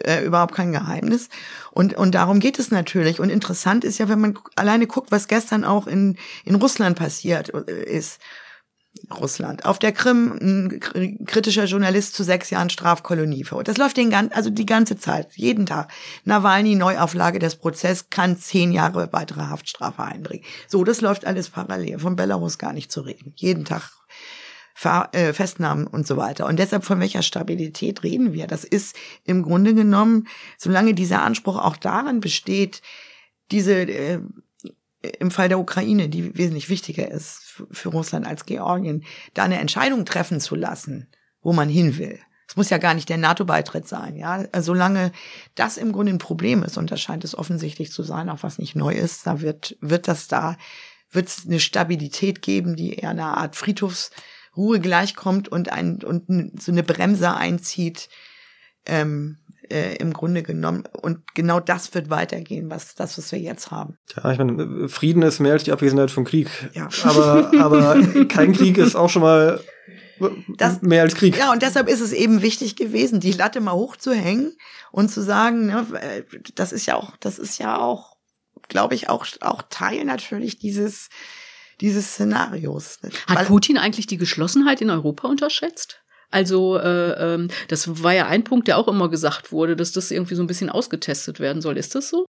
äh, 0.04 0.26
überhaupt 0.26 0.54
kein 0.54 0.74
Geheimnis. 0.74 1.30
Und 1.72 1.94
und 1.94 2.14
darum 2.14 2.42
geht 2.42 2.60
es 2.60 2.72
natürlich. 2.72 3.22
Und 3.22 3.30
interessant 3.30 3.86
ist 3.86 4.00
ja, 4.00 4.10
wenn 4.10 4.20
man 4.20 4.38
alleine 4.58 4.86
guckt, 4.86 5.12
was 5.12 5.30
gestern 5.30 5.64
auch 5.64 5.88
in 5.88 6.18
in 6.44 6.56
Russland 6.56 6.98
passiert 6.98 7.54
äh, 7.54 7.84
ist. 7.84 8.20
Russland. 9.20 9.66
Auf 9.66 9.80
der 9.80 9.92
Krim 9.92 10.38
ein 10.42 11.26
kritischer 11.26 11.66
Journalist 11.66 12.16
zu 12.16 12.24
sechs 12.24 12.50
Jahren 12.50 12.70
Strafkolonie 12.70 13.44
vor. 13.44 13.64
Das 13.64 13.78
läuft 13.78 13.98
den 13.98 14.10
ganzen, 14.10 14.34
also 14.34 14.50
die 14.50 14.66
ganze 14.66 14.98
Zeit, 14.98 15.34
jeden 15.36 15.66
Tag. 15.66 15.92
Nawalny, 16.26 16.76
Neuauflage 16.76 17.40
des 17.40 17.56
Prozesses, 17.56 18.10
kann 18.10 18.38
zehn 18.38 18.72
Jahre 18.72 19.12
weitere 19.12 19.42
Haftstrafe 19.42 20.04
einbringen. 20.04 20.44
So, 20.68 20.84
das 20.84 21.02
läuft 21.02 21.26
alles 21.26 21.50
parallel. 21.50 22.00
Von 22.00 22.16
Belarus 22.16 22.58
gar 22.58 22.74
nicht 22.74 22.92
zu 22.92 23.02
reden. 23.02 23.34
Jeden 23.36 23.66
Tag 23.66 23.92
äh, 24.84 25.34
Festnahmen 25.34 25.86
und 25.86 26.08
so 26.08 26.18
weiter. 26.18 26.48
Und 26.48 26.58
deshalb 26.58 26.84
von 26.84 27.00
welcher 27.00 27.22
Stabilität 27.22 28.04
reden 28.04 28.34
wir? 28.34 28.48
Das 28.48 28.64
ist 28.64 28.96
im 29.26 29.44
Grunde 29.44 29.74
genommen, 29.74 30.28
solange 30.58 30.94
dieser 30.94 31.22
Anspruch 31.22 31.58
auch 31.58 31.78
darin 31.78 32.20
besteht, 32.20 32.82
diese 33.52 33.74
äh, 33.74 34.20
im 35.20 35.32
Fall 35.32 35.50
der 35.50 35.60
Ukraine, 35.60 36.10
die 36.10 36.38
wesentlich 36.38 36.70
wichtiger 36.70 37.10
ist 37.10 37.41
für 37.72 37.90
Russland 37.90 38.26
als 38.26 38.46
Georgien, 38.46 39.04
da 39.34 39.44
eine 39.44 39.60
Entscheidung 39.60 40.06
treffen 40.06 40.40
zu 40.40 40.56
lassen, 40.56 41.08
wo 41.42 41.54
man 41.54 41.70
hin 41.70 41.98
will. 41.98 42.20
Es 42.48 42.58
muss 42.58 42.70
ja 42.70 42.80
gar 42.80 42.94
nicht 42.94 43.08
der 43.08 43.18
NATO-Beitritt 43.18 43.88
sein, 43.88 44.18
ja. 44.18 44.44
Solange 44.62 45.14
das 45.56 45.78
im 45.78 45.94
Grunde 45.94 46.12
ein 46.12 46.18
Problem 46.18 46.64
ist, 46.64 46.78
und 46.78 46.92
das 46.92 47.00
scheint 47.00 47.24
es 47.24 47.38
offensichtlich 47.38 47.94
zu 47.94 48.04
sein, 48.04 48.30
auch 48.30 48.44
was 48.44 48.58
nicht 48.58 48.76
neu 48.76 48.94
ist, 48.94 49.26
da 49.26 49.40
wird, 49.40 49.78
wird 49.80 50.10
das 50.10 50.28
da, 50.28 50.58
wird 51.12 51.30
es 51.30 51.46
eine 51.46 51.62
Stabilität 51.62 52.42
geben, 52.42 52.76
die 52.76 52.96
eher 52.96 53.12
eine 53.12 53.38
Art 53.38 53.56
Friedhofsruhe 53.56 54.82
gleichkommt 54.82 55.48
und 55.48 55.72
ein, 55.72 56.04
und 56.04 56.62
so 56.62 56.74
eine 56.74 56.84
Bremse 56.84 57.34
einzieht, 57.34 58.10
ähm, 58.86 59.38
äh, 59.72 59.96
im 59.96 60.14
Grunde 60.14 60.44
genommen. 60.44 60.84
Und 61.02 61.34
genau 61.34 61.60
das 61.60 61.94
wird 61.94 62.10
weitergehen, 62.10 62.70
was 62.70 62.96
das, 62.96 63.18
was 63.18 63.32
wir 63.32 63.40
jetzt 63.40 63.72
haben. 63.72 63.98
Ja, 64.16 64.32
ich 64.32 64.38
meine, 64.38 64.90
Frieden 64.90 65.24
ist 65.24 65.40
mehr 65.40 65.54
als 65.54 65.64
die 65.64 65.72
Abwesenheit 65.72 66.12
von 66.12 66.26
Krieg. 66.26 66.50
Ja. 66.74 66.90
Aber, 67.04 67.52
aber 67.60 68.02
kein 68.28 68.54
Krieg 68.54 68.78
ist 68.78 68.96
auch 68.96 69.10
schon 69.10 69.22
mal 69.22 69.62
das, 70.58 70.82
mehr 70.82 71.02
als 71.02 71.16
Krieg. 71.16 71.38
Ja, 71.38 71.52
und 71.52 71.62
deshalb 71.62 71.88
ist 71.88 72.02
es 72.02 72.12
eben 72.12 72.42
wichtig 72.42 72.76
gewesen, 72.76 73.20
die 73.20 73.32
Latte 73.32 73.62
mal 73.62 73.74
hochzuhängen 73.74 74.56
und 74.92 75.10
zu 75.10 75.22
sagen, 75.22 75.68
ne, 75.68 75.86
das 76.56 76.72
ist 76.72 76.86
ja 76.86 76.96
auch, 76.96 77.18
das 77.18 77.40
ist 77.40 77.58
ja 77.58 77.80
auch, 77.80 78.18
glaube 78.68 78.96
ich, 78.96 79.10
auch, 79.10 79.26
auch 79.42 79.64
Teil 79.70 80.06
natürlich 80.06 80.60
dieses, 80.60 81.10
dieses 81.80 82.14
Szenarios. 82.14 83.00
Hat 83.28 83.38
Weil, 83.38 83.46
Putin 83.46 83.78
eigentlich 83.78 84.08
die 84.08 84.18
Geschlossenheit 84.18 84.82
in 84.82 84.90
Europa 84.90 85.28
unterschätzt? 85.28 86.02
Also 86.32 86.78
äh, 86.78 87.34
ähm, 87.34 87.50
das 87.68 88.04
war 88.04 88.14
ja 88.14 88.26
ein 88.28 88.44
Punkt, 88.44 88.68
der 88.68 88.78
auch 88.78 88.88
immer 88.88 89.10
gesagt 89.10 89.52
wurde, 89.52 89.76
dass 89.76 89.92
das 89.92 90.12
irgendwie 90.12 90.36
so 90.36 90.44
ein 90.44 90.48
bisschen 90.48 90.70
ausgetestet 90.70 91.40
werden 91.40 91.62
soll. 91.62 91.78
Ist 91.78 91.94
das 91.94 92.10
so? 92.10 92.26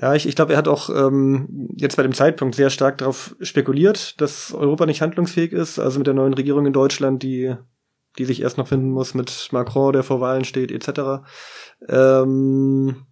Ja, 0.00 0.14
ich, 0.14 0.26
ich 0.26 0.34
glaube, 0.34 0.52
er 0.52 0.58
hat 0.58 0.68
auch 0.68 0.88
ähm, 0.88 1.68
jetzt 1.76 1.96
bei 1.96 2.02
dem 2.02 2.14
Zeitpunkt 2.14 2.54
sehr 2.54 2.70
stark 2.70 2.98
darauf 2.98 3.36
spekuliert, 3.40 4.20
dass 4.20 4.52
Europa 4.52 4.86
nicht 4.86 5.02
handlungsfähig 5.02 5.52
ist. 5.52 5.78
Also 5.78 5.98
mit 5.98 6.06
der 6.06 6.14
neuen 6.14 6.34
Regierung 6.34 6.66
in 6.66 6.72
Deutschland, 6.72 7.22
die, 7.22 7.54
die 8.18 8.24
sich 8.24 8.40
erst 8.40 8.56
noch 8.56 8.66
finden 8.66 8.90
muss, 8.90 9.14
mit 9.14 9.48
Macron, 9.52 9.92
der 9.92 10.02
vor 10.02 10.20
Wahlen 10.20 10.44
steht, 10.44 10.72
etc. 10.72 11.22
Ähm, 11.86 13.06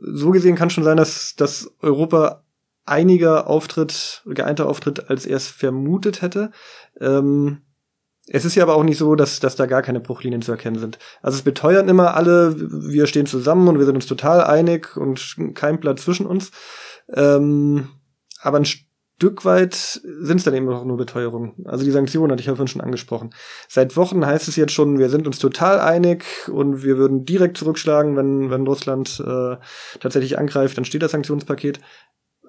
so 0.00 0.30
gesehen 0.30 0.56
kann 0.56 0.70
schon 0.70 0.84
sein, 0.84 0.96
dass, 0.96 1.36
dass 1.36 1.70
Europa 1.80 2.44
einiger 2.86 3.46
Auftritt, 3.46 4.22
geeinter 4.26 4.66
Auftritt, 4.66 5.10
als 5.10 5.26
er 5.26 5.36
es 5.36 5.48
vermutet 5.48 6.22
hätte. 6.22 6.50
Ähm, 6.98 7.60
es 8.30 8.44
ist 8.44 8.54
ja 8.54 8.62
aber 8.62 8.74
auch 8.74 8.84
nicht 8.84 8.98
so, 8.98 9.14
dass, 9.14 9.40
dass 9.40 9.56
da 9.56 9.66
gar 9.66 9.82
keine 9.82 10.00
Bruchlinien 10.00 10.42
zu 10.42 10.52
erkennen 10.52 10.78
sind. 10.78 10.98
Also 11.22 11.36
es 11.36 11.42
beteuern 11.42 11.88
immer 11.88 12.14
alle, 12.14 12.54
wir 12.56 13.06
stehen 13.06 13.26
zusammen 13.26 13.68
und 13.68 13.78
wir 13.78 13.86
sind 13.86 13.94
uns 13.94 14.06
total 14.06 14.42
einig 14.42 14.96
und 14.96 15.36
kein 15.54 15.80
Platz 15.80 16.04
zwischen 16.04 16.26
uns. 16.26 16.50
Ähm, 17.14 17.88
aber 18.40 18.58
ein 18.58 18.66
Stück 18.66 19.44
weit 19.44 19.74
sind 19.74 20.36
es 20.36 20.44
dann 20.44 20.54
eben 20.54 20.68
auch 20.68 20.84
nur 20.84 20.96
Beteuerungen. 20.96 21.54
Also 21.64 21.84
die 21.84 21.90
Sanktionen 21.90 22.30
hatte 22.30 22.40
ich 22.40 22.46
ja 22.46 22.54
vorhin 22.54 22.68
schon 22.68 22.82
angesprochen. 22.82 23.30
Seit 23.66 23.96
Wochen 23.96 24.24
heißt 24.24 24.46
es 24.46 24.56
jetzt 24.56 24.72
schon, 24.72 24.98
wir 24.98 25.08
sind 25.08 25.26
uns 25.26 25.38
total 25.38 25.80
einig 25.80 26.24
und 26.48 26.82
wir 26.82 26.98
würden 26.98 27.24
direkt 27.24 27.56
zurückschlagen, 27.56 28.16
wenn, 28.16 28.50
wenn 28.50 28.66
Russland 28.66 29.22
äh, 29.26 29.56
tatsächlich 30.00 30.38
angreift, 30.38 30.76
dann 30.76 30.84
steht 30.84 31.02
das 31.02 31.12
Sanktionspaket. 31.12 31.80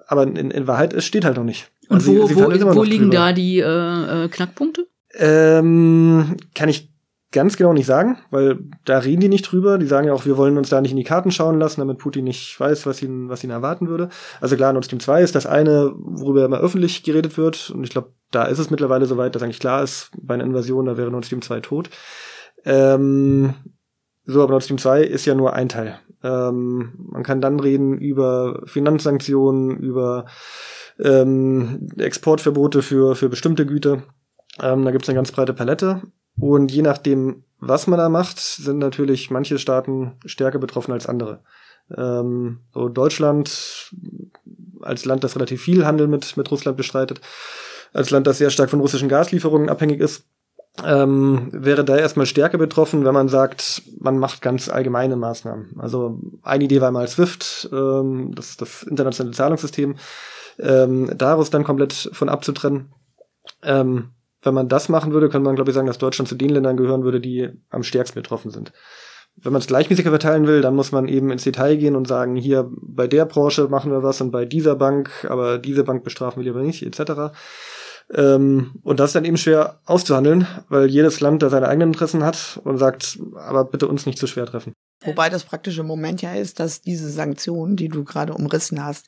Aber 0.06 0.24
in, 0.24 0.36
in 0.36 0.66
Wahrheit, 0.66 0.92
es 0.92 1.04
steht 1.04 1.24
halt 1.24 1.36
noch 1.36 1.44
nicht. 1.44 1.70
Und 1.88 1.96
also 1.96 2.14
wo, 2.14 2.26
sie, 2.26 2.34
sie 2.34 2.64
wo, 2.64 2.74
wo 2.74 2.82
liegen 2.82 3.10
da 3.10 3.32
die 3.32 3.60
äh, 3.60 4.24
äh, 4.24 4.28
Knackpunkte? 4.28 4.86
Ähm, 5.14 6.36
kann 6.54 6.68
ich 6.68 6.90
ganz 7.32 7.56
genau 7.56 7.72
nicht 7.72 7.86
sagen, 7.86 8.18
weil 8.30 8.58
da 8.84 8.98
reden 8.98 9.20
die 9.20 9.28
nicht 9.28 9.50
drüber. 9.50 9.78
Die 9.78 9.86
sagen 9.86 10.06
ja 10.06 10.12
auch, 10.12 10.24
wir 10.24 10.36
wollen 10.36 10.58
uns 10.58 10.68
da 10.68 10.80
nicht 10.80 10.90
in 10.90 10.96
die 10.96 11.04
Karten 11.04 11.30
schauen 11.30 11.58
lassen, 11.58 11.80
damit 11.80 11.98
Putin 11.98 12.24
nicht 12.24 12.58
weiß, 12.58 12.86
was 12.86 13.02
ihn, 13.02 13.28
was 13.28 13.44
ihn 13.44 13.50
erwarten 13.50 13.88
würde. 13.88 14.08
Also 14.40 14.56
klar, 14.56 14.72
Nord 14.72 14.84
Stream 14.84 15.00
2 15.00 15.22
ist 15.22 15.34
das 15.34 15.46
eine, 15.46 15.92
worüber 15.96 16.44
immer 16.44 16.58
öffentlich 16.58 17.02
geredet 17.02 17.38
wird. 17.38 17.70
Und 17.70 17.84
ich 17.84 17.90
glaube, 17.90 18.12
da 18.30 18.44
ist 18.44 18.58
es 18.58 18.70
mittlerweile 18.70 19.06
soweit, 19.06 19.34
dass 19.34 19.42
eigentlich 19.42 19.60
klar 19.60 19.82
ist, 19.82 20.10
bei 20.20 20.34
einer 20.34 20.44
Invasion, 20.44 20.86
da 20.86 20.96
wäre 20.96 21.10
Nord 21.10 21.26
Stream 21.26 21.42
2 21.42 21.60
tot. 21.60 21.90
Ähm, 22.64 23.54
so, 24.24 24.42
aber 24.42 24.50
Nord 24.50 24.64
Stream 24.64 24.78
2 24.78 25.02
ist 25.02 25.24
ja 25.24 25.34
nur 25.34 25.54
ein 25.54 25.68
Teil. 25.68 25.98
Ähm, 26.22 26.92
man 27.10 27.22
kann 27.22 27.40
dann 27.40 27.60
reden 27.60 27.96
über 27.98 28.62
Finanzsanktionen, 28.66 29.76
über 29.78 30.26
ähm, 30.98 31.88
Exportverbote 31.96 32.82
für, 32.82 33.14
für 33.14 33.28
bestimmte 33.28 33.66
Güter. 33.66 34.02
Ähm, 34.60 34.84
da 34.84 34.90
gibt 34.90 35.04
es 35.04 35.08
eine 35.08 35.16
ganz 35.16 35.32
breite 35.32 35.54
Palette. 35.54 36.02
Und 36.38 36.72
je 36.72 36.82
nachdem, 36.82 37.44
was 37.58 37.86
man 37.86 37.98
da 37.98 38.08
macht, 38.08 38.38
sind 38.38 38.78
natürlich 38.78 39.30
manche 39.30 39.58
Staaten 39.58 40.12
stärker 40.24 40.58
betroffen 40.58 40.92
als 40.92 41.06
andere. 41.06 41.42
Ähm, 41.96 42.60
so 42.72 42.88
Deutschland 42.88 43.92
als 44.80 45.04
Land, 45.04 45.24
das 45.24 45.36
relativ 45.36 45.62
viel 45.62 45.84
Handel 45.86 46.08
mit, 46.08 46.36
mit 46.36 46.50
Russland 46.50 46.76
bestreitet, 46.76 47.20
als 47.92 48.10
Land, 48.10 48.26
das 48.26 48.38
sehr 48.38 48.50
stark 48.50 48.70
von 48.70 48.80
russischen 48.80 49.08
Gaslieferungen 49.08 49.68
abhängig 49.68 50.00
ist, 50.00 50.24
ähm, 50.84 51.48
wäre 51.52 51.84
da 51.84 51.96
erstmal 51.96 52.26
stärker 52.26 52.56
betroffen, 52.56 53.04
wenn 53.04 53.12
man 53.12 53.28
sagt, 53.28 53.82
man 53.98 54.18
macht 54.18 54.40
ganz 54.40 54.68
allgemeine 54.68 55.16
Maßnahmen. 55.16 55.74
Also 55.78 56.20
eine 56.42 56.64
Idee 56.64 56.80
war 56.80 56.92
mal 56.92 57.08
SWIFT, 57.08 57.68
ähm, 57.72 58.32
das, 58.34 58.56
das 58.56 58.84
internationale 58.84 59.34
Zahlungssystem, 59.34 59.96
ähm, 60.58 61.10
daraus 61.16 61.50
dann 61.50 61.64
komplett 61.64 62.10
von 62.12 62.28
abzutrennen. 62.28 62.92
Ähm, 63.62 64.10
wenn 64.42 64.54
man 64.54 64.68
das 64.68 64.88
machen 64.88 65.12
würde, 65.12 65.28
könnte 65.28 65.44
man, 65.44 65.56
glaube 65.56 65.70
ich, 65.70 65.74
sagen, 65.74 65.86
dass 65.86 65.98
Deutschland 65.98 66.28
zu 66.28 66.34
den 66.34 66.50
Ländern 66.50 66.76
gehören 66.76 67.04
würde, 67.04 67.20
die 67.20 67.48
am 67.68 67.82
stärksten 67.82 68.20
betroffen 68.20 68.50
sind. 68.50 68.72
Wenn 69.36 69.52
man 69.52 69.60
es 69.60 69.68
gleichmäßiger 69.68 70.10
verteilen 70.10 70.46
will, 70.46 70.60
dann 70.60 70.74
muss 70.74 70.92
man 70.92 71.08
eben 71.08 71.30
ins 71.30 71.44
Detail 71.44 71.76
gehen 71.76 71.96
und 71.96 72.08
sagen, 72.08 72.36
hier 72.36 72.70
bei 72.82 73.06
der 73.06 73.24
Branche 73.24 73.68
machen 73.68 73.90
wir 73.92 74.02
was 74.02 74.20
und 74.20 74.30
bei 74.30 74.44
dieser 74.44 74.76
Bank, 74.76 75.26
aber 75.28 75.58
diese 75.58 75.84
Bank 75.84 76.04
bestrafen 76.04 76.42
wir 76.42 76.44
lieber 76.44 76.62
nicht, 76.62 76.82
etc. 76.82 77.32
Ähm, 78.12 78.72
und 78.82 78.98
das 78.98 79.10
ist 79.10 79.14
dann 79.14 79.24
eben 79.24 79.36
schwer 79.36 79.80
auszuhandeln, 79.86 80.46
weil 80.68 80.86
jedes 80.86 81.20
Land 81.20 81.42
da 81.42 81.48
seine 81.48 81.68
eigenen 81.68 81.90
Interessen 81.90 82.24
hat 82.24 82.60
und 82.64 82.78
sagt, 82.78 83.18
aber 83.36 83.64
bitte 83.64 83.86
uns 83.86 84.04
nicht 84.04 84.18
zu 84.18 84.26
schwer 84.26 84.46
treffen. 84.46 84.72
Wobei 85.02 85.30
das 85.30 85.44
praktische 85.44 85.82
Moment 85.82 86.20
ja 86.20 86.34
ist, 86.34 86.60
dass 86.60 86.82
diese 86.82 87.08
Sanktionen, 87.08 87.76
die 87.76 87.88
du 87.88 88.04
gerade 88.04 88.34
umrissen 88.34 88.84
hast, 88.84 89.06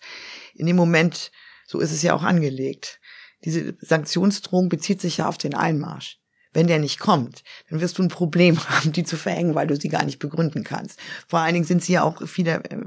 in 0.55 0.67
dem 0.67 0.77
Moment, 0.77 1.31
so 1.67 1.81
ist 1.81 1.93
es 1.93 2.03
ja 2.03 2.15
auch 2.15 2.23
angelegt. 2.23 3.01
Diese 3.45 3.75
Sanktionsdrohung 3.81 4.69
bezieht 4.69 5.01
sich 5.01 5.19
ja 5.19 5.29
auf 5.29 5.39
den 5.39 5.55
Einmarsch. 5.55 6.19
Wenn 6.53 6.67
der 6.67 6.79
nicht 6.79 6.99
kommt, 6.99 7.45
dann 7.71 7.81
wirst 7.81 7.99
du 7.99 8.03
ein 8.03 8.09
Problem 8.09 8.59
haben, 8.69 8.93
die 8.93 9.05
zu 9.05 9.17
verhängen, 9.17 9.55
weil 9.55 9.67
du 9.67 9.77
sie 9.77 9.89
gar 9.89 10.05
nicht 10.05 10.19
begründen 10.19 10.65
kannst. 10.65 10.99
Vor 11.27 11.41
allen 11.41 11.55
Dingen 11.55 11.67
sind 11.67 11.83
sie 11.83 11.95
ja 11.95 12.03
auch 12.03 12.27
viele, 12.27 12.65
äh, 12.65 12.79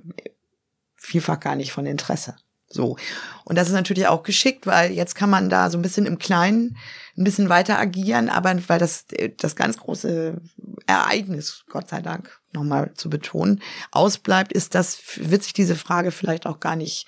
vielfach 0.96 1.40
gar 1.40 1.56
nicht 1.56 1.72
von 1.72 1.86
Interesse. 1.86 2.36
So. 2.68 2.98
Und 3.44 3.58
das 3.58 3.68
ist 3.68 3.74
natürlich 3.74 4.08
auch 4.08 4.24
geschickt, 4.24 4.66
weil 4.66 4.92
jetzt 4.92 5.16
kann 5.16 5.30
man 5.30 5.50
da 5.50 5.70
so 5.70 5.78
ein 5.78 5.82
bisschen 5.82 6.06
im 6.06 6.20
Kleinen 6.20 6.78
ein 7.18 7.24
bisschen 7.24 7.48
weiter 7.48 7.80
agieren, 7.80 8.30
aber 8.30 8.56
weil 8.68 8.80
das, 8.80 9.06
das 9.38 9.56
ganz 9.56 9.78
große 9.78 10.42
Ereignis, 10.86 11.64
Gott 11.70 11.90
sei 11.90 12.02
Dank, 12.02 12.42
nochmal 12.52 12.94
zu 12.96 13.10
betonen, 13.10 13.62
ausbleibt, 13.92 14.52
ist 14.52 14.76
das, 14.76 15.00
wird 15.16 15.44
sich 15.44 15.54
diese 15.54 15.76
Frage 15.76 16.12
vielleicht 16.12 16.46
auch 16.46 16.60
gar 16.60 16.76
nicht 16.76 17.08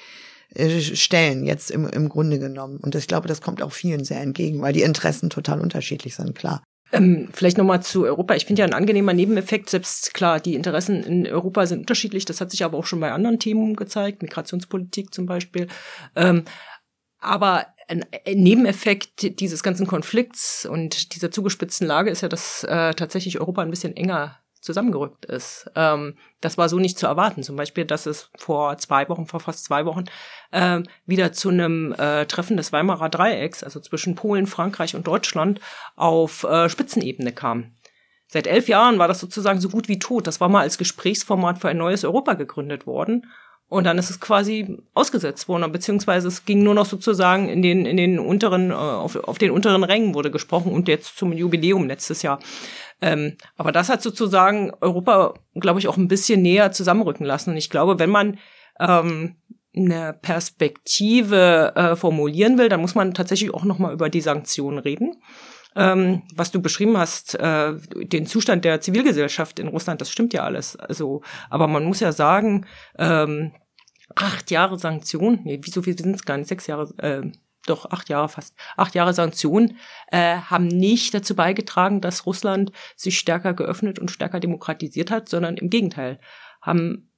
äh, 0.54 0.80
stellen, 0.80 1.44
jetzt 1.44 1.72
im, 1.72 1.88
im 1.88 2.10
Grunde 2.10 2.40
genommen. 2.40 2.78
Und 2.78 2.96
ich 2.96 3.08
glaube, 3.08 3.28
das 3.28 3.42
kommt 3.42 3.62
auch 3.62 3.72
vielen 3.72 4.04
sehr 4.04 4.22
entgegen, 4.22 4.62
weil 4.62 4.74
die 4.74 4.82
Interessen 4.82 5.30
total 5.30 5.62
unterschiedlich 5.62 6.16
sind, 6.16 6.36
klar. 6.36 6.64
Ähm, 6.92 7.28
vielleicht 7.34 7.58
nochmal 7.58 7.84
zu 7.84 8.06
Europa. 8.06 8.36
Ich 8.36 8.46
finde 8.46 8.62
ja 8.62 8.66
ein 8.66 8.74
angenehmer 8.74 9.14
Nebeneffekt, 9.14 9.70
selbst 9.70 10.14
klar, 10.14 10.40
die 10.40 10.56
Interessen 10.56 11.04
in 11.04 11.28
Europa 11.28 11.66
sind 11.66 11.80
unterschiedlich. 11.80 12.24
Das 12.26 12.40
hat 12.40 12.52
sich 12.52 12.64
aber 12.64 12.78
auch 12.78 12.86
schon 12.86 13.02
bei 13.02 13.12
anderen 13.12 13.40
Themen 13.40 13.76
gezeigt, 13.76 14.22
Migrationspolitik 14.22 15.14
zum 15.14 15.26
Beispiel. 15.26 15.68
Ähm, 16.16 16.46
aber 17.20 17.68
ein 17.90 18.06
Nebeneffekt 18.26 19.40
dieses 19.40 19.64
ganzen 19.64 19.88
Konflikts 19.88 20.66
und 20.66 21.16
dieser 21.16 21.32
zugespitzten 21.32 21.88
Lage 21.88 22.10
ist 22.10 22.22
ja, 22.22 22.30
dass 22.30 22.64
äh, 22.64 22.94
tatsächlich 22.94 23.40
Europa 23.40 23.62
ein 23.62 23.70
bisschen 23.70 23.96
enger 23.96 24.38
zusammengerückt 24.68 25.26
ist. 25.26 25.72
Ähm, 25.76 26.14
das 26.42 26.58
war 26.60 26.70
so 26.70 26.78
nicht 26.78 27.00
zu 27.00 27.08
erwarten. 27.08 27.42
Zum 27.42 27.56
Beispiel, 27.56 27.86
dass 27.86 28.06
es 28.06 28.30
vor 28.38 28.78
zwei 28.78 29.10
Wochen, 29.10 29.26
vor 29.26 29.40
fast 29.40 29.64
zwei 29.66 29.86
Wochen, 29.86 30.06
äh, 30.52 30.82
wieder 31.08 31.34
zu 31.34 31.50
einem 31.50 31.94
äh, 31.94 32.26
Treffen 32.28 32.58
des 32.58 32.72
Weimarer 32.72 33.10
Dreiecks, 33.10 33.64
also 33.64 33.80
zwischen 33.80 34.14
Polen, 34.14 34.46
Frankreich 34.46 34.96
und 34.96 35.08
Deutschland, 35.08 35.60
auf 35.96 36.44
äh, 36.44 36.70
Spitzenebene 36.70 37.32
kam. 37.32 37.72
Seit 38.28 38.46
elf 38.46 38.68
Jahren 38.68 39.00
war 39.00 39.08
das 39.08 39.20
sozusagen 39.20 39.62
so 39.62 39.70
gut 39.70 39.88
wie 39.88 40.00
tot. 40.00 40.28
Das 40.28 40.42
war 40.42 40.50
mal 40.50 40.62
als 40.62 40.78
Gesprächsformat 40.78 41.60
für 41.60 41.70
ein 41.70 41.78
neues 41.78 42.04
Europa 42.04 42.34
gegründet 42.34 42.86
worden. 42.86 43.26
Und 43.70 43.84
dann 43.84 43.98
ist 43.98 44.10
es 44.10 44.22
quasi 44.22 44.78
ausgesetzt 44.94 45.50
worden, 45.50 45.70
beziehungsweise 45.72 46.30
es 46.30 46.46
ging 46.46 46.64
nur 46.64 46.74
noch 46.74 46.86
sozusagen 46.86 47.50
in 47.50 47.62
den, 47.62 47.86
in 47.86 47.98
den 47.98 48.18
unteren, 48.18 48.72
äh, 48.72 48.74
auf, 48.74 49.16
auf 49.18 49.38
den 49.38 49.52
unteren 49.52 49.84
Rängen 49.84 50.14
wurde 50.14 50.32
gesprochen 50.32 50.72
und 50.72 50.88
jetzt 50.88 51.18
zum 51.18 51.34
Jubiläum 51.34 51.88
letztes 51.88 52.22
Jahr. 52.22 52.40
Ähm, 53.02 53.36
aber 53.58 53.74
das 53.74 53.90
hat 53.90 54.02
sozusagen 54.02 54.72
Europa, 54.80 55.34
glaube 55.56 55.80
ich, 55.80 55.88
auch 55.90 55.98
ein 55.98 56.08
bisschen 56.08 56.42
näher 56.42 56.72
zusammenrücken 56.72 57.26
lassen. 57.26 57.52
Und 57.52 57.58
ich 57.58 57.70
glaube, 57.70 58.00
wenn 58.00 58.10
man 58.10 58.40
ähm, 58.80 59.36
eine 59.76 60.14
Perspektive 60.14 61.74
äh, 61.76 61.96
formulieren 61.96 62.58
will, 62.58 62.70
dann 62.70 62.82
muss 62.82 62.96
man 62.96 63.14
tatsächlich 63.14 63.54
auch 63.54 63.66
noch 63.66 63.80
mal 63.80 63.94
über 63.94 64.10
die 64.10 64.22
Sanktionen 64.22 64.80
reden. 64.80 65.22
Ähm, 65.78 66.24
was 66.34 66.50
du 66.50 66.60
beschrieben 66.60 66.98
hast, 66.98 67.36
äh, 67.36 67.74
den 67.96 68.26
Zustand 68.26 68.66
der 68.66 68.82
Zivilgesellschaft 68.82 69.60
in 69.60 69.68
Russland, 69.68 70.02
das 70.02 70.10
stimmt 70.10 70.34
ja 70.34 70.44
alles. 70.44 70.76
Also, 70.76 71.22
aber 71.52 71.68
man 71.68 71.86
muss 71.86 72.00
ja 72.00 72.12
sagen, 72.12 72.66
ähm, 72.98 73.52
acht 74.16 74.50
Jahre 74.50 74.80
Sanktionen, 74.80 75.42
nee, 75.44 75.60
wieso 75.62 75.84
viel 75.84 75.98
sind 75.98 76.16
es 76.16 76.26
gar 76.26 76.38
nicht, 76.38 76.48
sechs 76.48 76.66
Jahre, 76.66 76.92
äh, 76.98 77.32
doch 77.68 77.92
acht 77.92 78.10
Jahre 78.10 78.28
fast, 78.28 78.56
acht 78.76 78.96
Jahre 78.96 79.14
Sanktionen 79.14 79.78
äh, 80.08 80.38
haben 80.38 80.68
nicht 80.68 81.14
dazu 81.14 81.36
beigetragen, 81.36 82.02
dass 82.02 82.26
Russland 82.26 82.72
sich 82.96 83.20
stärker 83.20 83.54
geöffnet 83.54 84.00
und 84.00 84.10
stärker 84.10 84.40
demokratisiert 84.40 85.12
hat, 85.12 85.30
sondern 85.30 85.58
im 85.58 85.70
Gegenteil 85.70 86.20
haben 86.62 87.12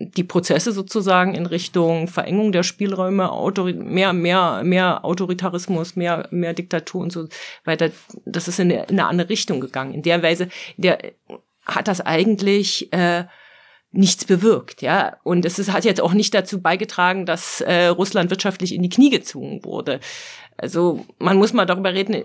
die 0.00 0.24
Prozesse 0.24 0.72
sozusagen 0.72 1.34
in 1.34 1.46
Richtung 1.46 2.06
Verengung 2.06 2.52
der 2.52 2.62
Spielräume, 2.62 3.32
Autori 3.32 3.72
mehr, 3.72 4.12
mehr, 4.12 4.62
mehr 4.62 5.04
Autoritarismus, 5.04 5.96
mehr, 5.96 6.28
mehr 6.30 6.54
Diktatur 6.54 7.02
und 7.02 7.12
so 7.12 7.28
weiter, 7.64 7.90
das 8.24 8.46
ist 8.46 8.60
in 8.60 8.70
eine, 8.70 8.84
in 8.84 9.00
eine 9.00 9.06
andere 9.06 9.28
Richtung 9.28 9.60
gegangen. 9.60 9.94
In 9.94 10.02
der 10.02 10.22
Weise, 10.22 10.48
der 10.76 10.98
hat 11.66 11.88
das 11.88 12.00
eigentlich 12.00 12.92
äh, 12.92 13.24
nichts 13.90 14.24
bewirkt, 14.24 14.82
ja. 14.82 15.16
Und 15.24 15.44
es 15.44 15.58
ist, 15.58 15.72
hat 15.72 15.84
jetzt 15.84 16.00
auch 16.00 16.12
nicht 16.12 16.32
dazu 16.32 16.60
beigetragen, 16.60 17.26
dass 17.26 17.60
äh, 17.60 17.86
Russland 17.86 18.30
wirtschaftlich 18.30 18.74
in 18.74 18.82
die 18.82 18.90
Knie 18.90 19.10
gezogen 19.10 19.64
wurde. 19.64 20.00
Also 20.58 21.06
man 21.18 21.36
muss 21.36 21.52
mal 21.52 21.66
darüber 21.66 21.94
reden, 21.94 22.24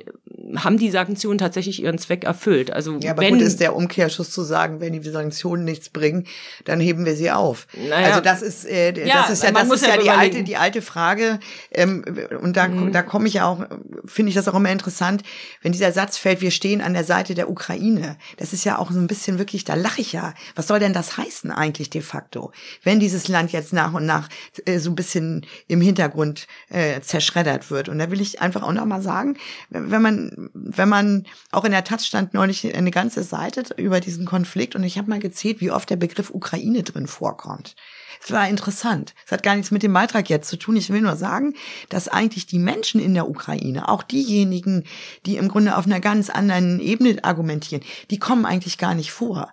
haben 0.55 0.77
die 0.77 0.89
Sanktionen 0.89 1.37
tatsächlich 1.37 1.81
ihren 1.81 1.97
Zweck 1.97 2.23
erfüllt? 2.23 2.71
Also 2.71 2.97
ja, 2.97 3.11
aber 3.11 3.21
wenn, 3.21 3.35
gut 3.35 3.43
ist 3.43 3.59
der 3.59 3.75
Umkehrschluss 3.75 4.31
zu 4.31 4.43
sagen, 4.43 4.81
wenn 4.81 4.93
die 4.93 5.09
Sanktionen 5.09 5.63
nichts 5.63 5.89
bringen, 5.89 6.25
dann 6.65 6.79
heben 6.79 7.05
wir 7.05 7.15
sie 7.15 7.31
auf. 7.31 7.67
Naja, 7.77 8.07
also 8.07 8.21
das 8.21 8.41
ist, 8.41 8.65
äh, 8.65 8.93
ja, 9.05 9.21
das 9.21 9.31
ist 9.31 9.43
ja, 9.43 9.51
das 9.51 9.69
ist 9.69 9.85
ja, 9.85 9.97
die 9.97 10.09
alte, 10.09 10.43
die 10.43 10.57
alte 10.57 10.81
Frage. 10.81 11.39
Ähm, 11.71 12.03
und 12.41 12.57
da, 12.57 12.67
mhm. 12.67 12.91
da 12.91 13.03
komme 13.03 13.27
ich 13.27 13.35
ja 13.35 13.47
auch, 13.47 13.65
finde 14.05 14.29
ich 14.29 14.35
das 14.35 14.47
auch 14.47 14.55
immer 14.55 14.71
interessant, 14.71 15.23
wenn 15.61 15.71
dieser 15.71 15.91
Satz 15.91 16.17
fällt: 16.17 16.41
Wir 16.41 16.51
stehen 16.51 16.81
an 16.81 16.93
der 16.93 17.03
Seite 17.03 17.35
der 17.35 17.49
Ukraine. 17.49 18.17
Das 18.37 18.53
ist 18.53 18.63
ja 18.63 18.77
auch 18.77 18.91
so 18.91 18.99
ein 18.99 19.07
bisschen 19.07 19.39
wirklich, 19.39 19.63
da 19.63 19.75
lache 19.75 20.01
ich 20.01 20.11
ja. 20.11 20.33
Was 20.55 20.67
soll 20.67 20.79
denn 20.79 20.93
das 20.93 21.17
heißen 21.17 21.51
eigentlich 21.51 21.89
de 21.89 22.01
facto, 22.01 22.51
wenn 22.83 22.99
dieses 22.99 23.27
Land 23.27 23.51
jetzt 23.51 23.73
nach 23.73 23.93
und 23.93 24.05
nach 24.05 24.27
äh, 24.65 24.79
so 24.79 24.89
ein 24.89 24.95
bisschen 24.95 25.45
im 25.67 25.81
Hintergrund 25.81 26.47
äh, 26.69 26.99
zerschreddert 27.01 27.71
wird? 27.71 27.89
Und 27.89 27.99
da 27.99 28.11
will 28.11 28.21
ich 28.21 28.22
einfach 28.41 28.63
auch 28.63 28.73
noch 28.73 28.85
mal 28.85 29.01
sagen, 29.01 29.37
wenn 29.69 30.01
man, 30.01 30.49
wenn 30.53 30.89
man 30.89 31.25
auch 31.51 31.65
in 31.65 31.71
der 31.71 31.83
Taz 31.83 32.05
stand 32.05 32.33
neulich 32.33 32.75
eine 32.75 32.91
ganze 32.91 33.23
Seite 33.23 33.63
über 33.77 33.99
diesen 33.99 34.25
Konflikt 34.25 34.75
und 34.75 34.83
ich 34.83 34.97
habe 34.97 35.09
mal 35.09 35.19
gezählt, 35.19 35.61
wie 35.61 35.71
oft 35.71 35.89
der 35.89 35.95
Begriff 35.95 36.29
Ukraine 36.29 36.83
drin 36.83 37.07
vorkommt. 37.07 37.75
Es 38.23 38.31
war 38.31 38.47
interessant. 38.47 39.13
Es 39.25 39.31
hat 39.31 39.43
gar 39.43 39.55
nichts 39.55 39.71
mit 39.71 39.83
dem 39.83 39.93
Beitrag 39.93 40.29
jetzt 40.29 40.49
zu 40.49 40.57
tun. 40.57 40.77
Ich 40.77 40.89
will 40.89 41.01
nur 41.01 41.17
sagen, 41.17 41.55
dass 41.89 42.07
eigentlich 42.07 42.45
die 42.45 42.59
Menschen 42.59 43.01
in 43.01 43.13
der 43.13 43.29
Ukraine, 43.29 43.89
auch 43.89 44.03
diejenigen, 44.03 44.85
die 45.25 45.37
im 45.37 45.49
Grunde 45.49 45.75
auf 45.77 45.85
einer 45.85 45.99
ganz 45.99 46.29
anderen 46.29 46.79
Ebene 46.79 47.23
argumentieren, 47.23 47.83
die 48.11 48.19
kommen 48.19 48.45
eigentlich 48.45 48.77
gar 48.77 48.95
nicht 48.95 49.11
vor. 49.11 49.51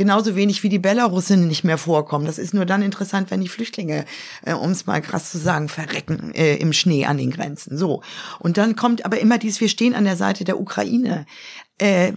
Genauso 0.00 0.34
wenig 0.34 0.62
wie 0.62 0.70
die 0.70 0.78
Belarusinnen 0.78 1.46
nicht 1.46 1.62
mehr 1.62 1.76
vorkommen. 1.76 2.24
Das 2.24 2.38
ist 2.38 2.54
nur 2.54 2.64
dann 2.64 2.80
interessant, 2.80 3.30
wenn 3.30 3.42
die 3.42 3.50
Flüchtlinge, 3.50 4.06
äh, 4.46 4.54
um 4.54 4.70
es 4.70 4.86
mal 4.86 5.02
krass 5.02 5.30
zu 5.30 5.36
sagen, 5.36 5.68
verrecken 5.68 6.32
äh, 6.34 6.56
im 6.56 6.72
Schnee 6.72 7.04
an 7.04 7.18
den 7.18 7.30
Grenzen. 7.30 7.76
So. 7.76 8.02
Und 8.38 8.56
dann 8.56 8.76
kommt 8.76 9.04
aber 9.04 9.20
immer 9.20 9.36
dies, 9.36 9.60
wir 9.60 9.68
stehen 9.68 9.94
an 9.94 10.04
der 10.04 10.16
Seite 10.16 10.44
der 10.44 10.58
Ukraine. 10.58 11.26
Äh, 11.76 12.14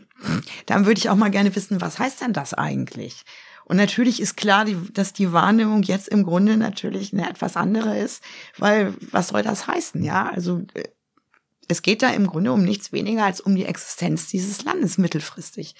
dann 0.65 0.85
würde 0.85 0.99
ich 0.99 1.09
auch 1.09 1.17
mal 1.17 1.29
gerne 1.29 1.53
wissen, 1.57 1.81
was 1.81 1.99
heißt 1.99 2.21
denn 2.21 2.31
das 2.31 2.53
eigentlich? 2.53 3.23
Und 3.65 3.75
natürlich 3.75 4.21
ist 4.21 4.37
klar, 4.37 4.65
dass 4.93 5.11
die 5.11 5.33
Wahrnehmung 5.33 5.83
jetzt 5.83 6.07
im 6.07 6.23
Grunde 6.23 6.55
natürlich 6.55 7.11
eine 7.11 7.29
etwas 7.29 7.57
andere 7.57 7.97
ist, 7.99 8.23
weil 8.57 8.93
was 9.11 9.27
soll 9.27 9.43
das 9.43 9.67
heißen? 9.67 10.01
Ja, 10.01 10.29
also 10.29 10.61
äh, 10.73 10.85
es 11.67 11.81
geht 11.81 12.01
da 12.01 12.11
im 12.11 12.27
Grunde 12.27 12.53
um 12.53 12.63
nichts 12.63 12.93
weniger 12.93 13.25
als 13.25 13.41
um 13.41 13.57
die 13.57 13.65
Existenz 13.65 14.27
dieses 14.27 14.63
Landes 14.63 14.97
mittelfristig. 14.97 15.75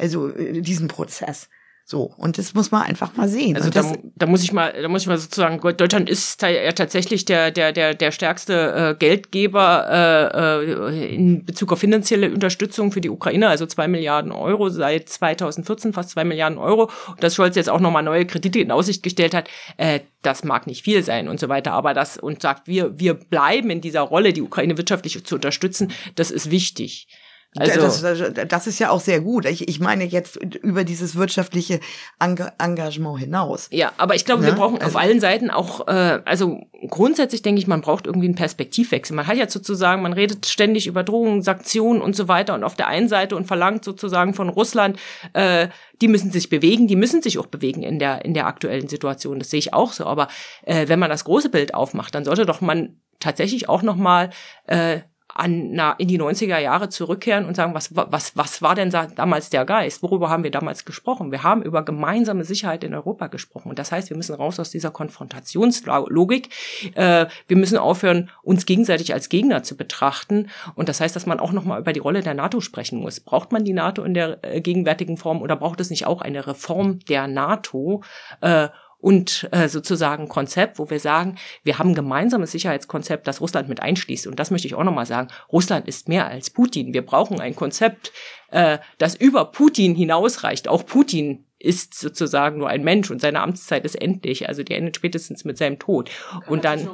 Also 0.00 0.28
äh, 0.28 0.60
diesen 0.60 0.88
Prozess. 0.88 1.48
So, 1.90 2.02
und 2.02 2.38
das 2.38 2.54
muss 2.54 2.70
man 2.70 2.82
einfach 2.82 3.16
mal 3.16 3.28
sehen. 3.28 3.56
Also 3.56 3.68
da, 3.68 3.82
da, 4.14 4.26
muss 4.26 4.44
ich 4.44 4.52
mal, 4.52 4.72
da 4.80 4.86
muss 4.86 5.02
ich 5.02 5.08
mal 5.08 5.18
sozusagen, 5.18 5.60
Deutschland 5.60 6.08
ist 6.08 6.40
ja 6.40 6.70
tatsächlich 6.70 7.24
der, 7.24 7.50
der, 7.50 7.72
der, 7.72 7.94
der 7.94 8.12
stärkste 8.12 8.92
äh, 8.92 8.94
Geldgeber 8.96 9.88
äh, 9.90 10.70
äh, 10.70 11.12
in 11.12 11.44
Bezug 11.44 11.72
auf 11.72 11.80
finanzielle 11.80 12.30
Unterstützung 12.30 12.92
für 12.92 13.00
die 13.00 13.10
Ukraine, 13.10 13.48
also 13.48 13.66
zwei 13.66 13.88
Milliarden 13.88 14.30
Euro 14.30 14.68
seit 14.68 15.08
2014, 15.08 15.92
fast 15.92 16.10
zwei 16.10 16.22
Milliarden 16.22 16.58
Euro. 16.58 16.92
Und 17.08 17.24
dass 17.24 17.34
Scholz 17.34 17.56
jetzt 17.56 17.68
auch 17.68 17.80
nochmal 17.80 18.04
neue 18.04 18.24
Kredite 18.24 18.60
in 18.60 18.70
Aussicht 18.70 19.02
gestellt 19.02 19.34
hat, 19.34 19.48
äh, 19.76 19.98
das 20.22 20.44
mag 20.44 20.68
nicht 20.68 20.84
viel 20.84 21.02
sein 21.02 21.26
und 21.26 21.40
so 21.40 21.48
weiter, 21.48 21.72
aber 21.72 21.92
das 21.92 22.18
und 22.18 22.40
sagt, 22.40 22.68
wir, 22.68 23.00
wir 23.00 23.14
bleiben 23.14 23.68
in 23.68 23.80
dieser 23.80 24.02
Rolle, 24.02 24.32
die 24.32 24.42
Ukraine 24.42 24.76
wirtschaftlich 24.76 25.24
zu 25.24 25.34
unterstützen, 25.34 25.90
das 26.14 26.30
ist 26.30 26.52
wichtig. 26.52 27.08
Also 27.56 27.80
das, 27.80 28.00
das, 28.02 28.48
das, 28.48 28.66
ist 28.68 28.78
ja 28.78 28.90
auch 28.90 29.00
sehr 29.00 29.20
gut. 29.20 29.44
Ich, 29.44 29.68
ich 29.68 29.80
meine 29.80 30.04
jetzt 30.04 30.36
über 30.36 30.84
dieses 30.84 31.16
wirtschaftliche 31.16 31.80
Engagement 32.20 33.18
hinaus. 33.18 33.66
Ja, 33.72 33.90
aber 33.96 34.14
ich 34.14 34.24
glaube, 34.24 34.42
ja? 34.42 34.50
wir 34.50 34.54
brauchen 34.54 34.78
also, 34.80 34.96
auf 34.96 35.02
allen 35.02 35.18
Seiten 35.18 35.50
auch, 35.50 35.88
äh, 35.88 36.20
also 36.24 36.60
grundsätzlich 36.88 37.42
denke 37.42 37.60
ich, 37.60 37.66
man 37.66 37.80
braucht 37.80 38.06
irgendwie 38.06 38.28
einen 38.28 38.36
Perspektivwechsel. 38.36 39.16
Man 39.16 39.26
hat 39.26 39.36
ja 39.36 39.48
sozusagen, 39.48 40.02
man 40.02 40.12
redet 40.12 40.46
ständig 40.46 40.86
über 40.86 41.02
Drohungen, 41.02 41.42
Sanktionen 41.42 42.00
und 42.00 42.14
so 42.14 42.28
weiter 42.28 42.54
und 42.54 42.62
auf 42.62 42.76
der 42.76 42.86
einen 42.86 43.08
Seite 43.08 43.34
und 43.34 43.48
verlangt 43.48 43.84
sozusagen 43.84 44.32
von 44.32 44.48
Russland, 44.48 44.96
äh, 45.32 45.68
die 46.00 46.08
müssen 46.08 46.30
sich 46.30 46.50
bewegen, 46.50 46.86
die 46.86 46.96
müssen 46.96 47.20
sich 47.20 47.36
auch 47.38 47.46
bewegen 47.46 47.82
in 47.82 47.98
der 47.98 48.24
in 48.24 48.32
der 48.32 48.46
aktuellen 48.46 48.86
Situation. 48.86 49.40
Das 49.40 49.50
sehe 49.50 49.58
ich 49.58 49.74
auch 49.74 49.92
so. 49.92 50.06
Aber 50.06 50.28
äh, 50.62 50.86
wenn 50.86 51.00
man 51.00 51.10
das 51.10 51.24
große 51.24 51.48
Bild 51.48 51.74
aufmacht, 51.74 52.14
dann 52.14 52.24
sollte 52.24 52.46
doch 52.46 52.60
man 52.60 53.00
tatsächlich 53.18 53.68
auch 53.68 53.82
noch 53.82 53.96
mal 53.96 54.30
äh, 54.66 55.00
an, 55.34 55.72
na, 55.72 55.92
in 55.92 56.08
die 56.08 56.20
90er 56.20 56.58
Jahre 56.58 56.88
zurückkehren 56.88 57.44
und 57.44 57.56
sagen, 57.56 57.74
was, 57.74 57.94
was, 57.94 58.36
was 58.36 58.62
war 58.62 58.74
denn 58.74 58.90
damals 58.90 59.50
der 59.50 59.64
Geist? 59.64 60.02
Worüber 60.02 60.28
haben 60.28 60.44
wir 60.44 60.50
damals 60.50 60.84
gesprochen? 60.84 61.30
Wir 61.32 61.42
haben 61.42 61.62
über 61.62 61.84
gemeinsame 61.84 62.44
Sicherheit 62.44 62.84
in 62.84 62.94
Europa 62.94 63.28
gesprochen. 63.28 63.70
Und 63.70 63.78
das 63.78 63.92
heißt, 63.92 64.10
wir 64.10 64.16
müssen 64.16 64.34
raus 64.34 64.58
aus 64.58 64.70
dieser 64.70 64.90
Konfrontationslogik. 64.90 66.48
Äh, 66.94 67.26
wir 67.48 67.56
müssen 67.56 67.78
aufhören, 67.78 68.30
uns 68.42 68.66
gegenseitig 68.66 69.12
als 69.12 69.28
Gegner 69.28 69.62
zu 69.62 69.76
betrachten. 69.76 70.48
Und 70.74 70.88
das 70.88 71.00
heißt, 71.00 71.14
dass 71.14 71.26
man 71.26 71.40
auch 71.40 71.52
nochmal 71.52 71.80
über 71.80 71.92
die 71.92 72.00
Rolle 72.00 72.22
der 72.22 72.34
NATO 72.34 72.60
sprechen 72.60 73.00
muss. 73.00 73.20
Braucht 73.20 73.52
man 73.52 73.64
die 73.64 73.72
NATO 73.72 74.02
in 74.02 74.14
der 74.14 74.42
äh, 74.42 74.60
gegenwärtigen 74.60 75.16
Form 75.16 75.42
oder 75.42 75.56
braucht 75.56 75.80
es 75.80 75.90
nicht 75.90 76.06
auch 76.06 76.22
eine 76.22 76.46
Reform 76.46 77.00
der 77.00 77.26
NATO? 77.26 78.02
Äh, 78.40 78.68
und 79.00 79.48
äh, 79.52 79.68
sozusagen 79.68 80.28
Konzept, 80.28 80.78
wo 80.78 80.90
wir 80.90 81.00
sagen, 81.00 81.36
wir 81.62 81.78
haben 81.78 81.90
ein 81.90 81.94
gemeinsames 81.94 82.52
Sicherheitskonzept, 82.52 83.26
das 83.26 83.40
Russland 83.40 83.68
mit 83.68 83.80
einschließt. 83.80 84.26
Und 84.26 84.38
das 84.38 84.50
möchte 84.50 84.66
ich 84.66 84.74
auch 84.74 84.84
nochmal 84.84 85.06
sagen. 85.06 85.28
Russland 85.50 85.88
ist 85.88 86.08
mehr 86.08 86.26
als 86.26 86.50
Putin. 86.50 86.92
Wir 86.92 87.04
brauchen 87.04 87.40
ein 87.40 87.56
Konzept, 87.56 88.12
äh, 88.50 88.78
das 88.98 89.14
über 89.14 89.46
Putin 89.46 89.94
hinausreicht. 89.94 90.68
Auch 90.68 90.84
Putin 90.84 91.46
ist 91.62 91.94
sozusagen 91.94 92.58
nur 92.58 92.68
ein 92.68 92.82
Mensch 92.82 93.10
und 93.10 93.20
seine 93.20 93.42
Amtszeit 93.42 93.84
ist 93.84 93.94
endlich. 93.94 94.48
Also 94.48 94.62
die 94.62 94.72
endet 94.72 94.96
spätestens 94.96 95.44
mit 95.44 95.58
seinem 95.58 95.78
Tod. 95.78 96.08
Und 96.46 96.64
dann, 96.64 96.88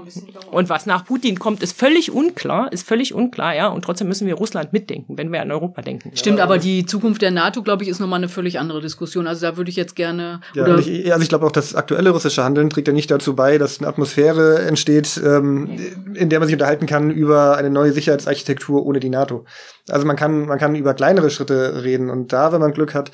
und 0.50 0.68
was 0.68 0.86
nach 0.86 1.04
Putin 1.04 1.38
kommt, 1.38 1.62
ist 1.62 1.78
völlig 1.78 2.10
unklar, 2.10 2.72
ist 2.72 2.86
völlig 2.86 3.14
unklar, 3.14 3.54
ja. 3.54 3.68
Und 3.68 3.84
trotzdem 3.84 4.08
müssen 4.08 4.26
wir 4.26 4.34
Russland 4.34 4.72
mitdenken, 4.72 5.16
wenn 5.16 5.30
wir 5.30 5.40
an 5.40 5.52
Europa 5.52 5.82
denken. 5.82 6.10
Stimmt, 6.16 6.38
ja. 6.38 6.44
aber 6.44 6.58
die 6.58 6.84
Zukunft 6.84 7.22
der 7.22 7.30
NATO, 7.30 7.62
glaube 7.62 7.84
ich, 7.84 7.88
ist 7.88 8.00
nochmal 8.00 8.18
eine 8.18 8.28
völlig 8.28 8.58
andere 8.58 8.80
Diskussion. 8.80 9.28
Also 9.28 9.46
da 9.46 9.56
würde 9.56 9.70
ich 9.70 9.76
jetzt 9.76 9.94
gerne. 9.94 10.40
Ja, 10.54 10.64
oder 10.64 10.80
ich, 10.80 11.12
also 11.12 11.22
ich 11.22 11.28
glaube 11.28 11.46
auch, 11.46 11.52
das 11.52 11.76
aktuelle 11.76 12.10
russische 12.10 12.42
Handeln 12.42 12.68
trägt 12.68 12.88
ja 12.88 12.92
nicht 12.92 13.10
dazu 13.10 13.36
bei, 13.36 13.58
dass 13.58 13.78
eine 13.78 13.86
Atmosphäre 13.86 14.62
entsteht, 14.62 15.20
ähm, 15.24 15.78
in 16.14 16.28
der 16.28 16.40
man 16.40 16.48
sich 16.48 16.56
unterhalten 16.56 16.86
kann 16.86 17.12
über 17.12 17.56
eine 17.56 17.70
neue 17.70 17.92
Sicherheitsarchitektur 17.92 18.84
ohne 18.84 18.98
die 18.98 19.10
NATO. 19.10 19.44
Also 19.88 20.04
man 20.06 20.16
kann, 20.16 20.46
man 20.46 20.58
kann 20.58 20.74
über 20.74 20.94
kleinere 20.94 21.30
Schritte 21.30 21.84
reden 21.84 22.10
und 22.10 22.32
da, 22.32 22.52
wenn 22.52 22.60
man 22.60 22.72
Glück 22.72 22.94
hat, 22.94 23.12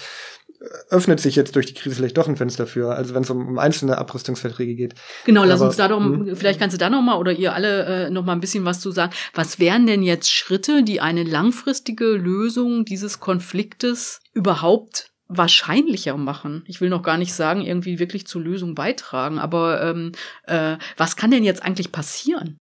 öffnet 0.90 1.20
sich 1.20 1.36
jetzt 1.36 1.56
durch 1.56 1.66
die 1.66 1.74
Krise 1.74 1.96
vielleicht 1.96 2.16
doch 2.16 2.28
ein 2.28 2.36
Fenster 2.36 2.66
für, 2.66 2.94
also 2.94 3.14
wenn 3.14 3.22
es 3.22 3.30
um, 3.30 3.46
um 3.46 3.58
einzelne 3.58 3.98
Abrüstungsverträge 3.98 4.74
geht. 4.74 4.94
Genau, 5.24 5.44
lass 5.44 5.60
Aber, 5.60 5.68
uns 5.68 5.76
da 5.76 5.88
doch, 5.88 6.00
mh. 6.00 6.34
vielleicht 6.36 6.60
kannst 6.60 6.74
du 6.74 6.78
da 6.78 6.90
noch 6.90 7.02
mal 7.02 7.16
oder 7.16 7.32
ihr 7.32 7.54
alle 7.54 8.06
äh, 8.06 8.10
noch 8.10 8.24
mal 8.24 8.32
ein 8.32 8.40
bisschen 8.40 8.64
was 8.64 8.80
zu 8.80 8.90
sagen. 8.90 9.12
Was 9.34 9.58
wären 9.58 9.86
denn 9.86 10.02
jetzt 10.02 10.30
Schritte, 10.30 10.82
die 10.82 11.00
eine 11.00 11.24
langfristige 11.24 12.12
Lösung 12.12 12.84
dieses 12.84 13.20
Konfliktes 13.20 14.20
überhaupt 14.32 15.12
wahrscheinlicher 15.28 16.16
machen. 16.16 16.62
Ich 16.66 16.80
will 16.80 16.90
noch 16.90 17.02
gar 17.02 17.16
nicht 17.16 17.32
sagen, 17.32 17.62
irgendwie 17.62 17.98
wirklich 17.98 18.26
zur 18.26 18.42
Lösung 18.42 18.74
beitragen, 18.74 19.38
aber 19.38 19.82
ähm, 19.82 20.12
äh, 20.46 20.76
was 20.96 21.16
kann 21.16 21.30
denn 21.30 21.44
jetzt 21.44 21.62
eigentlich 21.62 21.90
passieren? 21.90 22.58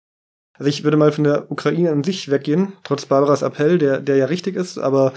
Also 0.58 0.68
ich 0.68 0.84
würde 0.84 0.96
mal 0.96 1.12
von 1.12 1.24
der 1.24 1.50
Ukraine 1.50 1.90
an 1.90 2.04
sich 2.04 2.30
weggehen, 2.30 2.72
trotz 2.84 3.06
Barbaras 3.06 3.42
Appell, 3.42 3.78
der, 3.78 4.00
der 4.00 4.16
ja 4.16 4.26
richtig 4.26 4.56
ist, 4.56 4.78
aber 4.78 5.12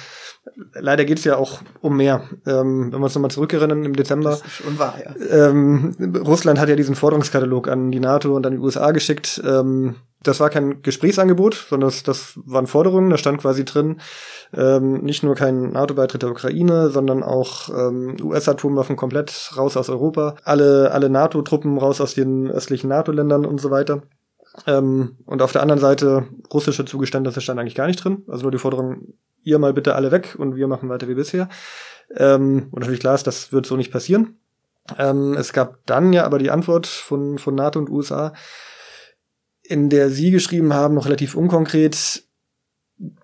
leider 0.73 1.05
geht's 1.05 1.23
ja 1.23 1.37
auch 1.37 1.61
um 1.81 1.97
mehr. 1.97 2.23
Ähm, 2.45 2.91
wenn 2.91 2.99
wir 2.99 3.05
uns 3.05 3.15
nochmal 3.15 3.31
zurückerinnern 3.31 3.83
im 3.83 3.95
Dezember. 3.95 4.31
Das 4.31 4.41
ist 4.41 4.53
schon 4.53 4.79
wahr, 4.79 4.95
ja. 5.03 5.49
Ähm, 5.49 5.95
Russland 6.25 6.59
hat 6.59 6.69
ja 6.69 6.75
diesen 6.75 6.95
Forderungskatalog 6.95 7.67
an 7.67 7.91
die 7.91 7.99
NATO 7.99 8.35
und 8.35 8.45
an 8.45 8.53
die 8.53 8.59
USA 8.59 8.91
geschickt. 8.91 9.41
Ähm, 9.45 9.95
das 10.23 10.39
war 10.39 10.51
kein 10.51 10.83
Gesprächsangebot, 10.83 11.65
sondern 11.69 11.89
das, 11.89 12.03
das 12.03 12.39
waren 12.45 12.67
Forderungen, 12.67 13.09
da 13.09 13.17
stand 13.17 13.39
quasi 13.39 13.65
drin, 13.65 13.99
ähm, 14.53 15.01
nicht 15.01 15.23
nur 15.23 15.33
kein 15.33 15.71
NATO-Beitritt 15.71 16.21
der 16.21 16.29
Ukraine, 16.29 16.91
sondern 16.91 17.23
auch 17.23 17.69
ähm, 17.69 18.17
US-Atomwaffen 18.21 18.95
komplett 18.95 19.51
raus 19.57 19.77
aus 19.77 19.89
Europa, 19.89 20.35
alle, 20.43 20.91
alle 20.91 21.09
NATO-Truppen 21.09 21.77
raus 21.79 22.01
aus 22.01 22.13
den 22.13 22.51
östlichen 22.51 22.89
NATO-Ländern 22.89 23.45
und 23.45 23.59
so 23.59 23.71
weiter. 23.71 24.03
Ähm, 24.67 25.17
und 25.25 25.41
auf 25.41 25.51
der 25.51 25.61
anderen 25.61 25.79
Seite 25.79 26.27
russische 26.53 26.85
Zugeständnisse 26.85 27.41
stand 27.41 27.59
eigentlich 27.59 27.75
gar 27.75 27.87
nicht 27.87 28.03
drin. 28.03 28.23
Also 28.27 28.43
nur 28.43 28.51
die 28.51 28.57
Forderung, 28.57 29.13
ihr 29.43 29.59
mal 29.59 29.73
bitte 29.73 29.95
alle 29.95 30.11
weg 30.11 30.35
und 30.37 30.55
wir 30.55 30.67
machen 30.67 30.89
weiter 30.89 31.07
wie 31.07 31.15
bisher. 31.15 31.49
Ähm, 32.15 32.67
und 32.71 32.79
natürlich 32.79 32.99
klar 32.99 33.15
ist, 33.15 33.27
das 33.27 33.51
wird 33.51 33.65
so 33.65 33.77
nicht 33.77 33.91
passieren. 33.91 34.37
Ähm, 34.97 35.35
es 35.35 35.53
gab 35.53 35.85
dann 35.85 36.11
ja 36.13 36.25
aber 36.25 36.39
die 36.39 36.51
Antwort 36.51 36.87
von, 36.87 37.37
von 37.37 37.55
NATO 37.55 37.79
und 37.79 37.89
USA, 37.89 38.33
in 39.63 39.89
der 39.89 40.09
sie 40.09 40.31
geschrieben 40.31 40.73
haben, 40.73 40.95
noch 40.95 41.05
relativ 41.05 41.35
unkonkret, 41.35 42.23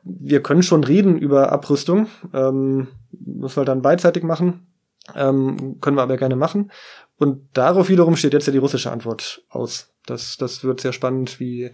wir 0.04 0.42
können 0.42 0.64
schon 0.64 0.84
reden 0.84 1.18
über 1.18 1.52
Abrüstung, 1.52 2.08
ähm, 2.34 2.88
müssen 3.12 3.58
wir 3.58 3.66
dann 3.66 3.82
beidseitig 3.82 4.24
machen, 4.24 4.68
ähm, 5.16 5.80
können 5.82 5.98
wir 5.98 6.04
aber 6.04 6.18
gerne 6.18 6.36
machen. 6.36 6.72
Und 7.18 7.50
darauf 7.54 7.90
wiederum 7.90 8.16
steht 8.16 8.34
jetzt 8.34 8.48
ja 8.48 8.54
die 8.54 8.60
russische 8.60 8.92
Antwort 8.92 9.44
aus. 9.50 9.94
Das, 10.10 10.38
das 10.38 10.64
wird 10.64 10.82
sehr 10.82 10.94
spannend, 10.94 11.40
wie, 11.40 11.72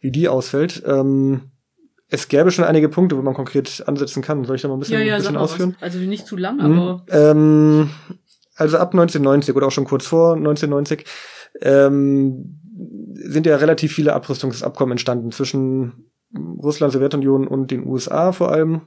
wie 0.00 0.10
die 0.10 0.28
ausfällt. 0.28 0.82
Ähm, 0.86 1.50
es 2.08 2.28
gäbe 2.28 2.50
schon 2.50 2.64
einige 2.64 2.88
Punkte, 2.88 3.16
wo 3.16 3.22
man 3.22 3.34
konkret 3.34 3.84
ansetzen 3.86 4.22
kann. 4.22 4.44
Soll 4.44 4.56
ich 4.56 4.62
da 4.62 4.68
mal 4.68 4.74
ein 4.74 4.80
bisschen, 4.80 4.98
ja, 4.98 5.04
ja, 5.04 5.14
ein 5.14 5.20
bisschen 5.20 5.36
ausführen? 5.36 5.76
Was. 5.78 5.94
Also 5.94 5.98
nicht 6.00 6.26
zu 6.26 6.36
lang, 6.36 6.56
mhm. 6.56 6.78
aber. 6.78 7.04
Ähm, 7.10 7.90
also 8.56 8.78
ab 8.78 8.92
1990 8.92 9.54
oder 9.56 9.68
auch 9.68 9.72
schon 9.72 9.84
kurz 9.84 10.06
vor 10.06 10.34
1990 10.34 11.04
ähm, 11.62 12.60
sind 13.14 13.46
ja 13.46 13.56
relativ 13.56 13.92
viele 13.92 14.12
Abrüstungsabkommen 14.12 14.92
entstanden 14.92 15.32
zwischen 15.32 16.10
Russland, 16.36 16.92
Sowjetunion 16.92 17.46
und 17.46 17.70
den 17.70 17.86
USA 17.86 18.32
vor 18.32 18.52
allem 18.52 18.82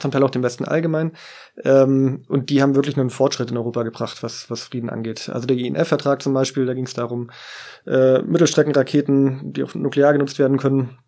zum 0.00 0.10
Teil 0.10 0.22
auch 0.22 0.30
dem 0.30 0.42
Westen 0.42 0.64
allgemein. 0.64 1.12
Ähm, 1.64 2.24
und 2.28 2.50
die 2.50 2.62
haben 2.62 2.74
wirklich 2.74 2.96
einen 2.96 3.10
Fortschritt 3.10 3.50
in 3.50 3.56
Europa 3.56 3.82
gebracht, 3.82 4.22
was, 4.22 4.48
was 4.50 4.64
Frieden 4.64 4.90
angeht. 4.90 5.28
Also 5.28 5.46
der 5.46 5.56
INF-Vertrag 5.56 6.22
zum 6.22 6.32
Beispiel, 6.32 6.66
da 6.66 6.74
ging 6.74 6.86
es 6.86 6.94
darum, 6.94 7.30
äh, 7.86 8.22
Mittelstreckenraketen, 8.22 9.52
die 9.52 9.62
auch 9.62 9.74
nuklear 9.74 10.12
genutzt 10.12 10.38
werden 10.38 10.58
können, 10.58 10.98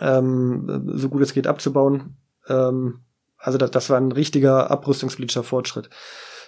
ähm, 0.00 0.92
so 0.94 1.08
gut 1.08 1.22
es 1.22 1.32
geht 1.32 1.46
abzubauen. 1.46 2.16
Ähm, 2.48 3.00
also 3.38 3.58
das, 3.58 3.70
das 3.70 3.90
war 3.90 3.98
ein 3.98 4.12
richtiger 4.12 4.70
abrüstungspolitischer 4.70 5.44
Fortschritt. 5.44 5.90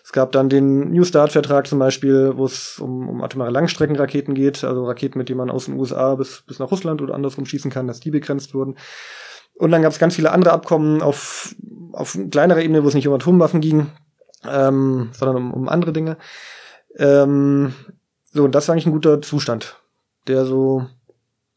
Es 0.03 0.13
gab 0.13 0.33
dann 0.33 0.49
den 0.49 0.91
New 0.91 1.05
Start-Vertrag 1.05 1.67
zum 1.67 1.79
Beispiel, 1.79 2.33
wo 2.37 2.47
es 2.47 2.79
um, 2.79 3.09
um 3.09 3.23
atomare 3.23 3.51
Langstreckenraketen 3.51 4.35
geht, 4.35 4.65
also 4.65 4.87
Raketen, 4.87 5.19
mit 5.19 5.29
denen 5.29 5.39
man 5.39 5.51
aus 5.51 5.67
den 5.67 5.75
USA 5.79 6.15
bis, 6.15 6.43
bis 6.47 6.59
nach 6.59 6.71
Russland 6.71 7.03
oder 7.03 7.15
andersrum 7.15 7.47
schießen 7.47 7.71
kann, 7.71 7.87
dass 7.87 8.01
die 8.01 8.11
begrenzt 8.11 8.55
wurden. 8.55 8.77
Und 9.61 9.73
dann 9.73 9.83
gab 9.83 9.93
es 9.93 9.99
ganz 9.99 10.17
viele 10.17 10.33
andere 10.33 10.55
Abkommen 10.55 11.03
auf, 11.03 11.55
auf 11.93 12.19
kleinerer 12.31 12.63
Ebene, 12.63 12.83
wo 12.83 12.89
es 12.89 12.95
nicht 12.95 13.07
um 13.07 13.13
Atomwaffen 13.13 13.61
ging, 13.61 13.89
ähm, 14.49 15.11
sondern 15.13 15.37
um, 15.37 15.53
um 15.53 15.69
andere 15.69 15.93
Dinge. 15.93 16.17
Ähm, 16.97 17.75
so, 18.33 18.45
und 18.45 18.55
das 18.55 18.67
war 18.67 18.73
eigentlich 18.73 18.87
ein 18.87 18.93
guter 18.93 19.21
Zustand, 19.21 19.77
der 20.29 20.47
so 20.47 20.87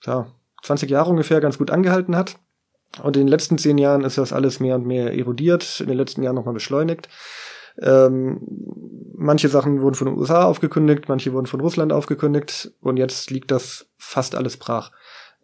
ja, 0.04 0.28
20 0.64 0.90
Jahre 0.90 1.12
ungefähr 1.12 1.40
ganz 1.40 1.58
gut 1.58 1.72
angehalten 1.72 2.18
hat. 2.18 2.36
Und 3.02 3.16
in 3.16 3.22
den 3.22 3.30
letzten 3.30 3.58
zehn 3.58 3.78
Jahren 3.78 4.04
ist 4.04 4.18
das 4.18 4.34
alles 4.34 4.60
mehr 4.60 4.76
und 4.76 4.86
mehr 4.86 5.18
erodiert, 5.18 5.80
in 5.80 5.88
den 5.88 5.98
letzten 5.98 6.24
Jahren 6.24 6.36
nochmal 6.36 6.54
beschleunigt. 6.54 7.08
Ähm, 7.82 8.42
manche 9.16 9.48
Sachen 9.48 9.80
wurden 9.80 9.96
von 9.96 10.08
den 10.08 10.18
USA 10.18 10.44
aufgekündigt, 10.44 11.08
manche 11.08 11.32
wurden 11.32 11.46
von 11.46 11.62
Russland 11.62 11.94
aufgekündigt 11.94 12.74
und 12.82 12.98
jetzt 12.98 13.32
liegt 13.32 13.50
das 13.50 13.88
fast 13.98 14.36
alles 14.36 14.58
brach. 14.58 14.92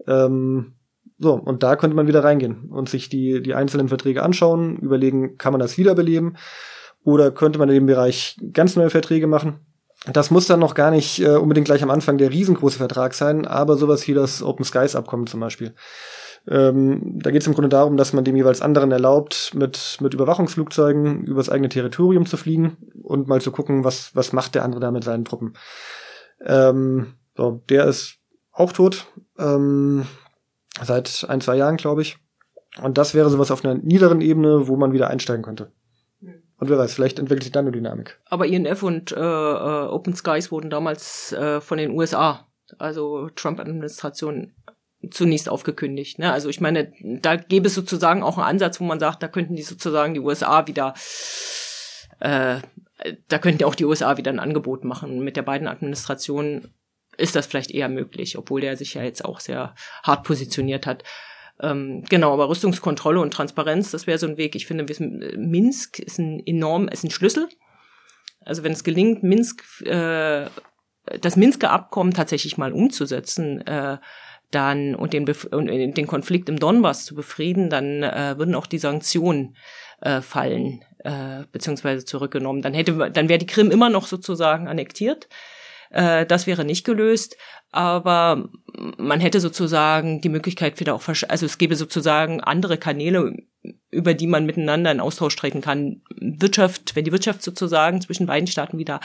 Ähm, 0.07 0.73
so, 1.19 1.33
und 1.33 1.63
da 1.63 1.75
könnte 1.75 1.95
man 1.95 2.07
wieder 2.07 2.23
reingehen 2.23 2.69
und 2.69 2.87
sich 2.87 3.09
die, 3.09 3.43
die 3.43 3.53
einzelnen 3.53 3.89
Verträge 3.89 4.23
anschauen, 4.23 4.77
überlegen, 4.77 5.37
kann 5.37 5.51
man 5.51 5.59
das 5.59 5.77
wiederbeleben 5.77 6.37
oder 7.03 7.31
könnte 7.31 7.59
man 7.59 7.67
in 7.69 7.75
dem 7.75 7.85
Bereich 7.85 8.37
ganz 8.53 8.75
neue 8.77 8.89
Verträge 8.89 9.27
machen. 9.27 9.59
Das 10.13 10.31
muss 10.31 10.47
dann 10.47 10.61
noch 10.61 10.75
gar 10.75 10.91
nicht 10.91 11.19
äh, 11.19 11.35
unbedingt 11.35 11.65
gleich 11.65 11.83
am 11.83 11.89
Anfang 11.89 12.17
der 12.17 12.31
riesengroße 12.31 12.77
Vertrag 12.77 13.13
sein, 13.13 13.45
aber 13.45 13.75
sowas 13.75 14.07
wie 14.07 14.13
das 14.13 14.41
Open 14.41 14.63
Skies 14.63 14.95
Abkommen 14.95 15.27
zum 15.27 15.41
Beispiel. 15.41 15.73
Ähm, 16.47 17.19
da 17.19 17.31
geht 17.31 17.41
es 17.41 17.47
im 17.47 17.53
Grunde 17.53 17.67
darum, 17.67 17.97
dass 17.97 18.13
man 18.13 18.23
dem 18.23 18.37
jeweils 18.37 18.61
anderen 18.61 18.91
erlaubt, 18.93 19.51
mit, 19.53 19.97
mit 19.99 20.13
Überwachungsflugzeugen 20.13 21.25
übers 21.25 21.49
eigene 21.49 21.67
Territorium 21.67 22.25
zu 22.25 22.37
fliegen 22.37 22.77
und 23.03 23.27
mal 23.27 23.41
zu 23.41 23.51
gucken, 23.51 23.83
was, 23.83 24.15
was 24.15 24.31
macht 24.31 24.55
der 24.55 24.63
andere 24.63 24.79
da 24.79 24.91
mit 24.91 25.03
seinen 25.03 25.25
Truppen. 25.25 25.53
Ähm, 26.45 27.15
so, 27.35 27.61
der 27.67 27.85
ist 27.85 28.15
auch 28.53 28.71
tot, 28.71 29.05
ähm, 29.37 30.05
seit 30.83 31.25
ein, 31.29 31.41
zwei 31.41 31.55
Jahren, 31.55 31.77
glaube 31.77 32.01
ich. 32.01 32.17
Und 32.81 32.97
das 32.97 33.13
wäre 33.13 33.29
sowas 33.29 33.51
auf 33.51 33.65
einer 33.65 33.75
niederen 33.75 34.21
Ebene, 34.21 34.67
wo 34.67 34.75
man 34.75 34.93
wieder 34.93 35.09
einsteigen 35.09 35.43
könnte. 35.43 35.71
Und 36.59 36.69
wer 36.69 36.77
weiß, 36.77 36.93
vielleicht 36.93 37.19
entwickelt 37.19 37.43
sich 37.43 37.51
dann 37.51 37.65
eine 37.65 37.71
Dynamik. 37.71 38.19
Aber 38.25 38.45
INF 38.45 38.83
und 38.83 39.11
äh, 39.13 39.15
äh, 39.15 39.87
Open 39.87 40.13
Skies 40.13 40.51
wurden 40.51 40.69
damals 40.69 41.31
äh, 41.31 41.61
von 41.61 41.77
den 41.77 41.91
USA, 41.91 42.47
also 42.77 43.29
Trump-Administration, 43.29 44.51
zunächst 45.09 45.47
aufgekündigt. 45.47 46.19
Ne? 46.19 46.31
Also 46.33 46.49
ich 46.49 46.59
meine, 46.59 46.91
da 47.01 47.37
gäbe 47.37 47.67
es 47.67 47.75
sozusagen 47.75 48.21
auch 48.21 48.37
einen 48.37 48.47
Ansatz, 48.47 48.81
wo 48.81 48.83
man 48.83 48.99
sagt, 48.99 49.23
da 49.23 49.29
könnten 49.29 49.55
die 49.55 49.61
sozusagen 49.61 50.13
die 50.13 50.19
USA 50.19 50.67
wieder, 50.67 50.93
äh, 52.19 52.59
da 53.29 53.37
könnten 53.37 53.63
auch 53.63 53.75
die 53.75 53.85
USA 53.85 54.17
wieder 54.17 54.31
ein 54.31 54.39
Angebot 54.39 54.83
machen. 54.83 55.19
Mit 55.19 55.37
der 55.37 55.43
beiden 55.43 55.69
Administrationen 55.69 56.73
ist 57.19 57.35
das 57.35 57.47
vielleicht 57.47 57.71
eher 57.71 57.89
möglich, 57.89 58.37
obwohl 58.37 58.61
der 58.61 58.77
sich 58.77 58.93
ja 58.93 59.03
jetzt 59.03 59.23
auch 59.23 59.39
sehr 59.39 59.75
hart 60.03 60.23
positioniert 60.23 60.85
hat. 60.85 61.03
Ähm, 61.61 62.03
genau, 62.09 62.33
aber 62.33 62.49
Rüstungskontrolle 62.49 63.19
und 63.19 63.33
Transparenz, 63.33 63.91
das 63.91 64.07
wäre 64.07 64.17
so 64.17 64.27
ein 64.27 64.37
Weg. 64.37 64.55
Ich 64.55 64.65
finde, 64.65 64.85
Minsk 65.37 65.99
ist 65.99 66.19
ein 66.19 66.41
enorm, 66.45 66.87
ist 66.87 67.03
ein 67.03 67.11
Schlüssel. 67.11 67.49
Also 68.45 68.63
wenn 68.63 68.71
es 68.71 68.83
gelingt, 68.83 69.23
Minsk, 69.23 69.63
äh, 69.85 70.45
das 71.21 71.35
Minsker 71.35 71.71
Abkommen 71.71 72.13
tatsächlich 72.13 72.57
mal 72.57 72.71
umzusetzen, 72.71 73.65
äh, 73.67 73.97
dann 74.51 74.95
und 74.95 75.13
den, 75.13 75.29
und 75.51 75.67
den 75.67 76.07
Konflikt 76.07 76.49
im 76.49 76.59
Donbass 76.59 77.05
zu 77.05 77.13
befrieden, 77.13 77.69
dann 77.69 78.03
äh, 78.03 78.35
würden 78.37 78.55
auch 78.55 78.65
die 78.65 78.79
Sanktionen 78.79 79.55
äh, 80.01 80.21
fallen 80.21 80.83
äh, 81.03 81.43
beziehungsweise 81.51 82.05
zurückgenommen. 82.05 82.61
Dann 82.61 82.73
hätte, 82.73 83.11
dann 83.11 83.29
wäre 83.29 83.39
die 83.39 83.45
Krim 83.45 83.69
immer 83.69 83.89
noch 83.89 84.07
sozusagen 84.07 84.67
annektiert. 84.67 85.27
Äh, 85.89 86.25
das 86.25 86.47
wäre 86.47 86.65
nicht 86.65 86.85
gelöst 86.85 87.35
aber 87.71 88.49
man 88.97 89.19
hätte 89.19 89.39
sozusagen 89.39 90.21
die 90.21 90.29
Möglichkeit 90.29 90.79
wieder 90.79 90.95
auch, 90.95 91.07
also 91.07 91.45
es 91.45 91.57
gäbe 91.57 91.75
sozusagen 91.75 92.41
andere 92.41 92.77
Kanäle, 92.77 93.35
über 93.91 94.13
die 94.13 94.27
man 94.27 94.45
miteinander 94.45 94.91
in 94.91 94.99
Austausch 94.99 95.35
treten 95.35 95.61
kann. 95.61 96.01
Wirtschaft, 96.15 96.95
wenn 96.95 97.05
die 97.05 97.11
Wirtschaft 97.11 97.41
sozusagen 97.41 98.01
zwischen 98.01 98.27
beiden 98.27 98.47
Staaten 98.47 98.77
wieder 98.77 98.99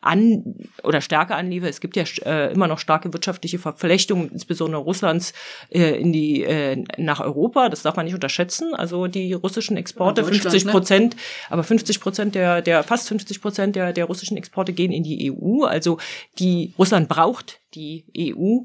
an 0.00 0.54
oder 0.84 1.00
stärker 1.00 1.36
anliefe. 1.36 1.68
Es 1.68 1.80
gibt 1.80 1.96
ja 1.96 2.04
äh, 2.24 2.52
immer 2.52 2.68
noch 2.68 2.78
starke 2.78 3.12
wirtschaftliche 3.12 3.58
Verflechtungen, 3.58 4.30
insbesondere 4.30 4.82
Russlands 4.82 5.32
äh, 5.70 6.00
in 6.00 6.12
die 6.12 6.44
äh, 6.44 6.84
nach 6.96 7.20
Europa. 7.20 7.68
Das 7.68 7.82
darf 7.82 7.96
man 7.96 8.04
nicht 8.04 8.14
unterschätzen. 8.14 8.74
Also 8.74 9.06
die 9.08 9.32
russischen 9.32 9.76
Exporte, 9.76 10.24
50 10.24 10.66
ne? 10.66 10.70
Prozent, 10.70 11.14
ne? 11.14 11.20
aber 11.50 11.64
50 11.64 12.00
Prozent 12.00 12.34
der 12.34 12.62
der 12.62 12.84
fast 12.84 13.08
50 13.08 13.40
Prozent 13.40 13.76
der 13.76 13.92
der 13.92 14.04
russischen 14.04 14.36
Exporte 14.36 14.72
gehen 14.72 14.92
in 14.92 15.02
die 15.02 15.32
EU. 15.32 15.64
Also 15.64 15.98
die 16.38 16.74
Russland 16.78 17.08
braucht 17.08 17.57
die 17.74 18.06
EU. 18.16 18.60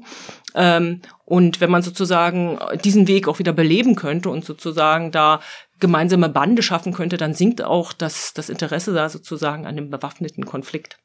Ähm, 0.54 1.00
und 1.24 1.60
wenn 1.60 1.70
man 1.70 1.82
sozusagen 1.82 2.58
diesen 2.84 3.08
Weg 3.08 3.28
auch 3.28 3.38
wieder 3.38 3.52
beleben 3.52 3.96
könnte 3.96 4.30
und 4.30 4.44
sozusagen 4.44 5.10
da 5.10 5.40
gemeinsame 5.80 6.28
Bande 6.28 6.62
schaffen 6.62 6.92
könnte, 6.92 7.16
dann 7.16 7.34
sinkt 7.34 7.62
auch 7.62 7.92
das, 7.92 8.32
das 8.34 8.48
Interesse 8.48 8.94
da 8.94 9.08
sozusagen 9.08 9.66
an 9.66 9.76
dem 9.76 9.90
bewaffneten 9.90 10.46
Konflikt. 10.46 10.98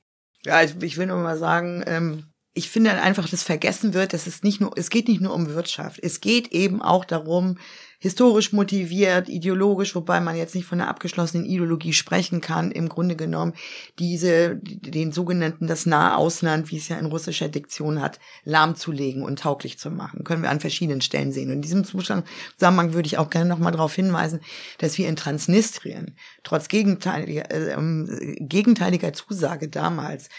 Ja, 0.45 0.63
ich, 0.63 0.81
ich 0.81 0.97
will 0.97 1.07
nur 1.07 1.17
mal 1.17 1.37
sagen, 1.37 1.83
ähm, 1.85 2.25
ich 2.53 2.69
finde 2.69 2.91
einfach, 2.91 3.27
dass 3.29 3.43
vergessen 3.43 3.93
wird, 3.93 4.13
dass 4.13 4.27
es 4.27 4.43
nicht 4.43 4.59
nur, 4.59 4.71
es 4.75 4.89
geht 4.89 5.07
nicht 5.07 5.21
nur 5.21 5.33
um 5.33 5.53
Wirtschaft. 5.53 5.99
Es 6.01 6.21
geht 6.21 6.49
eben 6.49 6.81
auch 6.81 7.05
darum, 7.05 7.57
historisch 7.99 8.53
motiviert, 8.53 9.27
ideologisch, 9.27 9.93
wobei 9.93 10.21
man 10.21 10.37
jetzt 10.37 10.55
nicht 10.55 10.65
von 10.65 10.79
einer 10.79 10.89
abgeschlossenen 10.89 11.45
Ideologie 11.45 11.91
sprechen 11.91 12.39
kann, 12.39 12.71
im 12.71 12.87
Grunde 12.87 13.17
genommen 13.17 13.53
diese, 13.99 14.55
den 14.55 15.11
sogenannten 15.11 15.67
das 15.67 15.85
nahe 15.85 16.15
Ausland, 16.15 16.71
wie 16.71 16.77
es 16.77 16.87
ja 16.87 16.97
in 16.97 17.07
russischer 17.07 17.49
Diktion 17.49 18.01
hat, 18.01 18.19
lahmzulegen 18.45 19.23
und 19.23 19.39
tauglich 19.39 19.77
zu 19.77 19.91
machen. 19.91 20.23
Können 20.23 20.43
wir 20.43 20.49
an 20.49 20.61
verschiedenen 20.61 21.01
Stellen 21.01 21.33
sehen. 21.33 21.49
Und 21.49 21.57
in 21.57 21.61
diesem 21.61 21.83
Zusammenhang 21.83 22.93
würde 22.93 23.07
ich 23.07 23.17
auch 23.17 23.29
gerne 23.29 23.49
nochmal 23.49 23.73
darauf 23.73 23.93
hinweisen, 23.93 24.39
dass 24.77 24.97
wir 24.97 25.09
in 25.09 25.17
Transnistrien 25.17 26.15
trotz 26.43 26.69
gegenteiliger, 26.69 27.51
äh, 27.51 27.73
ähm, 27.73 28.37
gegenteiliger 28.39 29.11
Zusage 29.11 29.67
damals 29.67 30.29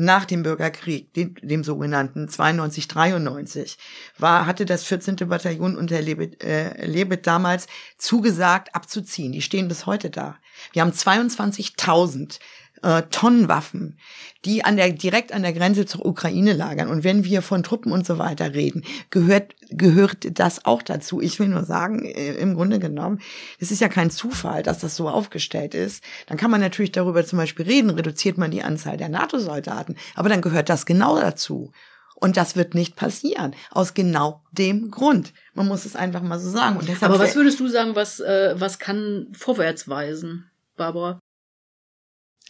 nach 0.00 0.24
dem 0.24 0.42
Bürgerkrieg, 0.42 1.12
dem, 1.12 1.34
dem 1.42 1.62
sogenannten 1.62 2.26
92, 2.26 2.88
93, 2.88 3.76
war, 4.18 4.46
hatte 4.46 4.64
das 4.64 4.84
14. 4.84 5.16
Bataillon 5.28 5.76
unter 5.76 6.00
Lebet, 6.00 6.42
äh, 6.42 6.86
Lebet 6.86 7.26
damals 7.26 7.66
zugesagt, 7.98 8.74
abzuziehen. 8.74 9.32
Die 9.32 9.42
stehen 9.42 9.68
bis 9.68 9.84
heute 9.84 10.08
da. 10.08 10.38
Wir 10.72 10.82
haben 10.82 10.92
22.000 10.92 12.38
äh, 12.82 13.02
Tonnen 13.10 13.48
Waffen, 13.48 13.98
die 14.44 14.64
an 14.64 14.76
der, 14.76 14.90
direkt 14.90 15.32
an 15.32 15.42
der 15.42 15.52
Grenze 15.52 15.86
zur 15.86 16.06
Ukraine 16.06 16.52
lagern. 16.52 16.88
Und 16.88 17.04
wenn 17.04 17.24
wir 17.24 17.42
von 17.42 17.62
Truppen 17.62 17.92
und 17.92 18.06
so 18.06 18.18
weiter 18.18 18.54
reden, 18.54 18.84
gehört, 19.10 19.54
gehört 19.70 20.38
das 20.38 20.64
auch 20.64 20.82
dazu. 20.82 21.20
Ich 21.20 21.38
will 21.38 21.48
nur 21.48 21.64
sagen, 21.64 22.04
äh, 22.04 22.34
im 22.34 22.54
Grunde 22.54 22.78
genommen, 22.78 23.20
es 23.58 23.70
ist 23.70 23.80
ja 23.80 23.88
kein 23.88 24.10
Zufall, 24.10 24.62
dass 24.62 24.78
das 24.78 24.96
so 24.96 25.08
aufgestellt 25.08 25.74
ist. 25.74 26.02
Dann 26.26 26.38
kann 26.38 26.50
man 26.50 26.60
natürlich 26.60 26.92
darüber 26.92 27.24
zum 27.24 27.38
Beispiel 27.38 27.66
reden, 27.66 27.90
reduziert 27.90 28.38
man 28.38 28.50
die 28.50 28.62
Anzahl 28.62 28.96
der 28.96 29.08
NATO-Soldaten. 29.08 29.96
Aber 30.14 30.28
dann 30.28 30.40
gehört 30.40 30.68
das 30.68 30.86
genau 30.86 31.20
dazu. 31.20 31.72
Und 32.14 32.36
das 32.36 32.54
wird 32.54 32.74
nicht 32.74 32.96
passieren. 32.96 33.54
Aus 33.70 33.94
genau 33.94 34.42
dem 34.52 34.90
Grund. 34.90 35.32
Man 35.54 35.66
muss 35.66 35.86
es 35.86 35.96
einfach 35.96 36.20
mal 36.20 36.38
so 36.38 36.50
sagen. 36.50 36.78
Aber 37.00 37.18
was 37.18 37.34
würdest 37.34 37.58
du 37.60 37.68
sagen, 37.68 37.94
was, 37.94 38.20
äh, 38.20 38.54
was 38.58 38.78
kann 38.78 39.28
vorwärts 39.32 39.88
weisen, 39.88 40.50
Barbara? 40.76 41.18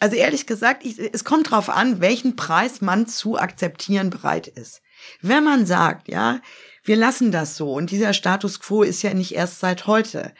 Also 0.01 0.16
ehrlich 0.16 0.46
gesagt, 0.46 0.84
ich, 0.84 0.98
es 0.98 1.24
kommt 1.24 1.51
drauf 1.51 1.68
an, 1.68 2.01
welchen 2.01 2.34
Preis 2.34 2.80
man 2.80 3.07
zu 3.07 3.38
akzeptieren 3.38 4.11
bereit 4.11 4.48
ist. 4.48 4.82
Wenn 5.20 5.44
man 5.44 5.66
sagt, 5.66 6.09
ja, 6.09 6.40
wir 6.82 6.96
lassen 6.96 7.30
das 7.30 7.57
so 7.57 7.72
und 7.72 7.90
dieser 7.90 8.14
Status 8.14 8.61
quo 8.61 8.82
ist 8.82 9.03
ja 9.03 9.14
nicht 9.14 9.34
erst 9.34 9.61
seit 9.61 9.86
heute. 9.86 10.34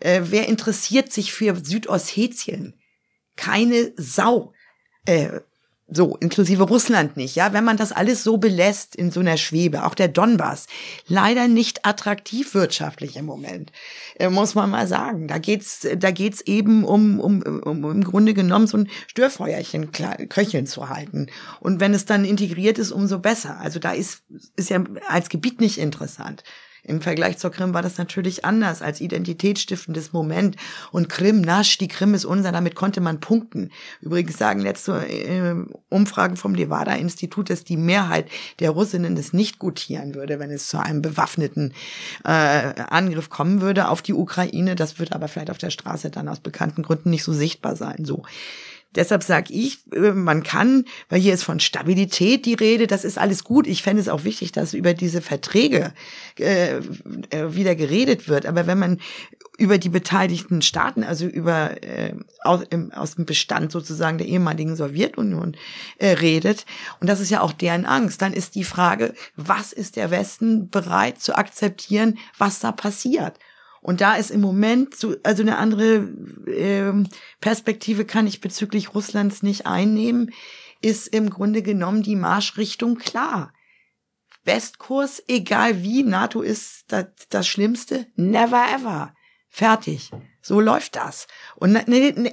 Äh, 0.00 0.20
wer 0.24 0.46
interessiert 0.46 1.10
sich 1.10 1.32
für 1.32 1.56
Südossetien? 1.56 2.78
Keine 3.36 3.92
Sau. 3.96 4.52
Äh, 5.06 5.40
so, 5.90 6.16
inklusive 6.16 6.64
Russland 6.64 7.16
nicht, 7.16 7.34
ja. 7.34 7.52
Wenn 7.54 7.64
man 7.64 7.78
das 7.78 7.92
alles 7.92 8.22
so 8.22 8.36
belässt 8.36 8.94
in 8.94 9.10
so 9.10 9.20
einer 9.20 9.38
Schwebe, 9.38 9.84
auch 9.84 9.94
der 9.94 10.08
Donbass, 10.08 10.66
leider 11.06 11.48
nicht 11.48 11.86
attraktiv 11.86 12.54
wirtschaftlich 12.54 13.16
im 13.16 13.24
Moment, 13.24 13.72
äh, 14.18 14.28
muss 14.28 14.54
man 14.54 14.68
mal 14.68 14.86
sagen. 14.86 15.28
Da 15.28 15.38
geht's, 15.38 15.86
da 15.96 16.10
geht's 16.10 16.42
eben 16.42 16.84
um, 16.84 17.18
um, 17.18 17.42
um, 17.42 17.90
im 17.90 18.04
Grunde 18.04 18.34
genommen 18.34 18.66
so 18.66 18.76
ein 18.76 18.90
Störfeuerchen 19.06 19.90
köcheln 19.92 20.66
zu 20.66 20.90
halten. 20.90 21.28
Und 21.60 21.80
wenn 21.80 21.94
es 21.94 22.04
dann 22.04 22.26
integriert 22.26 22.78
ist, 22.78 22.92
umso 22.92 23.18
besser. 23.18 23.58
Also 23.58 23.78
da 23.78 23.92
ist, 23.92 24.22
ist 24.56 24.68
ja 24.68 24.84
als 25.08 25.30
Gebiet 25.30 25.60
nicht 25.60 25.78
interessant. 25.78 26.44
Im 26.88 27.02
Vergleich 27.02 27.38
zur 27.38 27.50
Krim 27.50 27.74
war 27.74 27.82
das 27.82 27.98
natürlich 27.98 28.44
anders 28.44 28.80
als 28.80 29.00
identitätsstiftendes 29.00 30.12
Moment. 30.12 30.56
Und 30.90 31.08
Krim, 31.08 31.42
Nasch, 31.42 31.78
die 31.78 31.88
Krim 31.88 32.14
ist 32.14 32.24
unser, 32.24 32.50
damit 32.50 32.74
konnte 32.74 33.00
man 33.00 33.20
punkten. 33.20 33.70
Übrigens 34.00 34.38
sagen 34.38 34.60
letzte 34.60 35.06
äh, 35.06 35.54
Umfragen 35.90 36.36
vom 36.36 36.54
Levada-Institut, 36.54 37.50
dass 37.50 37.64
die 37.64 37.76
Mehrheit 37.76 38.28
der 38.58 38.70
Russinnen 38.70 39.16
das 39.16 39.32
nicht 39.32 39.58
gutieren 39.58 40.14
würde, 40.14 40.38
wenn 40.38 40.50
es 40.50 40.68
zu 40.68 40.78
einem 40.78 41.02
bewaffneten 41.02 41.74
äh, 42.24 42.30
Angriff 42.88 43.28
kommen 43.28 43.60
würde 43.60 43.88
auf 43.88 44.00
die 44.00 44.14
Ukraine. 44.14 44.74
Das 44.74 44.98
wird 44.98 45.12
aber 45.12 45.28
vielleicht 45.28 45.50
auf 45.50 45.58
der 45.58 45.70
Straße 45.70 46.10
dann 46.10 46.28
aus 46.28 46.40
bekannten 46.40 46.82
Gründen 46.82 47.10
nicht 47.10 47.24
so 47.24 47.32
sichtbar 47.32 47.76
sein. 47.76 48.04
So. 48.04 48.22
Deshalb 48.94 49.22
sage 49.22 49.52
ich, 49.52 49.80
äh, 49.92 50.12
man 50.12 50.42
kann, 50.42 50.84
weil 51.08 51.20
hier 51.20 51.34
ist 51.34 51.42
von 51.42 51.60
Stabilität 51.60 52.46
die 52.46 52.54
Rede, 52.54 52.86
das 52.86 53.04
ist 53.04 53.18
alles 53.18 53.44
gut. 53.44 53.66
Ich 53.66 53.82
fände 53.82 54.00
es 54.00 54.08
auch 54.08 54.24
wichtig, 54.24 54.52
dass 54.52 54.72
über 54.72 54.94
diese 54.94 55.20
Verträge 55.20 55.92
äh, 56.38 56.76
äh, 56.76 57.54
wieder 57.54 57.74
geredet 57.74 58.28
wird. 58.28 58.46
Aber 58.46 58.66
wenn 58.66 58.78
man 58.78 58.98
über 59.58 59.76
die 59.76 59.90
beteiligten 59.90 60.62
Staaten, 60.62 61.04
also 61.04 61.26
über 61.26 61.82
äh, 61.82 62.14
aus, 62.42 62.62
im, 62.70 62.92
aus 62.92 63.16
dem 63.16 63.26
Bestand 63.26 63.72
sozusagen 63.72 64.16
der 64.16 64.28
ehemaligen 64.28 64.74
Sowjetunion 64.74 65.56
äh, 65.98 66.10
redet, 66.12 66.64
und 67.00 67.10
das 67.10 67.20
ist 67.20 67.30
ja 67.30 67.42
auch 67.42 67.52
deren 67.52 67.84
Angst, 67.84 68.22
dann 68.22 68.32
ist 68.32 68.54
die 68.54 68.64
Frage, 68.64 69.12
was 69.36 69.72
ist 69.72 69.96
der 69.96 70.10
Westen 70.10 70.70
bereit 70.70 71.20
zu 71.20 71.36
akzeptieren, 71.36 72.18
was 72.38 72.60
da 72.60 72.72
passiert? 72.72 73.34
Und 73.88 74.02
da 74.02 74.16
ist 74.16 74.30
im 74.30 74.42
Moment 74.42 74.94
so, 74.94 75.16
also 75.22 75.42
eine 75.42 75.56
andere 75.56 76.10
äh, 76.46 76.92
Perspektive 77.40 78.04
kann 78.04 78.26
ich 78.26 78.42
bezüglich 78.42 78.94
Russlands 78.94 79.42
nicht 79.42 79.66
einnehmen, 79.66 80.30
ist 80.82 81.08
im 81.08 81.30
Grunde 81.30 81.62
genommen 81.62 82.02
die 82.02 82.14
Marschrichtung 82.14 82.98
klar. 82.98 83.54
Westkurs, 84.44 85.22
egal 85.26 85.82
wie, 85.82 86.02
NATO 86.02 86.42
ist 86.42 86.84
das, 86.88 87.06
das 87.30 87.48
Schlimmste, 87.48 88.04
never 88.14 88.62
ever. 88.74 89.14
Fertig. 89.48 90.10
So 90.42 90.60
läuft 90.60 90.94
das. 90.94 91.26
Und 91.56 91.72
ne, 91.72 91.82
ne, 91.86 92.32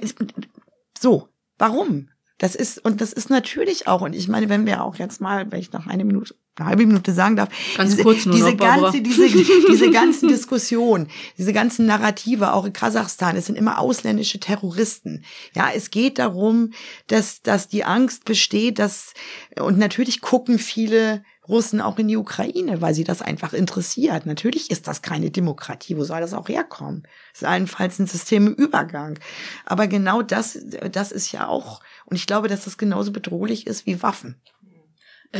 so, 0.98 1.30
warum? 1.56 2.10
Das 2.36 2.54
ist, 2.54 2.84
und 2.84 3.00
das 3.00 3.14
ist 3.14 3.30
natürlich 3.30 3.86
auch, 3.86 4.02
und 4.02 4.14
ich 4.14 4.28
meine, 4.28 4.50
wenn 4.50 4.66
wir 4.66 4.84
auch 4.84 4.96
jetzt 4.96 5.22
mal, 5.22 5.50
wenn 5.50 5.60
ich 5.60 5.72
noch 5.72 5.86
eine 5.86 6.04
Minute 6.04 6.34
eine 6.56 6.68
halbe 6.68 6.86
Minute 6.86 7.12
sagen 7.12 7.36
darf. 7.36 7.48
Ganz 7.76 7.90
diese, 7.90 8.02
kurz 8.02 8.24
nur 8.26 8.34
diese 8.34 8.52
noch, 8.52 8.56
ganze, 8.56 9.00
diese, 9.00 9.28
diese 9.28 9.90
ganzen 9.90 10.28
Diskussionen, 10.28 11.08
diese 11.36 11.52
ganzen 11.52 11.86
Narrative, 11.86 12.52
auch 12.52 12.64
in 12.64 12.72
Kasachstan, 12.72 13.36
es 13.36 13.46
sind 13.46 13.56
immer 13.56 13.78
ausländische 13.78 14.40
Terroristen. 14.40 15.24
Ja, 15.54 15.68
es 15.74 15.90
geht 15.90 16.18
darum, 16.18 16.72
dass, 17.08 17.42
dass 17.42 17.68
die 17.68 17.84
Angst 17.84 18.24
besteht, 18.24 18.78
dass, 18.78 19.12
und 19.58 19.78
natürlich 19.78 20.20
gucken 20.20 20.58
viele 20.58 21.22
Russen 21.48 21.80
auch 21.80 21.98
in 21.98 22.08
die 22.08 22.16
Ukraine, 22.16 22.80
weil 22.80 22.94
sie 22.94 23.04
das 23.04 23.22
einfach 23.22 23.52
interessiert. 23.52 24.26
Natürlich 24.26 24.70
ist 24.70 24.88
das 24.88 25.02
keine 25.02 25.30
Demokratie. 25.30 25.96
Wo 25.96 26.04
soll 26.04 26.20
das 26.20 26.34
auch 26.34 26.48
herkommen? 26.48 27.06
Es 27.32 27.42
ist 27.42 27.48
allenfalls 27.48 27.98
ein 27.98 28.06
System 28.06 28.48
im 28.48 28.54
Übergang. 28.54 29.18
Aber 29.64 29.86
genau 29.86 30.22
das, 30.22 30.58
das 30.90 31.12
ist 31.12 31.32
ja 31.32 31.46
auch, 31.46 31.80
und 32.06 32.16
ich 32.16 32.26
glaube, 32.26 32.48
dass 32.48 32.64
das 32.64 32.78
genauso 32.78 33.12
bedrohlich 33.12 33.66
ist 33.66 33.86
wie 33.86 34.02
Waffen. 34.02 34.40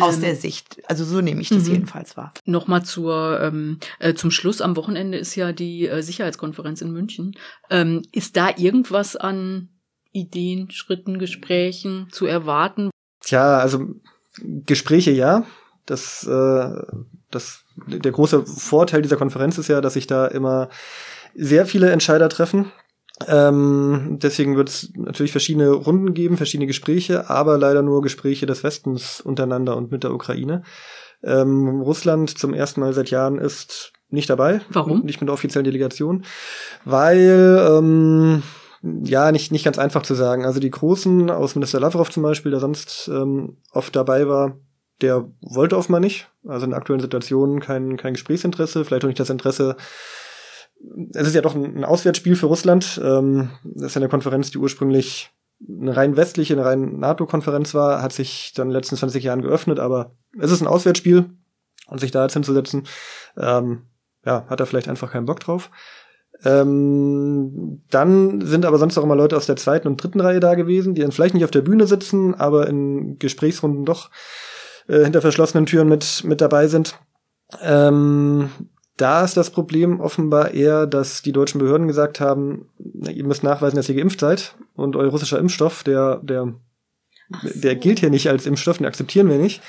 Aus 0.03 0.17
Ähm, 0.17 0.23
der 0.23 0.37
Sicht. 0.37 0.83
Also 0.87 1.05
so 1.05 1.21
nehme 1.21 1.41
ich 1.41 1.49
das 1.49 1.65
mhm. 1.65 1.73
jedenfalls 1.73 2.17
wahr. 2.17 2.33
Nochmal 2.45 2.85
zur 2.85 3.41
ähm, 3.41 3.79
äh, 3.99 4.15
zum 4.15 4.31
Schluss 4.31 4.61
am 4.61 4.77
Wochenende 4.77 5.19
ist 5.19 5.35
ja 5.35 5.53
die 5.53 5.89
äh, 5.89 6.03
Sicherheitskonferenz 6.03 6.81
in 6.81 6.93
München. 6.93 7.37
Ähm, 7.71 8.03
ist 8.13 8.37
da 8.37 8.51
irgendwas 8.57 9.17
an 9.17 9.69
Ideen, 10.13 10.71
Schritten, 10.71 11.19
Gesprächen 11.19 12.09
zu 12.11 12.27
erwarten? 12.27 12.91
Tja, 13.21 13.59
also 13.59 13.87
Gespräche 14.43 15.11
ja. 15.11 15.47
Das, 15.85 16.27
äh, 16.27 16.83
das, 17.31 17.65
der 17.87 18.13
große 18.13 18.45
Vorteil 18.47 19.03
dieser 19.03 19.17
Konferenz 19.17 19.59
ist 19.59 19.69
ja, 19.69 19.81
dass 19.81 19.95
sich 19.95 20.07
da 20.07 20.27
immer 20.27 20.69
sehr 21.35 21.67
viele 21.67 21.91
Entscheider 21.91 22.29
treffen. 22.29 22.73
Ähm, 23.27 24.19
deswegen 24.21 24.57
wird 24.57 24.69
es 24.69 24.93
natürlich 24.95 25.33
verschiedene 25.33 25.71
Runden 25.71 26.13
geben, 26.13 26.37
verschiedene 26.37 26.67
Gespräche, 26.67 27.31
aber 27.31 27.57
leider 27.57 27.83
nur 27.83 28.03
Gespräche 28.03 28.45
des 28.45 28.63
Westens 28.63 29.21
untereinander 29.21 29.77
und 29.77 29.91
mit 29.91 30.05
der 30.05 30.13
Ukraine. 30.13 30.63
Ähm, 31.23 31.81
Russland 31.81 32.39
zum 32.39 32.53
ersten 32.53 32.81
Mal 32.81 32.93
seit 32.93 33.11
Jahren 33.11 33.39
ist 33.39 33.93
nicht 34.11 34.29
dabei. 34.29 34.61
Warum? 34.71 35.03
Nicht 35.03 35.21
mit 35.21 35.29
der 35.29 35.35
offiziellen 35.35 35.65
Delegation. 35.65 36.25
Weil, 36.85 37.67
ähm, 37.71 38.43
ja, 38.83 39.33
nicht, 39.33 39.51
nicht 39.51 39.65
ganz 39.65 39.79
einfach 39.79 40.03
zu 40.03 40.15
sagen. 40.15 40.45
Also 40.45 40.61
die 40.61 40.71
Großen, 40.71 41.31
Außenminister 41.31 41.81
Lavrov 41.81 42.11
zum 42.11 42.23
Beispiel, 42.23 42.51
der 42.51 42.61
sonst 42.61 43.09
ähm, 43.09 43.57
oft 43.73 43.97
dabei 43.97 44.29
war, 44.29 44.59
der 45.01 45.29
wollte 45.41 45.77
offenbar 45.77 46.01
nicht. 46.01 46.29
Also 46.47 46.65
in 46.65 46.71
der 46.71 46.79
aktuellen 46.79 47.01
Situation 47.01 47.61
kein, 47.61 47.97
kein 47.97 48.15
Gesprächsinteresse, 48.15 48.85
vielleicht 48.85 49.05
auch 49.05 49.09
nicht 49.09 49.21
das 49.21 49.31
Interesse. 49.31 49.77
Es 51.15 51.27
ist 51.27 51.35
ja 51.35 51.43
doch 51.43 51.55
ein, 51.55 51.79
ein 51.79 51.85
Auswärtsspiel 51.85 52.37
für 52.37 52.47
Russland. 52.47 53.01
Ähm, 53.03 53.51
das 53.65 53.89
ist 53.89 53.95
ja 53.95 54.01
eine 54.01 54.09
Konferenz, 54.09 54.51
die 54.51 54.59
ursprünglich 54.59 55.31
eine 55.69 55.97
rein 55.97 56.17
westliche, 56.17 56.55
eine 56.55 56.65
rein 56.65 56.99
NATO-Konferenz 56.99 57.75
war, 57.75 58.03
hat 58.03 58.13
sich 58.13 58.53
dann 58.55 58.67
in 58.67 58.71
den 58.71 58.77
letzten 58.77 58.97
20 58.97 59.25
Jahren 59.25 59.43
geöffnet, 59.43 59.79
aber 59.79 60.13
es 60.39 60.51
ist 60.51 60.61
ein 60.61 60.67
Auswärtsspiel 60.67 61.31
und 61.89 62.01
sich 62.01 62.11
da 62.11 62.25
jetzt 62.25 62.35
hinzusetzen, 62.35 62.87
ähm, 63.39 63.83
ja, 64.25 64.45
hat 64.49 64.61
er 64.61 64.67
vielleicht 64.67 64.89
einfach 64.89 65.13
keinen 65.13 65.27
Bock 65.27 65.41
drauf. 65.41 65.71
Ähm, 66.45 67.83
dann 67.91 68.43
sind 68.43 68.67
aber 68.67 68.79
sonst 68.79 68.99
auch 68.99 69.05
immer 69.05 69.17
Leute 69.17 69.37
aus 69.37 69.47
der 69.47 69.57
zweiten 69.57 69.89
und 69.89 70.03
dritten 70.03 70.21
Reihe 70.21 70.41
da 70.41 70.55
gewesen, 70.55 70.95
die 70.95 71.01
dann 71.01 71.13
vielleicht 71.13 71.35
nicht 71.35 71.45
auf 71.45 71.51
der 71.51 71.63
Bühne 71.63 71.87
sitzen, 71.87 72.35
aber 72.35 72.67
in 72.67 73.19
Gesprächsrunden 73.19 73.87
doch 73.87 74.11
äh, 74.89 75.05
hinter 75.05 75.23
verschlossenen 75.23 75.65
Türen 75.65 75.89
mit, 75.89 76.25
mit 76.25 76.43
dabei 76.43 76.69
sind. 76.69 76.99
Ähm, 77.63 78.51
da 78.97 79.25
ist 79.25 79.37
das 79.37 79.51
Problem 79.51 80.01
offenbar 80.01 80.53
eher, 80.53 80.87
dass 80.87 81.23
die 81.23 81.33
deutschen 81.33 81.61
Behörden 81.61 81.87
gesagt 81.87 82.21
haben, 82.21 82.71
ihr 82.79 83.25
müsst 83.25 83.43
nachweisen, 83.43 83.77
dass 83.77 83.89
ihr 83.89 83.95
geimpft 83.95 84.21
seid 84.21 84.55
und 84.75 84.97
euer 84.97 85.11
russischer 85.11 85.39
Impfstoff, 85.39 85.83
der, 85.83 86.21
der, 86.23 86.55
der 87.55 87.77
gilt 87.77 88.01
hier 88.01 88.11
nicht 88.11 88.29
als 88.29 88.47
Impfstoff, 88.47 88.79
den 88.79 88.87
akzeptieren 88.87 89.29
wir 89.29 89.39
nicht. 89.39 89.63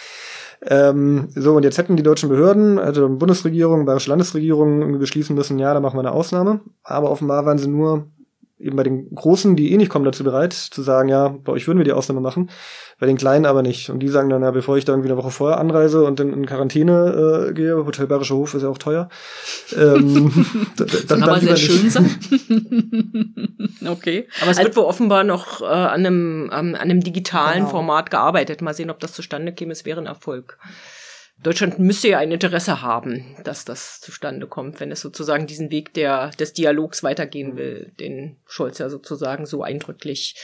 Ähm, 0.66 1.28
so, 1.36 1.56
und 1.56 1.64
jetzt 1.64 1.78
hätten 1.78 1.98
die 1.98 2.04
deutschen 2.04 2.30
Behörden, 2.30 2.80
also 2.80 3.08
Bundesregierung, 3.10 3.86
bayerische 3.86 4.10
Landesregierung 4.10 4.98
beschließen 4.98 5.36
müssen, 5.36 5.60
ja, 5.60 5.74
da 5.74 5.80
machen 5.80 5.98
wir 5.98 6.02
eine 6.02 6.14
Ausnahme. 6.14 6.62
Aber 6.84 7.12
offenbar 7.12 7.46
waren 7.46 7.58
sie 7.58 7.68
nur 7.68 8.08
eben 8.60 8.76
bei 8.76 8.84
den 8.84 9.14
Großen, 9.14 9.56
die 9.56 9.72
eh 9.72 9.78
nicht 9.78 9.90
kommen, 9.90 10.06
dazu 10.06 10.24
bereit, 10.24 10.54
zu 10.54 10.82
sagen, 10.82 11.10
ja, 11.10 11.28
bei 11.30 11.52
euch 11.52 11.68
würden 11.68 11.78
wir 11.78 11.86
die 11.86 11.92
Ausnahme 11.92 12.22
machen, 12.22 12.50
bei 13.00 13.06
den 13.06 13.18
Kleinen 13.18 13.46
aber 13.46 13.62
nicht. 13.62 13.90
Und 13.92 14.00
die 14.00 14.08
sagen 14.08 14.30
dann, 14.30 14.42
ja, 14.42 14.50
bevor 14.52 14.78
ich 14.78 14.86
da 14.86 14.94
irgendwie 14.94 15.10
eine 15.10 15.18
Woche 15.18 15.30
vorher 15.30 15.60
anreise 15.60 16.04
und 16.04 16.20
dann 16.20 16.34
in 16.34 16.46
Quarantäne 16.48 17.48
äh, 17.50 17.54
gehe, 17.54 17.76
Hotel 17.86 18.08
Bayerischer 18.08 18.36
Hof 18.36 18.54
ist 18.56 18.64
ja 18.64 18.70
auch 18.70 18.78
teuer, 18.80 19.10
ähm, 19.78 20.46
d- 20.80 20.86
d- 20.86 20.98
Kann 21.08 21.24
aber 21.24 21.40
sehr 21.40 21.52
nicht. 21.54 21.66
schön 21.72 21.90
sein. 21.90 22.10
okay. 23.90 24.28
Aber 24.42 24.52
es 24.52 24.58
Also- 24.58 24.68
wird 24.68 24.76
wohl 24.78 24.86
offenbar 24.86 25.24
noch 25.24 25.62
äh, 25.62 25.66
an, 25.66 26.06
einem, 26.06 26.44
ähm, 26.46 26.50
an 26.52 26.76
einem 26.76 27.02
digitalen 27.02 27.60
Genau. 27.60 27.70
Format 27.70 28.10
gearbeitet. 28.12 28.62
Mal 28.62 28.74
sehen, 28.74 28.90
ob 28.90 29.00
das 29.00 29.14
zustande 29.14 29.52
käme. 29.54 29.72
Es 29.72 29.86
wäre 29.86 30.00
ein 30.02 30.08
Erfolg. 30.08 30.58
Deutschland 31.44 31.78
müsste 31.78 32.10
ja 32.10 32.18
ein 32.18 32.32
Interesse 32.32 32.82
haben, 32.82 33.36
dass 33.44 33.64
das 33.64 34.00
zustande 34.02 34.48
kommt, 34.48 34.80
wenn 34.80 34.92
es 34.92 35.02
sozusagen 35.02 35.46
diesen 35.46 35.70
Weg 35.70 35.94
der, 35.94 36.32
des 36.32 36.54
Dialogs 36.54 37.04
weitergehen 37.04 37.56
will, 37.56 37.94
den 38.00 38.38
Scholz 38.46 38.80
ja 38.80 38.90
sozusagen 38.90 39.46
so 39.46 39.62
eindrücklich 39.62 40.36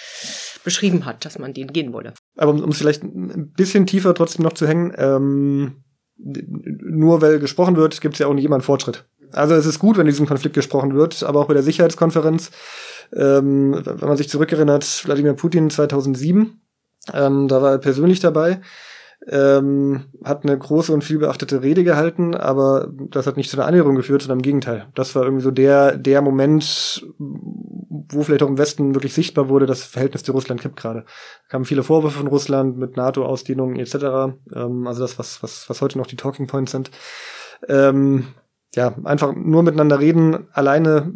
beschrieben 0.64 1.06
hat, 1.06 1.26
dass 1.26 1.40
man 1.40 1.54
den 1.54 1.74
gehen 1.74 1.94
wolle. 1.94 2.14
Aber 2.38 2.52
um 2.52 2.70
es 2.70 2.78
vielleicht 2.78 3.04
ein 3.04 3.52
bisschen 3.52 3.88
tiefer 3.88 4.14
trotzdem 4.14 4.44
noch 4.44 4.54
zu 4.54 4.68
hängen, 4.68 4.94
ähm, 4.98 5.84
nur 6.18 7.22
weil 7.22 7.40
gesprochen 7.40 7.76
wird, 7.76 8.00
gibt 8.00 8.16
es 8.16 8.20
ja 8.20 8.28
auch 8.28 8.34
nicht 8.34 8.46
immer 8.46 8.56
einen 8.56 8.62
Fortschritt. 8.62 9.06
Also 9.32 9.56
es 9.56 9.66
ist 9.66 9.80
gut, 9.80 9.98
wenn 9.98 10.06
in 10.06 10.12
diesem 10.12 10.28
Konflikt 10.28 10.54
gesprochen 10.54 10.94
wird, 10.94 11.24
aber 11.24 11.40
auch 11.40 11.48
bei 11.48 11.56
der 11.56 11.64
Sicherheitskonferenz, 11.64 12.52
ähm, 13.14 13.82
wenn 13.84 14.08
man 14.08 14.18
sich 14.18 14.30
zurückerinnert, 14.30 15.06
Wladimir 15.06 15.34
Putin 15.34 15.72
2007, 15.72 16.62
ähm, 17.14 17.48
da 17.48 17.62
war 17.62 17.72
er 17.72 17.78
persönlich 17.80 18.20
dabei, 18.20 18.62
ähm, 19.28 20.06
hat 20.24 20.44
eine 20.44 20.58
große 20.58 20.92
und 20.92 21.04
viel 21.04 21.20
beachtete 21.20 21.62
Rede 21.62 21.84
gehalten, 21.84 22.36
aber 22.36 22.92
das 23.10 23.28
hat 23.28 23.38
nicht 23.38 23.50
zu 23.50 23.58
einer 23.58 23.68
Annäherung 23.68 23.96
geführt, 23.96 24.22
sondern 24.22 24.40
im 24.40 24.44
Gegenteil. 24.44 24.88
Das 24.96 25.16
war 25.16 25.24
irgendwie 25.24 25.44
so 25.44 25.52
der, 25.52 25.98
der 25.98 26.22
Moment, 26.22 27.06
wo 27.18 28.24
vielleicht 28.24 28.44
auch 28.44 28.50
im 28.50 28.58
Westen 28.58 28.96
wirklich 28.96 29.14
sichtbar 29.14 29.50
wurde, 29.50 29.66
das 29.66 29.84
Verhältnis 29.84 30.24
zu 30.24 30.34
Russland 30.34 30.62
kippt 30.62 30.76
gerade. 30.76 31.02
Da 31.02 31.50
kamen 31.50 31.66
viele 31.66 31.84
Vorwürfe 31.84 32.20
von 32.20 32.28
Russland 32.28 32.78
mit 32.78 32.98
NATO-Ausdehnungen 32.98 33.78
etc. 33.78 34.36
Ähm, 34.56 34.88
also 34.88 35.02
das, 35.02 35.18
was, 35.18 35.42
was, 35.42 35.70
was 35.70 35.82
heute 35.82 35.98
noch 35.98 36.08
die 36.08 36.18
Talking 36.18 36.48
Points 36.48 36.72
sind. 36.72 36.92
Ähm, 37.70 38.28
ja, 38.76 38.96
einfach 39.04 39.34
nur 39.36 39.64
miteinander 39.64 40.00
reden, 40.00 40.48
alleine 40.52 41.14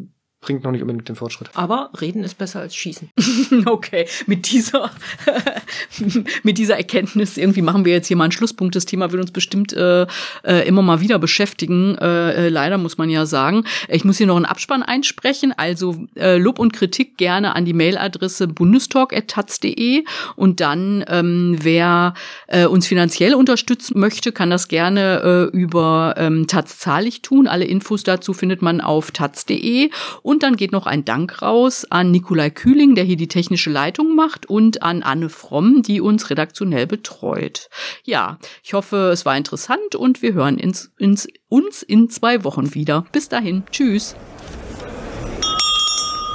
bringt 0.48 0.64
noch 0.64 0.72
nicht 0.72 0.82
unbedingt 0.82 1.10
den 1.10 1.18
Fortschritt. 1.18 1.50
Aber 1.56 1.90
reden 2.00 2.24
ist 2.24 2.38
besser 2.38 2.62
als 2.62 2.74
schießen. 2.76 3.10
Okay, 3.66 4.08
mit 4.28 4.52
dieser, 4.52 4.92
mit 6.44 6.58
dieser 6.58 6.78
Erkenntnis 6.78 7.38
irgendwie 7.38 7.62
machen 7.62 7.84
wir 7.84 7.94
jetzt 7.94 8.08
hier 8.08 8.16
mal 8.16 8.26
einen 8.26 8.32
Schlusspunkt. 8.32 8.76
Das 8.76 8.86
Thema 8.86 9.12
wird 9.12 9.22
uns 9.22 9.32
bestimmt 9.32 9.74
äh, 9.74 10.04
äh, 10.44 10.68
immer 10.68 10.82
mal 10.82 11.02
wieder 11.02 11.20
beschäftigen. 11.20 11.98
Äh, 11.98 12.48
äh, 12.48 12.50
leider 12.50 12.78
muss 12.78 12.98
man 12.98 13.10
ja 13.10 13.26
sagen. 13.26 13.66
Ich 13.90 14.06
muss 14.06 14.18
hier 14.18 14.28
noch 14.28 14.38
einen 14.38 14.46
Abspann 14.46 14.84
einsprechen. 14.84 15.54
Also 15.58 16.08
äh, 16.16 16.38
Lob 16.38 16.60
und 16.60 16.72
Kritik 16.72 17.18
gerne 17.18 17.56
an 17.56 17.66
die 17.66 17.74
Mailadresse 17.74 18.48
bundestalk.taz.de 18.48 20.06
und 20.36 20.62
dann, 20.62 21.04
ähm, 21.10 21.58
wer 21.62 22.14
äh, 22.48 22.66
uns 22.66 22.88
finanziell 22.88 23.34
unterstützen 23.34 24.00
möchte, 24.00 24.32
kann 24.32 24.50
das 24.50 24.70
gerne 24.70 25.50
äh, 25.54 25.58
über 25.58 26.16
ähm, 26.18 26.48
Taz 26.48 26.80
zahlig 26.80 27.22
tun. 27.22 27.48
Alle 27.48 27.66
Infos 27.66 28.04
dazu 28.04 28.34
findet 28.34 28.62
man 28.62 28.80
auf 28.80 29.12
taz.de 29.12 29.90
und 30.38 30.44
dann 30.44 30.56
geht 30.56 30.72
noch 30.72 30.86
ein 30.86 31.04
Dank 31.04 31.42
raus 31.42 31.88
an 31.90 32.12
Nikolai 32.12 32.52
Kühling, 32.52 32.94
der 32.94 33.04
hier 33.04 33.18
die 33.18 33.28
technische 33.28 33.72
Leitung 33.72 34.14
macht 34.14 34.46
und 34.46 34.84
an 34.84 35.02
Anne 35.02 35.30
Fromm, 35.30 35.82
die 35.82 36.00
uns 36.00 36.30
redaktionell 36.30 36.86
betreut. 36.86 37.70
Ja, 38.04 38.38
ich 38.62 38.76
hoffe, 38.76 39.10
es 39.12 39.26
war 39.26 39.36
interessant 39.36 39.96
und 39.96 40.22
wir 40.22 40.34
hören 40.34 40.60
ins, 40.60 40.92
ins, 41.00 41.28
uns 41.50 41.82
in 41.82 42.12
zwei 42.12 42.44
Wochen 42.44 42.76
wieder. 42.76 43.04
Bis 43.12 43.30
dahin. 43.30 43.64
Tschüss. 43.72 44.16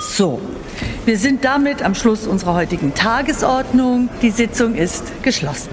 So, 0.01 0.41
wir 1.05 1.17
sind 1.17 1.45
damit 1.45 1.81
am 1.81 1.95
Schluss 1.95 2.27
unserer 2.27 2.55
heutigen 2.55 2.95
Tagesordnung. 2.95 4.09
Die 4.21 4.33
Sitzung 4.33 4.75
ist 4.75 5.23
geschlossen. 5.23 5.71